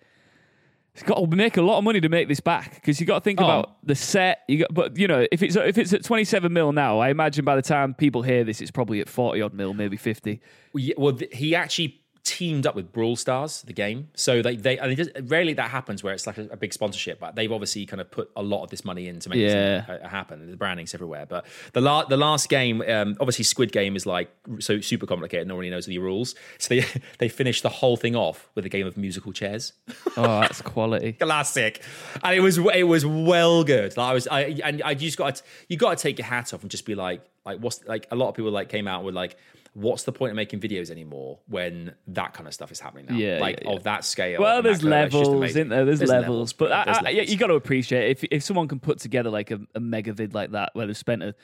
it's 0.95 1.03
got 1.03 1.15
to 1.19 1.27
make 1.36 1.58
a 1.58 1.62
lot 1.62 1.77
of 1.77 1.84
money 1.84 2.01
to 2.01 2.10
make 2.10 2.27
this 2.27 2.39
back 2.39 2.75
because 2.75 2.99
you 2.99 3.05
got 3.05 3.19
to 3.19 3.21
think 3.21 3.39
Oh. 3.39 3.43
about 3.43 3.77
the 3.86 3.95
set. 3.95 4.39
You 4.47 4.60
got, 4.60 4.73
but 4.73 4.97
you 4.97 5.08
know, 5.08 5.27
if 5.31 5.43
it's 5.43 5.55
if 5.55 5.77
it's 5.77 5.93
at 5.93 6.03
twenty 6.03 6.23
seven 6.23 6.53
mil 6.53 6.71
now, 6.71 6.99
I 6.99 7.10
imagine 7.10 7.43
by 7.45 7.55
the 7.58 7.62
time 7.62 7.93
people 7.93 8.21
hear 8.23 8.43
this, 8.43 8.62
it's 8.62 8.71
probably 8.71 9.01
at 9.01 9.10
forty 9.10 9.41
odd 9.41 9.53
mil, 9.53 9.73
maybe 9.73 9.97
fifty. 9.97 10.39
Well, 10.73 10.84
yeah, 10.84 10.93
well, 10.97 11.13
th- 11.13 11.36
he 11.36 11.53
actually 11.53 12.01
teamed 12.25 12.65
up 12.65 12.75
with 12.75 12.91
Brawl 12.91 13.15
Stars, 13.15 13.61
the 13.61 13.71
game. 13.71 14.09
So 14.15 14.41
they, 14.41 14.55
they, 14.55 14.77
and 14.79 14.91
it 14.91 14.95
just, 14.95 15.11
rarely 15.25 15.53
that 15.53 15.69
happens 15.69 16.03
where 16.03 16.11
it's 16.13 16.25
like 16.27 16.38
a, 16.39 16.47
a 16.51 16.57
big 16.57 16.73
sponsorship, 16.73 17.19
but 17.19 17.35
they've 17.35 17.51
obviously 17.51 17.85
kind 17.85 18.01
of 18.01 18.09
put 18.09 18.31
a 18.35 18.41
lot 18.41 18.63
of 18.63 18.71
this 18.71 18.83
money 18.83 19.07
in 19.07 19.19
to 19.19 19.29
make 19.29 19.39
Yeah. 19.39 19.85
uh, 19.88 20.07
happen. 20.07 20.49
The 20.49 20.57
branding's 20.57 20.93
everywhere. 20.93 21.25
But 21.27 21.45
the 21.73 21.81
last 21.81 22.09
the 22.09 22.17
last 22.17 22.49
game, 22.49 22.81
um, 22.81 23.15
obviously 23.19 23.43
Squid 23.43 23.71
Game 23.71 23.95
is 23.95 24.05
like 24.05 24.29
so 24.59 24.81
super 24.81 25.05
complicated. 25.05 25.47
No 25.47 25.53
one 25.53 25.61
really 25.61 25.69
knows 25.71 25.85
the 25.85 25.99
rules. 25.99 26.35
So 26.57 26.75
they, 26.75 26.85
they 27.19 27.29
finished 27.29 27.61
the 27.63 27.69
whole 27.69 27.95
thing 27.95 28.15
off 28.15 28.49
with 28.55 28.65
a 28.65 28.69
game 28.69 28.88
of 28.88 28.97
musical 28.97 29.31
chairs. 29.31 29.71
Oh, 30.17 30.39
that's 30.41 30.61
quality. 30.61 31.11
Classic, 31.13 31.81
and 32.23 32.33
it 32.33 32.39
was 32.39 32.57
it 32.73 32.83
was 32.88 33.05
well 33.05 33.65
good. 33.65 33.97
Like 33.97 34.11
I 34.11 34.13
was, 34.13 34.27
I 34.29 34.41
and 34.63 34.81
I 34.81 34.93
just 34.93 35.17
got 35.17 35.35
to, 35.35 35.43
you 35.67 35.75
got 35.75 35.97
to 35.97 36.01
take 36.01 36.17
your 36.17 36.25
hat 36.25 36.53
off 36.53 36.61
and 36.61 36.71
just 36.71 36.85
be 36.85 36.95
like, 36.95 37.21
like 37.45 37.59
what's 37.59 37.83
like 37.85 38.07
a 38.11 38.15
lot 38.15 38.29
of 38.29 38.35
people 38.35 38.49
like 38.51 38.69
came 38.69 38.88
out 38.88 39.03
with 39.03 39.13
like, 39.13 39.35
what's 39.75 40.03
the 40.03 40.11
point 40.11 40.31
of 40.31 40.35
making 40.38 40.59
videos 40.61 40.89
anymore 40.89 41.38
when 41.47 41.93
that 42.07 42.33
kind 42.33 42.47
of 42.47 42.53
stuff 42.53 42.71
is 42.71 42.79
happening 42.79 43.05
now? 43.07 43.15
Yeah, 43.15 43.39
like 43.39 43.59
yeah, 43.61 43.69
yeah. 43.69 43.75
of 43.75 43.83
that 43.83 44.03
scale. 44.05 44.41
Well, 44.41 44.61
there's 44.63 44.79
that 44.79 44.89
kind 44.89 44.93
of- 44.93 45.05
it's 45.07 45.13
just 45.13 45.29
levels, 45.29 45.49
isn't 45.51 45.69
there? 45.69 45.85
There's, 45.85 46.01
levels, 46.01 46.53
but 46.53 46.69
bro. 46.69 46.77
I, 46.77 46.85
There's 46.85 46.97
I, 46.97 47.01
yeah, 47.01 47.09
levels. 47.17 47.29
you 47.31 47.38
got 47.38 47.47
to 47.47 47.53
appreciate 47.55 48.09
if 48.11 48.23
if 48.31 48.41
someone 48.43 48.67
can 48.67 48.79
put 48.79 48.99
together 48.99 49.29
like 49.29 49.51
a, 49.51 49.59
a 49.75 49.79
mega 49.79 50.13
vid 50.13 50.33
like 50.33 50.51
that 50.51 50.69
where 50.73 50.88
they've 50.88 50.97
spent 50.97 51.21
a 51.23 51.35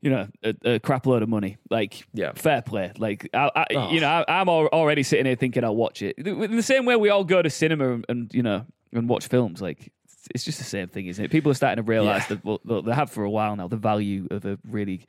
you 0.00 0.10
know 0.10 0.28
a, 0.42 0.54
a 0.64 0.78
crap 0.80 1.04
load 1.06 1.22
of 1.22 1.28
money, 1.28 1.58
like 1.68 2.06
Yeah. 2.14 2.32
fair 2.34 2.62
play. 2.62 2.92
Like 2.96 3.28
I, 3.34 3.50
I, 3.54 3.66
Oh. 3.74 3.90
you 3.90 4.00
know, 4.00 4.08
I, 4.08 4.40
I'm 4.40 4.48
already 4.48 5.02
sitting 5.02 5.26
here 5.26 5.36
thinking 5.36 5.62
I'll 5.64 5.76
watch 5.76 6.00
it 6.02 6.16
in 6.18 6.56
the 6.56 6.62
same 6.62 6.84
way 6.86 6.96
we 6.96 7.10
all 7.10 7.24
go 7.24 7.42
to 7.42 7.50
cinema 7.50 7.92
and, 7.94 8.04
and 8.08 8.34
you 8.34 8.42
know 8.42 8.64
and 8.92 9.08
watch 9.08 9.26
films. 9.26 9.60
Like 9.60 9.92
it's 10.34 10.44
just 10.44 10.58
the 10.58 10.64
same 10.64 10.88
thing, 10.88 11.06
isn't 11.06 11.24
it? 11.24 11.30
People 11.30 11.50
are 11.50 11.54
starting 11.54 11.84
to 11.84 11.88
realize 11.88 12.22
Yeah. 12.30 12.36
that 12.44 12.60
well, 12.64 12.82
they 12.82 12.92
have 12.92 13.10
for 13.10 13.24
a 13.24 13.30
while 13.30 13.56
now 13.56 13.66
the 13.68 13.76
value 13.76 14.28
of 14.30 14.44
a 14.44 14.58
really 14.68 15.06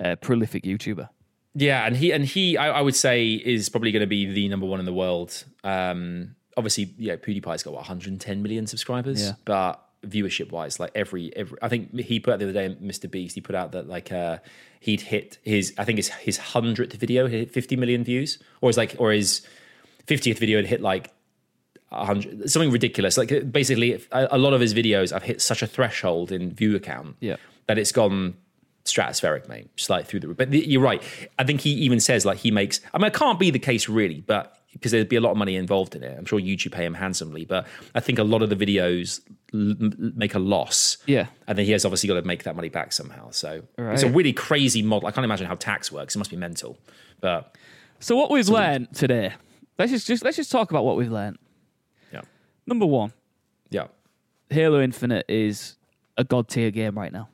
uh, 0.00 0.16
prolific 0.16 0.64
YouTuber. 0.64 1.08
Yeah, 1.54 1.86
and 1.86 1.96
he 1.96 2.12
and 2.12 2.24
he, 2.24 2.56
I, 2.56 2.78
I 2.78 2.80
would 2.80 2.96
say, 2.96 3.26
is 3.34 3.68
probably 3.68 3.92
going 3.92 4.00
to 4.00 4.06
be 4.08 4.26
the 4.32 4.48
number 4.48 4.66
one 4.66 4.80
in 4.80 4.86
the 4.86 4.92
world. 4.92 5.44
Um, 5.62 6.34
obviously, 6.56 6.92
yeah, 6.98 7.16
PewDiePie's 7.16 7.62
got 7.62 7.72
what 7.72 7.80
110 7.82 8.42
million 8.42 8.66
subscribers, 8.66 9.22
Yeah. 9.22 9.32
but 9.44 9.80
viewership 10.04 10.50
wise, 10.50 10.78
like 10.80 10.90
every 10.94 11.34
every, 11.36 11.56
I 11.62 11.68
think 11.68 11.94
he 11.98 12.18
put 12.20 12.32
out 12.34 12.38
the 12.40 12.46
other 12.48 12.52
day, 12.68 12.76
Mr. 12.82 13.10
Beast, 13.10 13.34
he 13.36 13.40
put 13.40 13.54
out 13.54 13.72
that 13.72 13.88
like 13.88 14.10
uh, 14.12 14.38
he'd 14.80 15.00
hit 15.02 15.38
his, 15.42 15.72
I 15.78 15.84
think 15.84 15.98
his 15.98 16.08
his 16.08 16.38
hundredth 16.38 16.94
video 16.94 17.26
hit 17.28 17.52
50 17.52 17.76
million 17.76 18.02
views, 18.04 18.38
or 18.60 18.68
his 18.68 18.76
like, 18.76 18.96
or 18.98 19.12
his 19.12 19.46
50th 20.06 20.38
video 20.38 20.58
had 20.58 20.66
hit 20.66 20.80
like. 20.80 21.10
100 21.90 22.50
something 22.50 22.72
ridiculous 22.72 23.16
like 23.16 23.52
basically 23.52 24.02
a, 24.10 24.36
lot 24.36 24.52
of 24.52 24.60
his 24.60 24.74
videos 24.74 25.12
have 25.12 25.22
hit 25.22 25.40
such 25.40 25.62
a 25.62 25.66
threshold 25.66 26.32
in 26.32 26.52
viewer 26.52 26.80
count 26.80 27.14
Yeah. 27.20 27.36
that 27.68 27.78
it's 27.78 27.92
gone 27.92 28.34
stratospheric, 28.94 29.48
mate. 29.48 29.74
Just 29.76 29.90
like 29.90 30.06
through 30.06 30.20
the 30.20 30.28
roof. 30.28 30.36
But 30.36 30.50
the, 30.50 30.58
you're 30.66 30.80
right. 30.82 31.02
I 31.38 31.44
think 31.44 31.60
he 31.62 31.70
even 31.70 32.00
says 32.00 32.24
like 32.24 32.38
he 32.38 32.50
makes. 32.50 32.80
I 32.92 32.98
mean, 32.98 33.06
it 33.06 33.14
can't 33.14 33.38
be 33.38 33.50
the 33.50 33.58
case 33.58 33.88
really, 33.88 34.20
but 34.20 34.56
because 34.72 34.90
there'd 34.92 35.08
be 35.08 35.16
a 35.16 35.20
lot 35.20 35.30
of 35.30 35.36
money 35.36 35.54
involved 35.56 35.94
in 35.94 36.02
it. 36.02 36.16
I'm 36.18 36.24
sure 36.24 36.40
YouTube 36.40 36.72
pay 36.72 36.84
him 36.84 36.94
handsomely, 36.94 37.44
but 37.44 37.66
I 37.94 38.00
think 38.00 38.18
a 38.18 38.24
lot 38.24 38.42
of 38.42 38.50
the 38.50 38.56
videos 38.56 39.20
l- 39.54 39.76
make 40.16 40.34
a 40.34 40.40
loss. 40.40 40.96
Yeah. 41.06 41.26
and 41.46 41.56
then 41.56 41.64
he 41.64 41.70
has 41.72 41.84
obviously 41.84 42.08
got 42.08 42.14
to 42.14 42.22
make 42.22 42.42
that 42.42 42.56
money 42.56 42.70
back 42.70 42.92
somehow. 42.92 43.30
So 43.30 43.62
it's 43.78 44.02
a 44.02 44.08
really 44.10 44.32
crazy 44.32 44.82
model. 44.82 45.06
I 45.08 45.12
can't 45.12 45.24
imagine 45.24 45.46
how 45.46 45.54
tax 45.54 45.92
works. 45.92 46.16
It 46.16 46.18
must 46.18 46.30
be 46.30 46.36
mental. 46.36 46.76
But 47.20 47.54
So 48.00 48.16
what 48.16 48.32
we've 48.32 48.48
learned 48.48 48.92
today, 48.94 49.32
let's 49.78 49.92
just, 49.92 50.08
just 50.08 50.24
let's 50.24 50.36
just 50.36 50.50
talk 50.50 50.70
about 50.70 50.84
what 50.84 50.96
we've 50.96 51.12
learned. 51.12 51.38
yeah, 52.12 52.22
Number 52.66 52.86
one, 52.86 53.12
yeah. 53.70 53.86
Halo 54.50 54.80
Infinite 54.82 55.24
is 55.28 55.76
a 56.16 56.24
god 56.24 56.48
tier 56.48 56.72
game 56.72 56.98
right 56.98 57.12
now. 57.12 57.28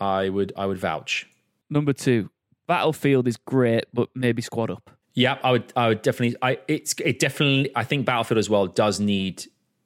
I 0.00 0.28
would 0.28 0.52
I 0.56 0.66
would 0.66 0.78
vouch. 0.78 1.26
Number 1.70 1.92
two, 1.92 2.30
Battlefield 2.66 3.26
is 3.28 3.36
great, 3.36 3.84
but 3.92 4.08
maybe 4.14 4.42
squad 4.42 4.70
up. 4.70 4.90
Yeah, 5.14 5.38
I 5.42 5.50
would. 5.52 5.72
I 5.76 5.88
would 5.88 6.02
definitely. 6.02 6.36
I 6.42 6.58
it's 6.68 6.94
it 7.04 7.18
definitely. 7.18 7.70
I 7.74 7.84
think 7.84 8.04
Battlefield 8.06 8.38
as 8.38 8.50
well 8.50 8.66
does 8.66 9.00
need 9.00 9.44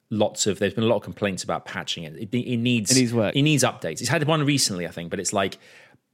lots 0.09 0.45
of. 0.45 0.59
There's 0.59 0.73
been 0.73 0.83
a 0.83 0.87
lot 0.87 0.97
of 0.97 1.03
complaints 1.03 1.43
about 1.43 1.65
patching 1.65 2.03
it. 2.03 2.15
It, 2.15 2.33
it 2.35 2.57
needs. 2.57 2.91
It 2.91 2.99
needs 2.99 3.13
work. 3.13 3.35
It 3.35 3.41
needs 3.41 3.63
updates. 3.63 4.01
It's 4.01 4.09
had 4.09 4.23
one 4.27 4.45
recently, 4.45 4.85
I 4.85 4.91
think, 4.91 5.09
but 5.09 5.19
it's 5.19 5.31
like 5.31 5.57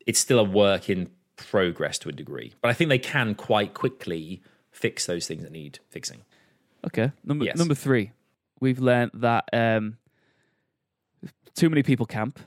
it's 0.05 0.19
still 0.19 0.39
a 0.39 0.43
work 0.43 0.89
in 0.89 1.09
progress 1.35 1.97
to 1.99 2.09
a 2.09 2.11
degree. 2.11 2.53
But 2.61 2.69
I 2.69 2.73
think 2.73 2.89
they 2.89 2.99
can 2.99 3.33
quite 3.35 3.73
quickly 3.73 4.41
fix 4.71 5.05
those 5.07 5.27
things 5.27 5.41
that 5.43 5.51
need 5.51 5.79
fixing. 5.89 6.21
Okay. 6.85 7.11
Number 7.23 7.45
Yes. 7.45 7.57
number 7.57 7.73
three, 7.75 8.11
we've 8.59 8.79
learned 8.79 9.11
that 9.15 9.45
um, 9.51 9.97
too 11.55 11.69
many 11.69 11.81
people 11.83 12.05
camp, 12.05 12.39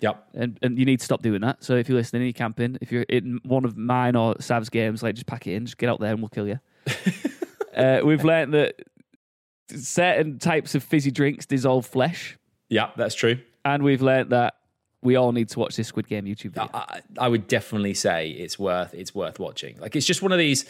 Yep. 0.00 0.28
and, 0.34 0.58
and 0.62 0.78
you 0.78 0.84
need 0.84 1.00
to 1.00 1.04
stop 1.04 1.22
doing 1.22 1.40
that. 1.40 1.64
So 1.64 1.74
if 1.76 1.88
you're 1.88 1.98
listening, 1.98 2.22
you're 2.22 2.32
camping. 2.32 2.78
If 2.80 2.92
you're 2.92 3.02
in 3.02 3.40
one 3.44 3.64
of 3.64 3.76
mine 3.76 4.14
or 4.16 4.36
Sav's 4.40 4.68
games, 4.68 5.02
like 5.02 5.14
just 5.16 5.26
pack 5.26 5.46
it 5.46 5.54
in, 5.54 5.66
just 5.66 5.76
get 5.78 5.88
out 5.88 5.98
there, 6.00 6.12
and 6.12 6.20
we'll 6.20 6.28
kill 6.28 6.46
you. 6.46 6.60
uh, 7.76 8.00
we've 8.04 8.24
learned 8.24 8.54
that 8.54 8.76
certain 9.74 10.38
types 10.38 10.74
of 10.74 10.82
fizzy 10.82 11.10
drinks 11.10 11.46
dissolve 11.46 11.86
flesh, 11.86 12.38
Yeah, 12.68 12.90
that's 12.96 13.14
true. 13.14 13.38
and 13.64 13.82
we've 13.82 14.02
learned 14.02 14.30
that 14.30 14.54
we 15.02 15.16
all 15.16 15.32
need 15.32 15.48
to 15.50 15.58
watch 15.60 15.76
this 15.76 15.88
Squid 15.88 16.08
Game 16.08 16.24
YouTube 16.24 16.52
video. 16.52 16.68
I, 16.72 17.00
I 17.18 17.28
would 17.28 17.46
definitely 17.46 17.94
say 17.94 18.30
it's 18.30 18.58
worth 18.58 18.94
it's 18.94 19.14
worth 19.14 19.38
watching. 19.38 19.78
Like 19.78 19.94
it's 19.94 20.06
just 20.06 20.22
one 20.22 20.32
of 20.32 20.38
these. 20.38 20.64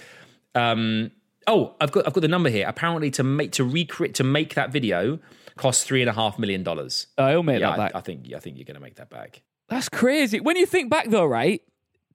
Um, 0.54 1.12
oh, 1.46 1.74
I've 1.80 1.92
got 1.92 2.06
I've 2.06 2.12
got 2.12 2.20
the 2.20 2.28
number 2.28 2.50
here. 2.50 2.66
Apparently, 2.68 3.10
to 3.12 3.22
make 3.22 3.52
to 3.52 3.64
recreate 3.64 4.14
to 4.16 4.24
make 4.24 4.54
that 4.54 4.70
video 4.70 5.18
cost 5.58 5.86
three 5.86 6.00
and 6.00 6.08
a 6.08 6.12
half 6.12 6.38
million 6.38 6.62
dollars. 6.62 7.06
Oh, 7.18 7.24
I'll 7.24 7.42
make 7.42 7.60
Yeah, 7.60 7.70
that 7.70 7.76
back. 7.76 7.94
I, 7.94 7.98
I 7.98 8.00
think 8.02 8.32
I 8.34 8.38
think 8.38 8.56
you're 8.56 8.64
going 8.64 8.74
to 8.76 8.80
make 8.80 8.96
that 8.96 9.10
back. 9.10 9.42
That's 9.68 9.88
crazy. 9.88 10.40
When 10.40 10.56
you 10.56 10.64
think 10.66 10.90
back, 10.90 11.08
though, 11.10 11.26
right? 11.26 11.60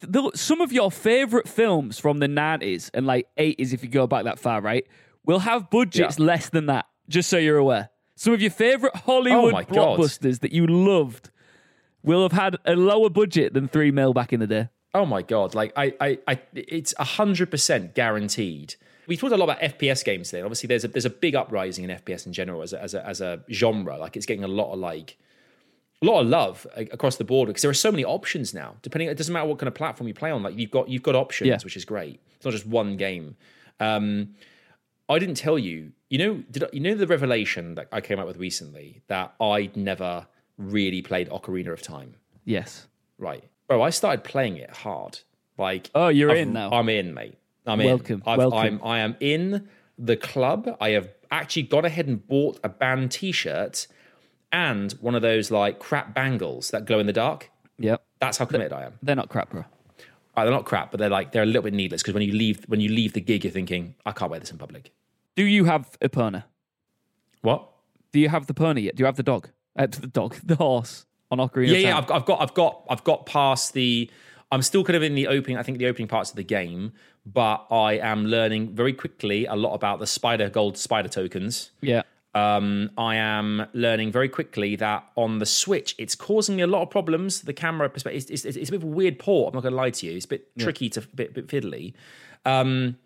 The, 0.01 0.31
some 0.35 0.59
of 0.59 0.73
your 0.73 0.91
favorite 0.91 1.47
films 1.47 1.97
from 1.99 2.19
the 2.19 2.27
90s 2.27 2.89
and 2.93 3.05
like 3.05 3.27
80s, 3.37 3.73
if 3.73 3.83
you 3.83 3.89
go 3.89 4.05
back 4.07 4.25
that 4.25 4.37
far, 4.39 4.59
right, 4.59 4.85
will 5.25 5.39
have 5.39 5.69
budgets 5.69 6.17
Yeah. 6.19 6.25
less 6.25 6.49
than 6.49 6.65
that, 6.65 6.87
just 7.07 7.29
so 7.29 7.37
you're 7.37 7.57
aware. 7.57 7.89
Some 8.15 8.33
of 8.33 8.41
your 8.41 8.51
favorite 8.51 8.95
Hollywood 8.95 9.45
Oh 9.45 9.51
my 9.51 9.63
God. 9.63 9.99
blockbusters 9.99 10.39
that 10.41 10.51
you 10.51 10.67
loved 10.67 11.29
will 12.03 12.21
have 12.23 12.33
had 12.33 12.57
a 12.65 12.75
lower 12.75 13.09
budget 13.09 13.53
than 13.53 13.67
3 13.69 13.91
mil 13.91 14.13
back 14.13 14.33
in 14.33 14.39
the 14.39 14.47
day. 14.47 14.69
Oh 14.95 15.05
my 15.07 15.21
god! 15.23 15.55
Like 15.55 15.73
I, 15.75 15.93
I, 15.99 16.19
I 16.27 16.39
it's 16.53 16.93
hundred 16.99 17.49
percent 17.49 17.95
guaranteed. 17.95 18.75
We 19.07 19.17
talked 19.17 19.33
a 19.33 19.37
lot 19.37 19.45
about 19.49 19.59
FPS 19.61 20.03
games 20.05 20.29
today. 20.29 20.41
Obviously, 20.41 20.67
there's 20.67 20.83
a 20.83 20.87
there's 20.87 21.05
a 21.05 21.09
big 21.09 21.35
uprising 21.35 21.83
in 21.83 21.89
FPS 21.89 22.25
in 22.25 22.33
general 22.33 22.61
as 22.61 22.73
a, 22.73 22.81
as 22.81 22.93
a 22.93 23.05
as 23.05 23.21
a 23.21 23.43
genre. 23.51 23.97
Like 23.97 24.15
it's 24.15 24.25
getting 24.25 24.43
a 24.43 24.47
lot 24.47 24.71
of 24.73 24.79
like 24.79 25.17
a 26.01 26.05
lot 26.05 26.21
of 26.21 26.27
love 26.27 26.67
across 26.75 27.15
the 27.17 27.23
board 27.23 27.47
because 27.47 27.61
there 27.61 27.71
are 27.71 27.73
so 27.73 27.91
many 27.91 28.03
options 28.05 28.53
now. 28.53 28.75
Depending, 28.81 29.07
it 29.09 29.17
doesn't 29.17 29.33
matter 29.33 29.47
what 29.47 29.59
kind 29.59 29.67
of 29.67 29.75
platform 29.75 30.07
you 30.07 30.13
play 30.13 30.31
on. 30.31 30.43
Like 30.43 30.57
you've 30.57 30.71
got 30.71 30.89
you've 30.89 31.03
got 31.03 31.15
options, 31.15 31.47
Yeah. 31.47 31.57
which 31.63 31.75
is 31.77 31.85
great. 31.85 32.19
It's 32.35 32.45
not 32.45 32.51
just 32.51 32.65
one 32.65 32.97
game. 32.97 33.35
Um, 33.79 34.35
I 35.09 35.19
didn't 35.19 35.35
tell 35.35 35.57
you. 35.59 35.91
You 36.09 36.17
know, 36.19 36.43
did 36.51 36.63
I, 36.65 36.67
you 36.71 36.79
know 36.79 36.93
the 36.95 37.07
revelation 37.07 37.75
that 37.75 37.87
I 37.91 37.99
came 37.99 38.19
out 38.19 38.27
with 38.27 38.37
recently 38.37 39.01
that 39.07 39.33
I'd 39.41 39.75
never 39.75 40.27
really 40.57 41.01
played 41.01 41.27
Ocarina 41.29 41.73
of 41.73 41.81
Time. 41.81 42.15
Yes. 42.45 42.85
Right, 43.17 43.43
bro. 43.67 43.81
I 43.81 43.89
started 43.89 44.23
playing 44.23 44.57
it 44.57 44.69
hard. 44.69 45.19
Like, 45.57 45.89
Oh, 45.95 46.09
you're 46.09 46.29
I've- 46.31 46.41
in 46.41 46.53
now. 46.53 46.69
I'm 46.71 46.87
in, 46.89 47.13
mate. 47.15 47.35
I'm 47.65 47.79
Welcome, 47.79 48.15
in. 48.15 48.23
I've, 48.25 48.37
welcome. 48.37 48.57
I'm, 48.57 48.81
I 48.83 48.99
am 48.99 49.15
in 49.19 49.67
the 49.97 50.17
club. 50.17 50.75
I 50.81 50.89
have 50.91 51.09
actually 51.31 51.63
gone 51.63 51.85
ahead 51.85 52.07
and 52.07 52.25
bought 52.25 52.59
a 52.63 52.69
band 52.69 53.11
T-shirt 53.11 53.87
and 54.51 54.91
one 54.93 55.15
of 55.15 55.21
those 55.21 55.49
like 55.51 55.79
crap 55.79 56.13
bangles 56.13 56.71
that 56.71 56.85
glow 56.85 56.99
in 56.99 57.07
the 57.07 57.13
dark. 57.13 57.49
Yep. 57.79 58.03
That's 58.19 58.37
how 58.37 58.45
committed 58.45 58.71
I 58.71 58.83
am. 58.83 58.93
They're 59.01 59.15
not 59.15 59.29
crap, 59.29 59.49
bro. 59.49 59.65
Uh, 60.35 60.43
they're 60.43 60.53
not 60.53 60.65
crap, 60.65 60.91
but 60.91 60.99
they're 60.99 61.09
like 61.09 61.31
they're 61.31 61.43
a 61.43 61.47
little 61.47 61.61
bit 61.63 61.73
needless 61.73 62.01
because 62.01 62.13
when 62.13 62.23
you 62.23 62.33
leave 62.33 62.63
when 62.67 62.79
you 62.79 62.89
leave 62.89 63.13
the 63.13 63.21
gig, 63.21 63.43
you're 63.43 63.51
thinking, 63.51 63.95
I 64.05 64.11
can't 64.11 64.31
wear 64.31 64.39
this 64.39 64.51
in 64.51 64.57
public. 64.57 64.91
Do 65.35 65.43
you 65.43 65.65
have 65.65 65.97
Epona? 65.99 66.43
What? 67.41 67.69
Do 68.11 68.19
you 68.19 68.29
have 68.29 68.47
the 68.47 68.53
pony 68.53 68.81
yet? 68.81 68.95
Do 68.95 69.01
you 69.01 69.05
have 69.05 69.15
the 69.15 69.23
dog? 69.23 69.49
Uh, 69.75 69.87
the 69.87 70.07
dog, 70.07 70.35
the 70.43 70.55
horse 70.55 71.05
on 71.31 71.39
Ocarina 71.39 71.71
yeah, 71.71 71.77
yeah. 71.77 71.97
I've, 71.97 72.11
I've 72.11 72.25
got, 72.25 72.41
I've 72.41 72.53
got, 72.53 72.83
I've 72.89 73.03
got 73.03 73.25
past 73.25 73.73
the. 73.73 74.09
I'm 74.51 74.61
still 74.61 74.83
kind 74.83 74.95
of 74.95 75.03
in 75.03 75.15
the 75.15 75.27
opening. 75.27 75.57
I 75.57 75.63
think 75.63 75.79
the 75.79 75.87
opening 75.87 76.07
parts 76.07 76.29
of 76.29 76.35
the 76.35 76.43
game, 76.43 76.93
but 77.25 77.65
I 77.71 77.93
am 77.93 78.25
learning 78.25 78.75
very 78.75 78.93
quickly 78.93 79.45
a 79.45 79.55
lot 79.55 79.73
about 79.73 79.99
the 79.99 80.07
spider 80.07 80.49
gold 80.49 80.77
spider 80.77 81.09
tokens. 81.09 81.71
yeah. 81.81 82.03
Um, 82.35 82.89
I 82.97 83.15
am 83.17 83.67
learning 83.73 84.11
very 84.11 84.27
quickly 84.27 84.75
that 84.77 85.07
on 85.15 85.37
the 85.37 85.45
Switch, 85.45 85.93
it's 85.99 86.15
causing 86.15 86.55
me 86.55 86.63
a 86.63 86.67
lot 86.67 86.81
of 86.81 86.89
problems. 86.89 87.41
The 87.41 87.53
camera 87.53 87.87
perspective, 87.89 88.25
it's, 88.27 88.43
it's, 88.43 88.57
it's 88.57 88.69
a 88.69 88.71
bit 88.71 88.81
of 88.81 88.85
a 88.85 88.87
weird 88.87 89.19
port. 89.19 89.53
I'm 89.53 89.57
not 89.57 89.61
going 89.61 89.73
to 89.73 89.77
lie 89.77 89.91
to 89.91 90.07
you. 90.07 90.15
It's 90.15 90.25
a 90.25 90.29
bit 90.29 90.57
tricky 90.57 90.89
to 90.89 91.01
bit, 91.13 91.35
bit 91.35 91.47
fiddly. 91.47 91.93
Um, 92.43 92.97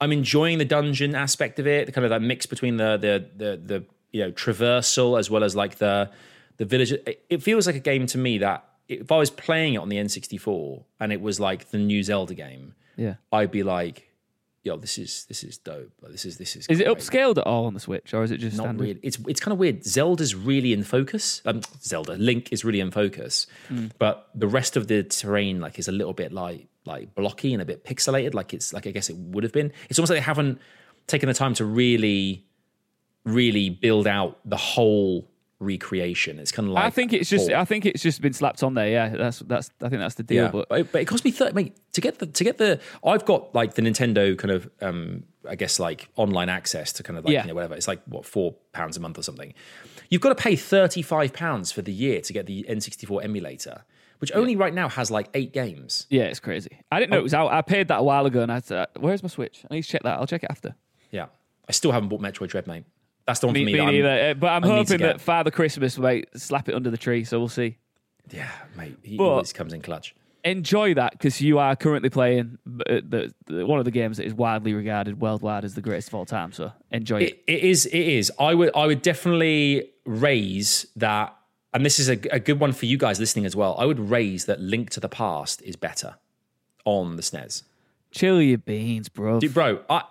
I'm 0.00 0.12
enjoying 0.12 0.56
the 0.56 0.64
dungeon 0.64 1.14
aspect 1.14 1.58
of 1.58 1.66
it, 1.66 1.86
the 1.86 1.92
kind 1.92 2.06
of 2.06 2.10
that 2.10 2.22
mix 2.22 2.46
between 2.46 2.78
the 2.78 2.96
the 2.96 3.26
the, 3.36 3.56
the 3.62 3.84
you 4.12 4.22
know 4.22 4.32
traversal 4.32 5.18
as 5.18 5.28
well 5.28 5.44
as 5.44 5.54
like 5.54 5.76
the 5.76 6.10
the 6.56 6.64
village. 6.64 6.92
It, 6.92 7.22
it 7.28 7.42
feels 7.42 7.66
like 7.66 7.76
a 7.76 7.80
game 7.80 8.06
to 8.06 8.18
me 8.18 8.38
that 8.38 8.64
if 8.88 9.12
I 9.12 9.18
was 9.18 9.30
playing 9.30 9.74
it 9.74 9.78
on 9.78 9.90
the 9.90 9.96
N64 9.96 10.84
and 10.98 11.12
it 11.12 11.20
was 11.20 11.38
like 11.38 11.70
the 11.70 11.78
new 11.78 12.02
Zelda 12.02 12.34
game, 12.34 12.74
Yeah. 13.00 13.14
I'd 13.32 13.50
be 13.50 13.62
like, 13.62 14.08
"Yo, 14.62 14.76
this 14.76 14.98
is 14.98 15.24
this 15.24 15.42
is 15.42 15.56
dope. 15.58 15.90
Like, 16.02 16.12
this 16.12 16.24
is 16.26 16.36
this 16.36 16.54
is." 16.56 16.66
Is 16.68 16.80
it 16.80 16.86
upscaled 16.86 17.38
at 17.38 17.46
all 17.46 17.64
on 17.66 17.74
the 17.74 17.80
Switch, 17.80 18.12
or 18.12 18.22
is 18.22 18.30
it 18.30 18.38
just 18.38 18.56
Not 18.56 18.64
standard? 18.64 18.82
really. 18.84 19.00
It's 19.02 19.18
it's 19.26 19.40
kind 19.40 19.52
of 19.54 19.58
weird. 19.58 19.84
Zelda's 19.84 20.34
really 20.34 20.72
in 20.72 20.84
focus. 20.84 21.40
Um, 21.46 21.62
Zelda 21.82 22.12
Link 22.16 22.52
is 22.52 22.64
really 22.64 22.80
in 22.80 22.90
focus, 22.90 23.46
Hmm. 23.68 23.86
but 23.98 24.28
the 24.34 24.46
rest 24.46 24.76
of 24.76 24.86
the 24.88 25.02
terrain 25.02 25.60
like 25.60 25.78
is 25.78 25.88
a 25.88 25.92
little 25.92 26.12
bit 26.12 26.30
like 26.32 26.66
like 26.84 27.14
blocky 27.14 27.52
and 27.54 27.62
a 27.62 27.64
bit 27.64 27.84
pixelated. 27.84 28.34
Like 28.34 28.52
it's 28.52 28.72
like 28.74 28.86
I 28.86 28.90
guess 28.90 29.08
it 29.08 29.16
would 29.16 29.44
have 29.44 29.52
been. 29.52 29.72
It's 29.88 29.98
almost 29.98 30.10
like 30.10 30.18
they 30.18 30.24
haven't 30.24 30.60
taken 31.06 31.26
the 31.28 31.34
time 31.34 31.54
to 31.54 31.64
really, 31.64 32.44
really 33.24 33.70
build 33.70 34.06
out 34.06 34.38
the 34.44 34.56
whole 34.56 35.29
recreation. 35.60 36.38
It's 36.38 36.50
kind 36.50 36.66
of 36.68 36.74
like 36.74 36.84
I 36.84 36.90
think 36.90 37.12
it's 37.12 37.28
just. 37.30 37.50
oh, 37.50 37.58
I 37.60 37.64
think 37.64 37.86
it's 37.86 38.02
just 38.02 38.20
been 38.20 38.32
slapped 38.32 38.62
on 38.62 38.74
there. 38.74 38.88
Yeah, 38.88 39.08
that's 39.10 39.38
that's. 39.40 39.70
I 39.82 39.88
think 39.88 40.00
that's 40.00 40.16
the 40.16 40.22
deal. 40.24 40.44
yeah, 40.44 40.50
But 40.50 40.68
but, 40.68 40.92
but 40.92 41.00
it 41.02 41.04
cost 41.04 41.24
me 41.24 41.30
thirty. 41.30 41.54
Mate, 41.54 41.76
to 41.92 42.00
get 42.00 42.18
the 42.18 42.26
to 42.26 42.44
get 42.44 42.58
the, 42.58 42.80
I've 43.04 43.24
got 43.24 43.54
like 43.54 43.74
the 43.74 43.82
Nintendo 43.82 44.36
kind 44.36 44.50
of, 44.50 44.68
um, 44.80 45.24
I 45.48 45.54
guess 45.54 45.78
like 45.78 46.08
online 46.16 46.48
access 46.48 46.92
to 46.94 47.02
kind 47.02 47.18
of 47.18 47.24
like 47.24 47.32
Yeah. 47.32 47.42
you 47.42 47.48
know 47.48 47.54
whatever. 47.54 47.74
It's 47.74 47.88
like 47.88 48.02
what 48.06 48.24
four 48.26 48.54
pounds 48.72 48.96
a 48.96 49.00
month 49.00 49.18
or 49.18 49.22
something. 49.22 49.54
You've 50.08 50.20
got 50.22 50.30
to 50.36 50.42
pay 50.42 50.56
thirty 50.56 51.02
five 51.02 51.32
pounds 51.32 51.70
for 51.72 51.82
the 51.82 51.92
year 51.92 52.20
to 52.22 52.32
get 52.32 52.46
the 52.46 52.66
N 52.68 52.80
sixty 52.80 53.06
four 53.06 53.22
emulator, 53.22 53.84
which 54.18 54.32
only 54.34 54.56
right 54.56 54.74
now 54.74 54.88
has 54.88 55.10
like 55.10 55.28
eight 55.34 55.52
games. 55.52 56.06
yeah, 56.10 56.24
it's 56.24 56.40
crazy. 56.40 56.78
I 56.90 56.98
didn't 56.98 57.10
know 57.12 57.18
Oh. 57.18 57.20
it 57.20 57.24
was 57.24 57.34
out. 57.34 57.52
I 57.52 57.62
paid 57.62 57.88
that 57.88 57.98
a 58.00 58.02
while 58.02 58.26
ago, 58.26 58.40
and 58.42 58.50
I 58.50 58.58
said, 58.60 58.88
"Where's 58.98 59.22
my 59.22 59.28
Switch?" 59.28 59.64
I 59.70 59.74
need 59.74 59.82
to 59.82 59.88
check 59.88 60.02
that. 60.02 60.18
I'll 60.18 60.26
check 60.26 60.42
it 60.42 60.50
after. 60.50 60.74
Yeah, 61.12 61.26
I 61.68 61.72
still 61.72 61.92
haven't 61.92 62.08
bought 62.08 62.20
Metroid 62.20 62.48
Dread, 62.48 62.66
mate. 62.66 62.84
That's 63.30 63.40
the 63.40 63.46
one 63.46 63.54
Me, 63.54 63.60
for 63.62 63.66
me. 63.66 63.72
me 63.74 63.80
I'm- 63.80 63.92
neither. 63.94 64.30
Uh, 64.30 64.34
But 64.34 64.46
I'm 64.48 64.64
I 64.64 64.66
hoping 64.68 64.98
that. 64.98 65.20
Father 65.20 65.50
Christmas 65.50 65.96
might 65.98 66.28
slap 66.38 66.68
it 66.68 66.74
under 66.74 66.90
the 66.90 66.96
tree. 66.98 67.24
So 67.24 67.38
we'll 67.38 67.48
see. 67.48 67.76
Yeah, 68.30 68.50
mate. 68.76 68.96
He 69.02 69.16
But- 69.16 69.24
always 69.24 69.52
comes 69.52 69.72
in 69.72 69.80
clutch. 69.82 70.14
Enjoy 70.42 70.94
that 70.94 71.12
because 71.12 71.42
you 71.42 71.58
are 71.58 71.76
currently 71.76 72.08
playing 72.08 72.56
uh, 72.88 73.00
the, 73.06 73.30
the 73.46 73.66
one 73.66 73.78
of 73.78 73.84
the 73.84 73.90
games 73.90 74.16
that 74.16 74.24
is 74.24 74.32
widely 74.32 74.72
regarded 74.72 75.20
worldwide 75.20 75.66
as 75.66 75.74
the 75.74 75.82
greatest 75.82 76.08
of 76.08 76.14
all 76.14 76.24
time. 76.24 76.50
So 76.52 76.72
enjoy 76.90 77.20
it. 77.20 77.42
It, 77.46 77.58
it 77.58 77.64
is. 77.64 77.84
It 77.86 77.98
is. 77.98 78.32
I 78.40 78.54
would. 78.54 78.70
I 78.74 78.86
would 78.86 79.02
definitely 79.02 79.90
raise 80.06 80.86
that, 80.96 81.36
and 81.74 81.84
this 81.84 81.98
is 81.98 82.08
a, 82.08 82.18
a 82.32 82.40
good 82.40 82.58
one 82.58 82.72
for 82.72 82.86
you 82.86 82.96
guys 82.96 83.20
listening 83.20 83.44
as 83.44 83.54
well. 83.54 83.76
I 83.78 83.84
would 83.84 84.00
raise 84.00 84.46
that 84.46 84.60
Link 84.60 84.88
to 84.90 85.00
the 85.00 85.10
Past 85.10 85.60
is 85.62 85.76
better 85.76 86.14
on 86.86 87.16
the 87.16 87.22
SNES. 87.22 87.64
Chill 88.10 88.40
your 88.40 88.56
beans, 88.58 89.10
bro. 89.10 89.40
Dude, 89.40 89.52
bro, 89.52 89.80
I 89.90 90.04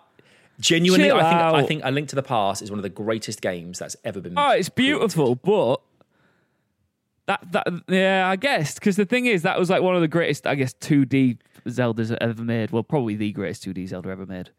genuinely 0.60 1.08
Chill 1.08 1.18
I 1.18 1.30
think 1.30 1.42
I 1.42 1.64
think 1.66 1.82
A 1.86 1.92
Link 1.92 2.10
to 2.10 2.16
the 2.16 2.24
Past 2.24 2.62
is 2.62 2.70
one 2.70 2.80
of 2.80 2.84
the 2.84 2.90
greatest 2.90 3.42
games 3.42 3.80
that's 3.80 3.96
ever 4.04 4.20
been. 4.22 4.34
Made. 4.34 4.42
Oh, 4.46 4.52
it's 4.52 4.70
beautiful, 4.70 5.36
but 5.36 5.82
that 7.28 7.52
that 7.52 7.68
yeah, 7.88 8.28
I 8.28 8.36
guess 8.36 8.74
because 8.76 8.96
the 8.96 9.06
thing 9.06 9.26
is 9.26 9.44
that 9.44 9.60
was 9.60 9.70
like 9.70 9.82
one 9.82 9.96
of 9.96 10.02
the 10.02 10.08
greatest, 10.08 10.48
I 10.48 10.56
guess, 10.56 10.74
two 10.74 11.06
D 11.06 11.38
Zeldas 11.68 12.16
ever 12.20 12.44
made. 12.44 12.72
Well, 12.72 12.84
probably 12.84 13.16
the 13.16 13.32
greatest 13.32 13.64
two 13.64 13.74
D 13.74 13.86
Zelda 13.86 14.10
ever 14.10 14.26
made. 14.26 14.50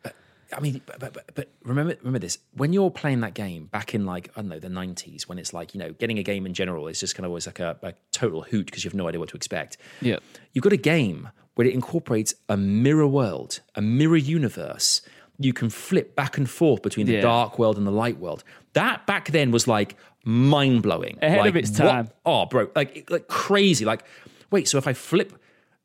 I 0.52 0.58
mean, 0.58 0.80
but, 0.84 0.98
but, 0.98 1.12
but- 1.14 1.34
but 1.34 1.48
remember, 1.64 1.94
remember 1.98 2.18
this: 2.18 2.38
when 2.54 2.72
you're 2.72 2.90
playing 2.90 3.20
that 3.20 3.34
game 3.34 3.66
back 3.66 3.94
in 3.94 4.04
like 4.06 4.30
I 4.36 4.40
don't 4.40 4.48
know 4.50 4.58
the 4.58 4.68
'90s, 4.68 5.22
when 5.22 5.38
it's 5.38 5.52
like 5.52 5.74
you 5.74 5.80
know 5.80 5.92
getting 5.92 6.18
a 6.18 6.22
game 6.22 6.46
in 6.46 6.54
general 6.54 6.86
is 6.88 6.98
just 7.00 7.14
kind 7.14 7.24
of 7.24 7.30
always 7.30 7.46
like 7.46 7.60
a, 7.60 7.76
a 7.82 7.94
total 8.12 8.42
hoot 8.42 8.66
because 8.66 8.84
you 8.84 8.88
have 8.90 8.94
no 8.96 9.08
idea 9.08 9.20
what 9.20 9.28
to 9.30 9.36
expect. 9.36 9.76
Yeah. 10.00 10.18
you've 10.52 10.62
got 10.64 10.72
a 10.72 10.76
game 10.76 11.28
where 11.54 11.66
it 11.66 11.74
incorporates 11.74 12.34
a 12.48 12.56
mirror 12.56 13.06
world, 13.06 13.60
a 13.74 13.80
mirror 13.82 14.16
universe. 14.16 15.02
You 15.42 15.52
can 15.52 15.70
flip 15.70 16.14
back 16.14 16.36
and 16.38 16.48
forth 16.48 16.82
between 16.82 17.06
the 17.06 17.14
Yeah. 17.14 17.22
dark 17.22 17.58
world 17.58 17.76
and 17.78 17.86
the 17.86 17.90
light 17.90 18.18
world. 18.18 18.44
That 18.74 19.06
back 19.06 19.30
then 19.32 19.50
was 19.50 19.66
like 19.66 19.96
mind 20.24 20.82
blowing, 20.82 21.18
Ahead 21.22 21.46
of 21.46 21.56
its 21.56 21.70
time. 21.70 22.10
Oh, 22.26 22.44
bro, 22.46 22.68
like 22.76 23.10
like 23.10 23.26
crazy. 23.26 23.84
Like, 23.84 24.02
wait, 24.50 24.68
so 24.68 24.76
if 24.78 24.86
I 24.86 24.92
flip, 24.92 25.32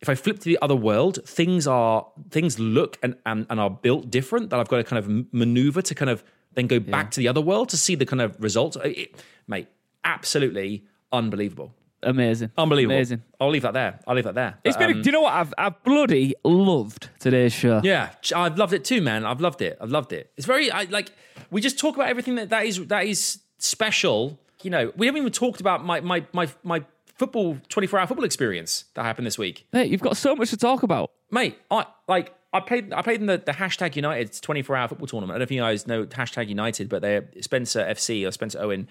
if 0.01 0.09
I 0.09 0.15
flip 0.15 0.39
to 0.39 0.45
the 0.45 0.59
other 0.61 0.75
world, 0.75 1.19
things 1.25 1.65
are 1.67 2.05
things 2.31 2.59
look 2.59 2.97
and 3.01 3.15
and, 3.25 3.47
and 3.49 3.59
are 3.59 3.69
built 3.69 4.11
different. 4.11 4.49
That 4.49 4.59
I've 4.59 4.67
got 4.67 4.77
to 4.77 4.83
kind 4.83 4.99
of 4.99 5.33
maneuver 5.33 5.81
to 5.83 5.95
kind 5.95 6.09
of 6.11 6.23
then 6.55 6.67
go 6.67 6.79
back 6.79 7.11
to 7.11 7.19
the 7.21 7.27
other 7.29 7.41
world 7.41 7.69
to 7.69 7.77
see 7.77 7.95
the 7.95 8.05
kind 8.05 8.21
of 8.21 8.35
results. 8.39 8.77
It- 8.83 9.15
mate, 9.47 9.67
absolutely 10.03 10.83
unbelievable, 11.11 11.73
Amazing, 12.05 12.51
unbelievable. 12.57 12.95
amazing. 12.95 13.23
I'll 13.41 13.49
leave 13.49 13.63
that 13.63 13.73
there. 13.73 13.99
I'll 14.07 14.15
leave 14.15 14.23
that 14.25 14.35
there. 14.35 14.57
It's 14.63 14.77
been. 14.77 14.91
um, 14.91 15.01
do 15.01 15.07
you 15.07 15.11
know 15.11 15.21
what? 15.21 15.33
I've 15.33 15.53
I've 15.57 15.83
bloody 15.83 16.35
loved 16.43 17.09
today's 17.19 17.51
show. 17.51 17.81
yeah, 17.83 18.11
I've 18.35 18.57
loved 18.57 18.73
it 18.73 18.85
too, 18.85 19.01
man. 19.01 19.25
I've 19.25 19.41
loved 19.41 19.61
it. 19.61 19.77
I've 19.81 19.91
loved 19.91 20.13
it. 20.13 20.31
It's 20.37 20.45
very 20.45 20.71
I, 20.71 20.83
like 20.83 21.11
we 21.51 21.61
just 21.61 21.77
talk 21.79 21.95
about 21.95 22.07
everything 22.09 22.35
that 22.35 22.49
that 22.49 22.65
is 22.65 22.85
that 22.87 23.05
is 23.05 23.39
special. 23.57 24.39
You 24.61 24.69
know, 24.69 24.91
we 24.95 25.07
haven't 25.07 25.19
even 25.21 25.31
talked 25.33 25.59
about 25.59 25.83
my 25.83 25.99
my 26.01 26.25
my 26.31 26.47
my 26.63 26.83
football 27.17 27.57
twenty 27.69 27.87
four 27.87 27.99
hour 27.99 28.07
football 28.07 28.25
experience 28.25 28.85
that 28.93 29.03
happened 29.03 29.25
this 29.25 29.37
week, 29.37 29.67
Mate, 29.73 29.89
you've 29.89 30.01
got 30.01 30.17
so 30.17 30.35
much 30.35 30.49
to 30.51 30.57
talk 30.57 30.83
about. 30.83 31.11
mate. 31.31 31.57
I 31.71 31.85
like. 32.07 32.33
I 32.53 32.61
played. 32.61 32.93
I 32.93 33.01
played 33.01 33.19
in 33.19 33.25
the, 33.25 33.37
the 33.37 33.51
hashtag 33.51 33.97
United 33.97 34.41
24 34.41 34.77
hour 34.77 34.87
football 34.87 35.07
tournament. 35.07 35.35
I 35.35 35.39
don't 35.39 35.39
know 35.39 35.43
if 35.43 35.51
you 35.51 35.59
guys 35.59 35.87
know 35.87 36.05
hashtag 36.05 36.47
United, 36.47 36.87
but 36.87 37.01
they're 37.01 37.25
Spencer 37.41 37.83
FC 37.83 38.25
or 38.25 38.31
Spencer 38.31 38.61
Owen 38.61 38.87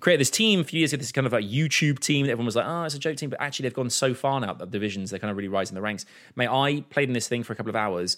created 0.00 0.20
this 0.20 0.30
team 0.30 0.60
a 0.60 0.64
few 0.64 0.78
years 0.78 0.92
ago. 0.92 1.00
This 1.00 1.12
kind 1.12 1.26
of 1.26 1.32
like 1.32 1.44
YouTube 1.44 1.98
team. 1.98 2.26
that 2.26 2.32
Everyone 2.32 2.46
was 2.46 2.56
like, 2.56 2.66
"Oh, 2.66 2.84
it's 2.84 2.94
a 2.94 2.98
joke 2.98 3.16
team," 3.16 3.30
but 3.30 3.40
actually 3.40 3.64
they've 3.64 3.74
gone 3.74 3.90
so 3.90 4.14
far 4.14 4.40
now. 4.40 4.54
The 4.54 4.66
divisions 4.66 5.10
they're 5.10 5.18
kind 5.18 5.30
of 5.30 5.36
really 5.36 5.48
rising 5.48 5.74
the 5.74 5.80
ranks. 5.82 6.06
Mate, 6.36 6.48
I 6.48 6.84
played 6.90 7.08
in 7.08 7.12
this 7.14 7.28
thing 7.28 7.42
for 7.42 7.52
a 7.52 7.56
couple 7.56 7.70
of 7.70 7.76
hours. 7.76 8.16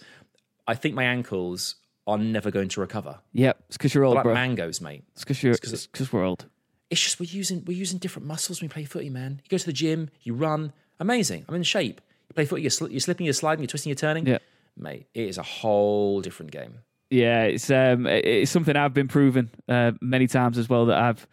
I 0.67 0.75
think 0.75 0.95
my 0.95 1.05
ankles 1.05 1.77
are 2.07 2.19
never 2.19 2.51
going 2.51 2.69
to 2.71 2.81
recover. 2.81 3.19
Yep, 3.33 3.59
it's 3.69 3.77
because 3.77 3.95
you're 3.95 4.05
old, 4.05 4.17
Like 4.17 4.25
bro. 4.25 4.35
mangoes, 4.35 4.81
mate. 4.81 5.05
It's 5.13 5.23
because 5.25 5.43
you're. 5.43 5.53
It's 5.53 5.87
because 5.87 6.13
we're 6.13 6.25
old. 6.25 6.47
It's 6.91 7.01
just 7.01 7.21
we're 7.21 7.27
using 7.31 7.65
we're 7.67 7.77
using 7.79 7.99
different 7.99 8.27
muscles 8.27 8.61
when 8.61 8.69
we 8.69 8.73
play 8.73 8.85
footy, 8.85 9.11
man. 9.11 9.41
You 9.45 9.49
go 9.49 9.59
to 9.59 9.67
the 9.67 9.73
gym, 9.73 10.11
you 10.23 10.35
run, 10.35 10.73
amazing. 10.99 11.45
I'm 11.49 11.55
in 11.55 11.63
shape. 11.63 12.01
You 12.29 12.35
play 12.35 12.45
footy, 12.47 12.63
you're, 12.63 12.71
sli- 12.71 12.91
you're 12.91 13.01
slipping, 13.01 13.27
you're 13.27 13.33
sliding, 13.33 13.63
you're 13.63 13.69
twisting, 13.69 13.91
you're 13.91 13.97
turning. 13.97 14.27
Yeah. 14.27 14.39
Mate, 14.77 15.07
it 15.15 15.29
is 15.29 15.37
a 15.39 15.43
whole 15.43 16.21
different 16.21 16.53
game. 16.53 16.75
Yeah, 17.11 17.43
it's 17.45 17.71
um, 17.71 18.07
it's 18.07 18.51
something 18.51 18.77
I've 18.77 18.95
been 18.95 19.09
proven 19.09 19.51
uh, 19.69 19.93
many 20.01 20.27
times 20.29 20.59
as 20.59 20.69
well 20.69 20.87
that 20.87 20.99
I've 20.99 21.27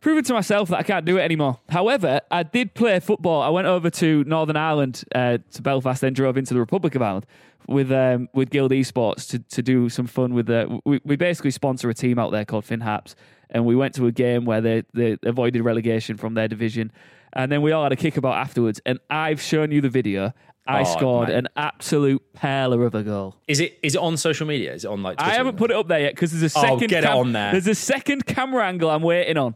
proven 0.00 0.24
to 0.24 0.32
myself 0.34 0.68
that 0.70 0.78
I 0.78 0.82
can't 0.82 1.04
do 1.04 1.16
it 1.18 1.22
anymore. 1.22 1.58
However, 1.68 2.20
I 2.30 2.42
did 2.42 2.74
play 2.74 2.98
football. 3.00 3.42
I 3.42 3.48
went 3.48 3.66
over 3.66 3.90
to 3.90 4.24
Northern 4.24 4.56
Ireland 4.56 5.04
uh, 5.14 5.38
to 5.52 5.62
Belfast, 5.62 6.00
then 6.00 6.12
drove 6.12 6.36
into 6.36 6.54
the 6.54 6.60
Republic 6.60 6.94
of 6.94 7.02
Ireland 7.02 7.26
with 7.66 7.90
um, 7.92 8.28
with 8.32 8.50
Guild 8.50 8.70
Esports 8.72 9.28
to 9.30 9.38
to 9.38 9.62
do 9.62 9.88
some 9.88 10.06
fun 10.06 10.34
with 10.34 10.46
the. 10.46 10.80
We, 10.84 11.00
we 11.04 11.16
basically 11.16 11.50
sponsor 11.50 11.90
a 11.90 11.94
team 11.94 12.18
out 12.18 12.30
there 12.32 12.44
called 12.44 12.64
FinHaps, 12.64 13.14
and 13.50 13.64
we 13.66 13.74
went 13.76 13.94
to 13.96 14.06
a 14.06 14.12
game 14.12 14.44
where 14.44 14.60
they 14.60 14.82
they 14.94 15.16
avoided 15.24 15.62
relegation 15.62 16.16
from 16.16 16.34
their 16.34 16.48
division, 16.48 16.92
and 17.34 17.50
then 17.52 17.62
we 17.62 17.72
all 17.72 17.82
had 17.82 17.92
a 17.92 17.96
kickabout 17.96 18.36
afterwards. 18.36 18.80
And 18.86 18.98
I've 19.10 19.40
shown 19.40 19.70
you 19.70 19.80
the 19.80 19.90
video. 19.90 20.32
I 20.66 20.82
Oh, 20.82 20.84
scored 20.84 21.28
mate. 21.28 21.36
an 21.38 21.48
absolute 21.56 22.22
perler 22.36 22.84
of 22.86 22.94
a 22.94 23.02
goal. 23.02 23.36
Is 23.48 23.58
it 23.58 23.78
is 23.82 23.94
it 23.94 24.00
on 24.02 24.18
social 24.18 24.46
media? 24.46 24.74
Is 24.74 24.84
it 24.84 24.88
on 24.88 25.02
like 25.02 25.16
Twitter? 25.16 25.30
I 25.32 25.34
haven't 25.34 25.56
put 25.56 25.70
it 25.70 25.76
up 25.78 25.88
there 25.88 26.00
yet 26.00 26.14
because 26.14 26.30
there's 26.30 26.42
a 26.42 26.48
second. 26.50 26.70
Oh, 26.70 26.74
second. 26.76 26.88
get 26.90 27.04
it 27.04 27.10
on 27.10 27.32
there. 27.32 27.52
There's 27.52 27.66
a 27.68 27.74
second 27.74 28.26
camera 28.26 28.66
angle 28.66 28.90
I'm 28.90 29.02
waiting 29.02 29.38
on. 29.38 29.54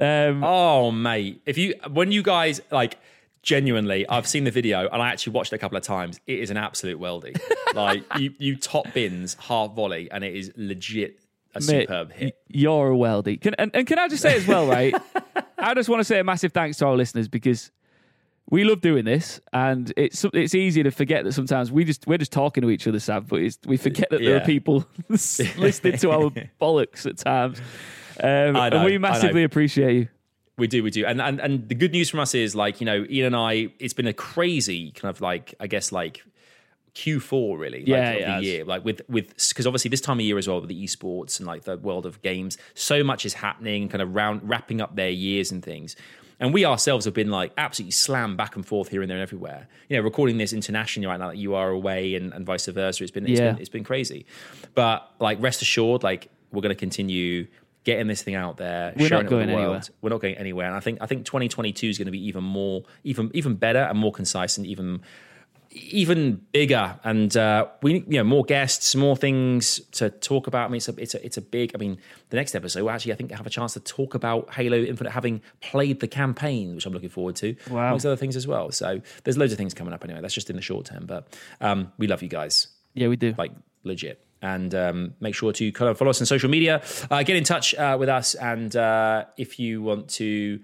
Um, 0.00 0.44
Oh 0.44 0.90
mate, 0.90 1.42
if 1.46 1.58
you 1.58 1.74
when 1.90 2.12
you 2.12 2.22
guys 2.22 2.60
like 2.70 2.98
genuinely, 3.42 4.08
I've 4.08 4.26
seen 4.26 4.44
the 4.44 4.50
video 4.50 4.88
and 4.88 5.00
I 5.00 5.08
actually 5.08 5.32
watched 5.32 5.52
it 5.52 5.56
a 5.56 5.58
couple 5.58 5.78
of 5.78 5.84
times. 5.84 6.20
It 6.26 6.40
is 6.40 6.50
an 6.50 6.56
absolute 6.56 7.00
weldy. 7.00 7.38
like 7.74 8.04
you 8.18 8.34
you 8.38 8.56
top 8.56 8.92
bins 8.92 9.34
half 9.40 9.72
volley 9.72 10.10
and 10.10 10.24
it 10.24 10.34
is 10.34 10.52
legit 10.56 11.20
a 11.54 11.60
mate, 11.60 11.82
superb 11.82 12.12
hit. 12.12 12.36
You're 12.48 12.92
a 12.92 12.96
weldy. 12.96 13.40
Can, 13.40 13.54
and, 13.54 13.70
and 13.74 13.86
can 13.86 13.98
I 13.98 14.08
just 14.08 14.22
say 14.22 14.36
as 14.36 14.46
well, 14.46 14.66
right? 14.66 14.94
I 15.58 15.74
just 15.74 15.88
want 15.88 16.00
to 16.00 16.04
say 16.04 16.18
a 16.18 16.24
massive 16.24 16.52
thanks 16.52 16.76
to 16.78 16.86
our 16.86 16.96
listeners 16.96 17.28
because 17.28 17.70
we 18.48 18.62
love 18.64 18.80
doing 18.80 19.04
this, 19.04 19.40
and 19.52 19.92
it's 19.96 20.24
it's 20.32 20.54
easy 20.54 20.82
to 20.82 20.90
forget 20.90 21.24
that 21.24 21.32
sometimes 21.32 21.72
we 21.72 21.84
just 21.84 22.06
we're 22.06 22.18
just 22.18 22.30
talking 22.30 22.62
to 22.62 22.70
each 22.70 22.86
other, 22.86 23.00
Sav, 23.00 23.26
but 23.26 23.40
it's, 23.40 23.58
we 23.66 23.76
forget 23.76 24.08
that 24.10 24.20
there 24.20 24.36
are 24.36 24.44
people 24.44 24.86
listening 25.08 25.98
to 25.98 26.10
our 26.10 26.30
bollocks 26.60 27.06
at 27.06 27.18
times. 27.18 27.60
Um, 28.22 28.56
I 28.56 28.68
know, 28.70 28.76
and 28.76 28.84
we 28.84 28.98
massively 28.98 29.44
appreciate 29.44 29.94
you. 29.94 30.08
We 30.58 30.66
do, 30.66 30.82
we 30.82 30.90
do. 30.90 31.04
And, 31.04 31.20
and 31.20 31.38
and 31.40 31.68
the 31.68 31.74
good 31.74 31.92
news 31.92 32.08
from 32.08 32.20
us 32.20 32.34
is 32.34 32.54
like, 32.56 32.80
you 32.80 32.86
know, 32.86 33.04
Iain 33.10 33.24
and 33.26 33.36
I, 33.36 33.68
it's 33.78 33.92
been 33.94 34.06
a 34.06 34.12
crazy 34.14 34.90
kind 34.92 35.10
of 35.14 35.20
like, 35.20 35.54
I 35.60 35.66
guess 35.66 35.92
like 35.92 36.22
Q4 36.94 37.58
really, 37.58 37.80
like, 37.80 37.88
Yeah, 37.88 38.10
of 38.12 38.18
the 38.20 38.26
has. 38.26 38.44
year. 38.44 38.64
Like 38.64 38.84
with 38.84 39.02
with 39.08 39.28
because 39.48 39.66
obviously 39.66 39.90
this 39.90 40.00
time 40.00 40.18
of 40.18 40.24
year 40.24 40.38
as 40.38 40.48
well 40.48 40.60
with 40.60 40.70
the 40.70 40.82
esports 40.84 41.38
and 41.38 41.46
like 41.46 41.64
the 41.64 41.76
world 41.76 42.06
of 42.06 42.22
games, 42.22 42.56
so 42.74 43.04
much 43.04 43.26
is 43.26 43.34
happening, 43.34 43.88
kind 43.90 44.00
of 44.00 44.14
round 44.14 44.48
wrapping 44.48 44.80
up 44.80 44.96
their 44.96 45.10
years 45.10 45.52
and 45.52 45.62
things. 45.62 45.94
And 46.40 46.52
we 46.54 46.64
ourselves 46.64 47.04
have 47.06 47.14
been 47.14 47.30
like 47.30 47.52
absolutely 47.58 47.92
slammed 47.92 48.36
back 48.38 48.56
and 48.56 48.64
forth 48.66 48.88
here 48.88 49.02
and 49.02 49.10
there 49.10 49.16
and 49.18 49.22
everywhere. 49.22 49.68
You 49.90 49.96
know, 49.98 50.02
recording 50.02 50.38
this 50.38 50.52
internationally 50.54 51.06
right 51.06 51.18
now 51.18 51.28
that 51.28 51.36
you 51.38 51.54
are 51.54 51.68
away 51.70 52.14
and, 52.14 52.32
and 52.32 52.46
vice 52.46 52.66
versa. 52.66 53.02
It's 53.02 53.10
been 53.10 53.26
it's 53.26 53.40
Yeah. 53.40 53.52
been 53.52 53.60
it's 53.60 53.68
been 53.68 53.84
crazy. 53.84 54.24
But 54.74 55.10
like 55.20 55.40
rest 55.42 55.60
assured, 55.60 56.02
like 56.02 56.28
we're 56.50 56.62
gonna 56.62 56.74
continue 56.74 57.46
getting 57.86 58.06
this 58.08 58.20
thing 58.22 58.34
out 58.34 58.58
there, 58.58 58.92
We're 58.96 59.08
sharing 59.08 59.24
not 59.24 59.32
it 59.32 59.34
going 59.34 59.46
the 59.48 59.54
world. 59.54 59.64
anywhere. 59.64 59.82
We're 60.02 60.10
not 60.10 60.20
going 60.20 60.34
anywhere. 60.36 60.66
And 60.66 60.76
I 60.76 60.80
think 60.80 60.98
I 61.00 61.06
think 61.06 61.24
2022 61.24 61.86
is 61.88 61.96
going 61.98 62.06
to 62.06 62.12
be 62.12 62.22
even 62.26 62.44
more, 62.44 62.82
even 63.04 63.30
even 63.32 63.54
better 63.54 63.78
and 63.78 63.98
more 63.98 64.12
concise 64.12 64.58
and 64.58 64.66
even 64.66 65.00
even 65.72 66.40
bigger. 66.52 66.98
And 67.04 67.36
uh, 67.36 67.66
we 67.82 67.94
you 68.00 68.18
know 68.18 68.24
more 68.24 68.44
guests, 68.44 68.94
more 68.94 69.16
things 69.16 69.80
to 69.92 70.10
talk 70.10 70.46
about. 70.46 70.66
I 70.66 70.68
mean, 70.68 70.76
it's 70.78 70.88
a 70.88 70.94
it's 71.00 71.14
a 71.14 71.24
it's 71.26 71.36
a 71.36 71.42
big. 71.42 71.72
I 71.74 71.78
mean, 71.78 71.98
the 72.30 72.36
next 72.36 72.54
episode, 72.54 72.82
we'll 72.84 72.92
actually 72.92 73.12
I 73.12 73.16
think 73.16 73.30
have 73.32 73.46
a 73.46 73.50
chance 73.50 73.74
to 73.74 73.80
talk 73.80 74.14
about 74.14 74.52
Halo 74.54 74.78
Infinite, 74.78 75.10
having 75.10 75.42
played 75.60 76.00
the 76.00 76.08
campaign, 76.08 76.74
which 76.74 76.86
I'm 76.86 76.92
looking 76.92 77.08
forward 77.10 77.36
to. 77.36 77.54
Wow. 77.70 77.86
amongst 77.88 78.06
other 78.06 78.16
things 78.16 78.36
as 78.36 78.46
well. 78.46 78.70
So 78.72 79.00
there's 79.24 79.36
loads 79.36 79.52
of 79.52 79.58
things 79.58 79.74
coming 79.74 79.92
up 79.92 80.02
anyway. 80.04 80.20
That's 80.20 80.34
just 80.34 80.50
in 80.50 80.56
the 80.56 80.62
short 80.62 80.86
term, 80.86 81.06
but 81.06 81.36
um, 81.60 81.92
we 81.98 82.06
love 82.06 82.22
you 82.22 82.28
guys 82.28 82.68
Yeah, 82.94 83.08
we 83.08 83.16
do. 83.16 83.34
like 83.38 83.52
legit. 83.84 84.22
And 84.42 84.74
um, 84.74 85.14
make 85.18 85.34
sure 85.34 85.52
to 85.52 85.72
kind 85.72 85.90
of 85.90 85.98
follow 85.98 86.10
us 86.10 86.20
on 86.20 86.26
social 86.26 86.50
media. 86.50 86.82
Uh, 87.10 87.22
get 87.22 87.36
in 87.36 87.44
touch 87.44 87.74
uh, 87.74 87.96
with 87.98 88.08
us, 88.08 88.34
and 88.34 88.74
uh, 88.76 89.24
if 89.36 89.58
you 89.58 89.82
want 89.82 90.08
to 90.10 90.60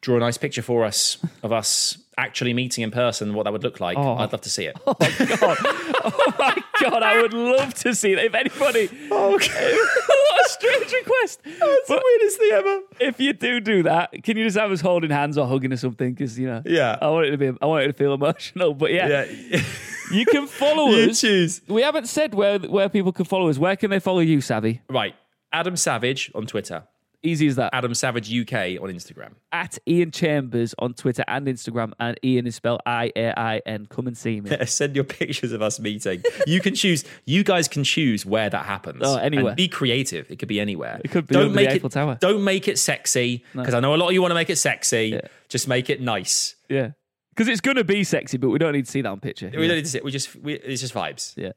draw 0.00 0.16
a 0.16 0.20
nice 0.20 0.38
picture 0.38 0.62
for 0.62 0.84
us 0.84 1.18
of 1.42 1.52
us 1.52 1.98
actually 2.16 2.52
meeting 2.54 2.84
in 2.84 2.90
person, 2.90 3.34
what 3.34 3.44
that 3.44 3.52
would 3.52 3.62
look 3.62 3.80
like, 3.80 3.96
Oh. 3.98 4.16
I'd 4.16 4.32
love 4.32 4.40
to 4.42 4.50
see 4.50 4.64
it. 4.66 4.76
Oh 4.86 4.94
my 5.00 5.26
god. 5.36 5.56
oh 5.62 6.34
my 6.38 6.62
god, 6.80 7.02
I 7.02 7.20
would 7.22 7.32
love 7.34 7.74
to 7.74 7.94
see 7.94 8.14
that. 8.14 8.24
If 8.24 8.34
anybody, 8.34 8.88
okay, 9.10 9.76
what 10.06 10.46
a 10.46 10.48
strange 10.48 10.92
request. 10.92 11.40
That's 11.44 11.88
the 11.88 12.02
weirdest 12.04 12.38
thing 12.38 12.50
ever. 12.52 12.80
If 13.00 13.20
you 13.20 13.32
do 13.32 13.60
do 13.60 13.82
that, 13.84 14.12
can 14.22 14.36
you 14.36 14.44
just 14.44 14.56
have 14.58 14.70
us 14.70 14.80
holding 14.80 15.10
hands 15.10 15.36
or 15.38 15.46
hugging 15.46 15.72
or 15.72 15.76
something? 15.76 16.12
Because 16.14 16.38
you 16.38 16.46
know, 16.46 16.62
Yeah. 16.64 16.96
I 17.00 17.08
want 17.08 17.26
it 17.26 17.30
to 17.32 17.38
be, 17.38 17.52
I 17.60 17.66
want 17.66 17.84
it 17.84 17.88
to 17.88 17.92
feel 17.92 18.14
emotional. 18.14 18.74
But 18.74 18.92
yeah, 18.92 19.24
Yeah, 19.26 19.62
you 20.12 20.24
can 20.26 20.46
follow 20.46 20.88
you 20.90 21.10
us. 21.10 21.20
choose. 21.20 21.60
We 21.68 21.82
haven't 21.82 22.06
said 22.08 22.34
where 22.34 22.58
where 22.58 22.88
people 22.88 23.12
can 23.12 23.24
follow 23.26 23.48
us. 23.48 23.58
Where 23.58 23.76
can 23.76 23.90
they 23.90 24.00
follow 24.00 24.20
you, 24.20 24.40
Savvy? 24.40 24.80
Right, 24.88 25.14
Adam 25.52 25.76
Savage 25.76 26.30
on 26.34 26.46
Twitter, 26.46 26.84
Easy 27.22 27.48
as 27.48 27.56
that. 27.56 27.74
Adam 27.74 27.92
Savage 27.92 28.32
UK 28.32 28.80
on 28.80 28.88
Instagram. 28.88 29.32
At 29.52 29.78
Iain 29.86 30.10
Chambers 30.10 30.74
on 30.78 30.94
Twitter 30.94 31.22
and 31.28 31.46
Instagram, 31.46 31.92
and 32.00 32.18
Ian 32.24 32.46
is 32.46 32.54
spelled 32.54 32.80
I 32.86 33.12
A 33.14 33.38
I 33.38 33.60
N. 33.66 33.86
Come 33.90 34.06
and 34.06 34.16
see 34.16 34.40
me. 34.40 34.56
Send 34.66 34.94
your 34.94 35.04
pictures 35.04 35.52
of 35.52 35.60
us 35.60 35.78
meeting. 35.78 36.22
You 36.46 36.60
can 36.60 36.74
choose. 36.74 37.04
You 37.26 37.44
guys 37.44 37.68
can 37.68 37.84
choose 37.84 38.24
where 38.24 38.48
that 38.48 38.64
happens. 38.64 39.02
Oh, 39.02 39.16
anywhere. 39.16 39.48
And 39.48 39.56
be 39.56 39.68
creative. 39.68 40.30
It 40.30 40.38
could 40.38 40.48
be 40.48 40.60
anywhere. 40.60 41.00
It 41.04 41.10
could 41.10 41.26
be 41.26 41.34
Don't 41.34 41.44
over 41.44 41.50
the 41.50 41.56
make 41.56 41.68
Eiffel 41.68 41.88
it. 41.88 41.92
Tower. 41.92 42.16
Don't 42.20 42.42
make 42.42 42.68
it 42.68 42.78
sexy 42.78 43.44
because 43.52 43.74
I 43.74 43.80
know 43.80 43.94
a 43.94 43.96
lot 43.96 44.08
of 44.08 44.12
you 44.14 44.22
want 44.22 44.30
to 44.30 44.36
make 44.36 44.48
it 44.50 44.56
sexy. 44.56 45.20
Just 45.50 45.68
make 45.68 45.90
it 45.90 46.00
nice. 46.00 46.54
Yeah, 46.70 46.92
because 47.34 47.48
it's 47.48 47.60
gonna 47.60 47.84
be 47.84 48.02
sexy, 48.04 48.38
but 48.38 48.48
we 48.48 48.58
don't 48.58 48.72
need 48.72 48.86
to 48.86 48.90
see 48.90 49.02
that 49.02 49.08
on 49.10 49.20
picture. 49.20 49.50
We 49.54 49.66
don't 49.68 49.76
need 49.76 49.84
to 49.84 49.90
sit. 49.90 50.04
We 50.04 50.10
just. 50.10 50.34
We, 50.36 50.54
it's 50.54 50.80
just 50.80 50.94
vibes. 50.94 51.34
Yeah. 51.36 51.52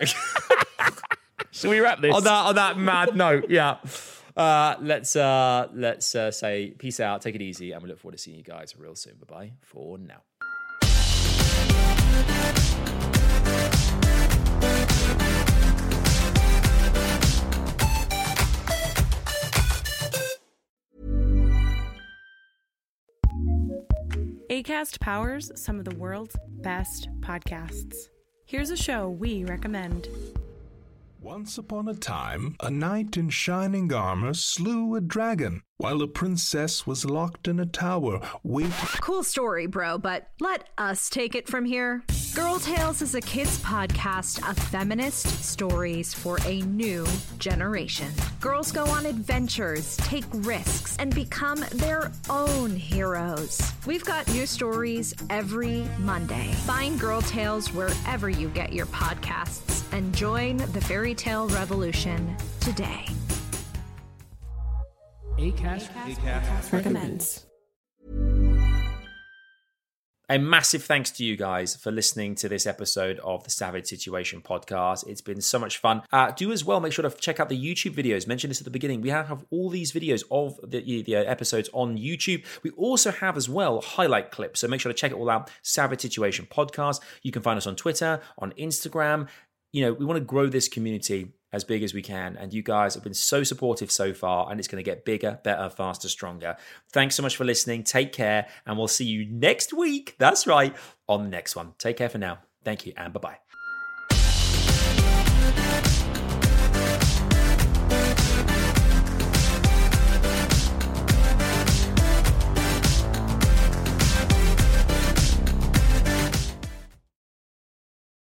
Shall 1.50 1.70
we 1.70 1.80
wrap 1.80 2.00
this? 2.00 2.14
On 2.14 2.24
that. 2.24 2.46
On 2.46 2.54
that 2.54 2.78
mad 2.78 3.16
note. 3.16 3.50
Yeah. 3.50 3.76
Uh, 4.38 4.76
let's 4.80 5.16
uh, 5.16 5.66
let's 5.74 6.14
uh, 6.14 6.30
say 6.30 6.72
peace 6.78 7.00
out. 7.00 7.22
Take 7.22 7.34
it 7.34 7.42
easy, 7.42 7.72
and 7.72 7.82
we 7.82 7.88
look 7.88 7.98
forward 7.98 8.16
to 8.16 8.22
seeing 8.22 8.36
you 8.36 8.44
guys 8.44 8.76
real 8.78 8.94
soon. 8.94 9.14
Bye 9.26 9.34
bye 9.34 9.52
for 9.62 9.98
now. 9.98 10.22
ACAST 24.48 25.00
powers 25.00 25.50
some 25.56 25.78
of 25.78 25.84
the 25.84 25.94
world's 25.96 26.36
best 26.62 27.08
podcasts. 27.20 28.08
Here's 28.46 28.70
a 28.70 28.76
show 28.76 29.08
we 29.10 29.44
recommend. 29.44 30.08
Once 31.20 31.58
upon 31.58 31.88
a 31.88 31.94
time, 31.94 32.54
a 32.60 32.70
knight 32.70 33.16
in 33.16 33.28
shining 33.28 33.92
armor 33.92 34.32
slew 34.32 34.94
a 34.94 35.00
dragon 35.00 35.60
while 35.76 36.00
a 36.00 36.06
princess 36.06 36.86
was 36.86 37.04
locked 37.04 37.48
in 37.48 37.58
a 37.58 37.66
tower 37.66 38.20
waiting. 38.44 38.72
Cool 39.00 39.24
story, 39.24 39.66
bro, 39.66 39.98
but 39.98 40.28
let 40.38 40.68
us 40.78 41.10
take 41.10 41.34
it 41.34 41.48
from 41.48 41.64
here. 41.64 42.04
Girl 42.36 42.60
Tales 42.60 43.02
is 43.02 43.16
a 43.16 43.20
kids' 43.20 43.58
podcast 43.64 44.48
of 44.48 44.56
feminist 44.56 45.26
stories 45.44 46.14
for 46.14 46.38
a 46.46 46.62
new 46.62 47.04
generation. 47.40 48.12
Girls 48.40 48.70
go 48.70 48.84
on 48.84 49.04
adventures, 49.04 49.96
take 49.96 50.24
risks, 50.30 50.96
and 50.98 51.12
become 51.12 51.64
their 51.72 52.12
own 52.30 52.70
heroes. 52.70 53.60
We've 53.86 54.04
got 54.04 54.28
new 54.28 54.46
stories 54.46 55.14
every 55.30 55.84
Monday. 55.98 56.52
Find 56.64 56.98
Girl 57.00 57.22
Tales 57.22 57.72
wherever 57.72 58.30
you 58.30 58.50
get 58.50 58.72
your 58.72 58.86
podcasts 58.86 59.77
and 59.92 60.14
join 60.14 60.56
the 60.56 60.80
fairy 60.80 61.14
tale 61.14 61.48
revolution 61.48 62.36
today. 62.60 63.06
ACAST, 65.38 66.72
recommends. 66.72 67.46
A 70.30 70.38
massive 70.38 70.84
thanks 70.84 71.10
to 71.12 71.24
you 71.24 71.38
guys 71.38 71.74
for 71.74 71.90
listening 71.90 72.34
to 72.34 72.50
this 72.50 72.66
episode 72.66 73.18
of 73.20 73.44
the 73.44 73.50
Savage 73.50 73.86
Situation 73.86 74.42
podcast. 74.42 75.08
It's 75.08 75.22
been 75.22 75.40
so 75.40 75.58
much 75.58 75.78
fun. 75.78 76.02
Uh, 76.12 76.32
do 76.32 76.52
as 76.52 76.66
well 76.66 76.80
make 76.80 76.92
sure 76.92 77.08
to 77.08 77.16
check 77.16 77.40
out 77.40 77.48
the 77.48 77.58
YouTube 77.58 77.94
videos. 77.94 78.26
Mention 78.26 78.50
this 78.50 78.60
at 78.60 78.66
the 78.66 78.70
beginning. 78.70 79.00
We 79.00 79.08
have 79.08 79.46
all 79.50 79.70
these 79.70 79.90
videos 79.90 80.24
of 80.30 80.60
the, 80.62 81.02
the 81.02 81.16
episodes 81.16 81.70
on 81.72 81.96
YouTube. 81.96 82.44
We 82.62 82.72
also 82.72 83.10
have 83.10 83.38
as 83.38 83.48
well 83.48 83.80
highlight 83.80 84.30
clips. 84.30 84.60
So 84.60 84.68
make 84.68 84.82
sure 84.82 84.92
to 84.92 84.98
check 84.98 85.12
it 85.12 85.14
all 85.14 85.30
out. 85.30 85.50
Savage 85.62 86.02
Situation 86.02 86.46
podcast. 86.50 87.00
You 87.22 87.32
can 87.32 87.40
find 87.40 87.56
us 87.56 87.66
on 87.66 87.74
Twitter, 87.74 88.20
on 88.36 88.52
Instagram. 88.58 89.28
You 89.72 89.84
know, 89.84 89.92
we 89.92 90.06
want 90.06 90.16
to 90.16 90.24
grow 90.24 90.46
this 90.48 90.66
community 90.68 91.32
as 91.52 91.64
big 91.64 91.82
as 91.82 91.92
we 91.94 92.02
can. 92.02 92.36
And 92.36 92.52
you 92.52 92.62
guys 92.62 92.94
have 92.94 93.02
been 93.04 93.14
so 93.14 93.42
supportive 93.42 93.90
so 93.90 94.14
far, 94.14 94.50
and 94.50 94.58
it's 94.58 94.68
going 94.68 94.82
to 94.82 94.88
get 94.88 95.04
bigger, 95.04 95.40
better, 95.44 95.68
faster, 95.70 96.08
stronger. 96.08 96.56
Thanks 96.92 97.14
so 97.14 97.22
much 97.22 97.36
for 97.36 97.44
listening. 97.44 97.84
Take 97.84 98.12
care, 98.12 98.48
and 98.66 98.78
we'll 98.78 98.88
see 98.88 99.04
you 99.04 99.26
next 99.26 99.72
week. 99.72 100.16
That's 100.18 100.46
right, 100.46 100.74
on 101.08 101.24
the 101.24 101.30
next 101.30 101.56
one. 101.56 101.74
Take 101.78 101.96
care 101.96 102.08
for 102.08 102.18
now. 102.18 102.38
Thank 102.64 102.86
you, 102.86 102.92
and 102.96 103.12
bye 103.12 103.20
bye. 103.20 103.38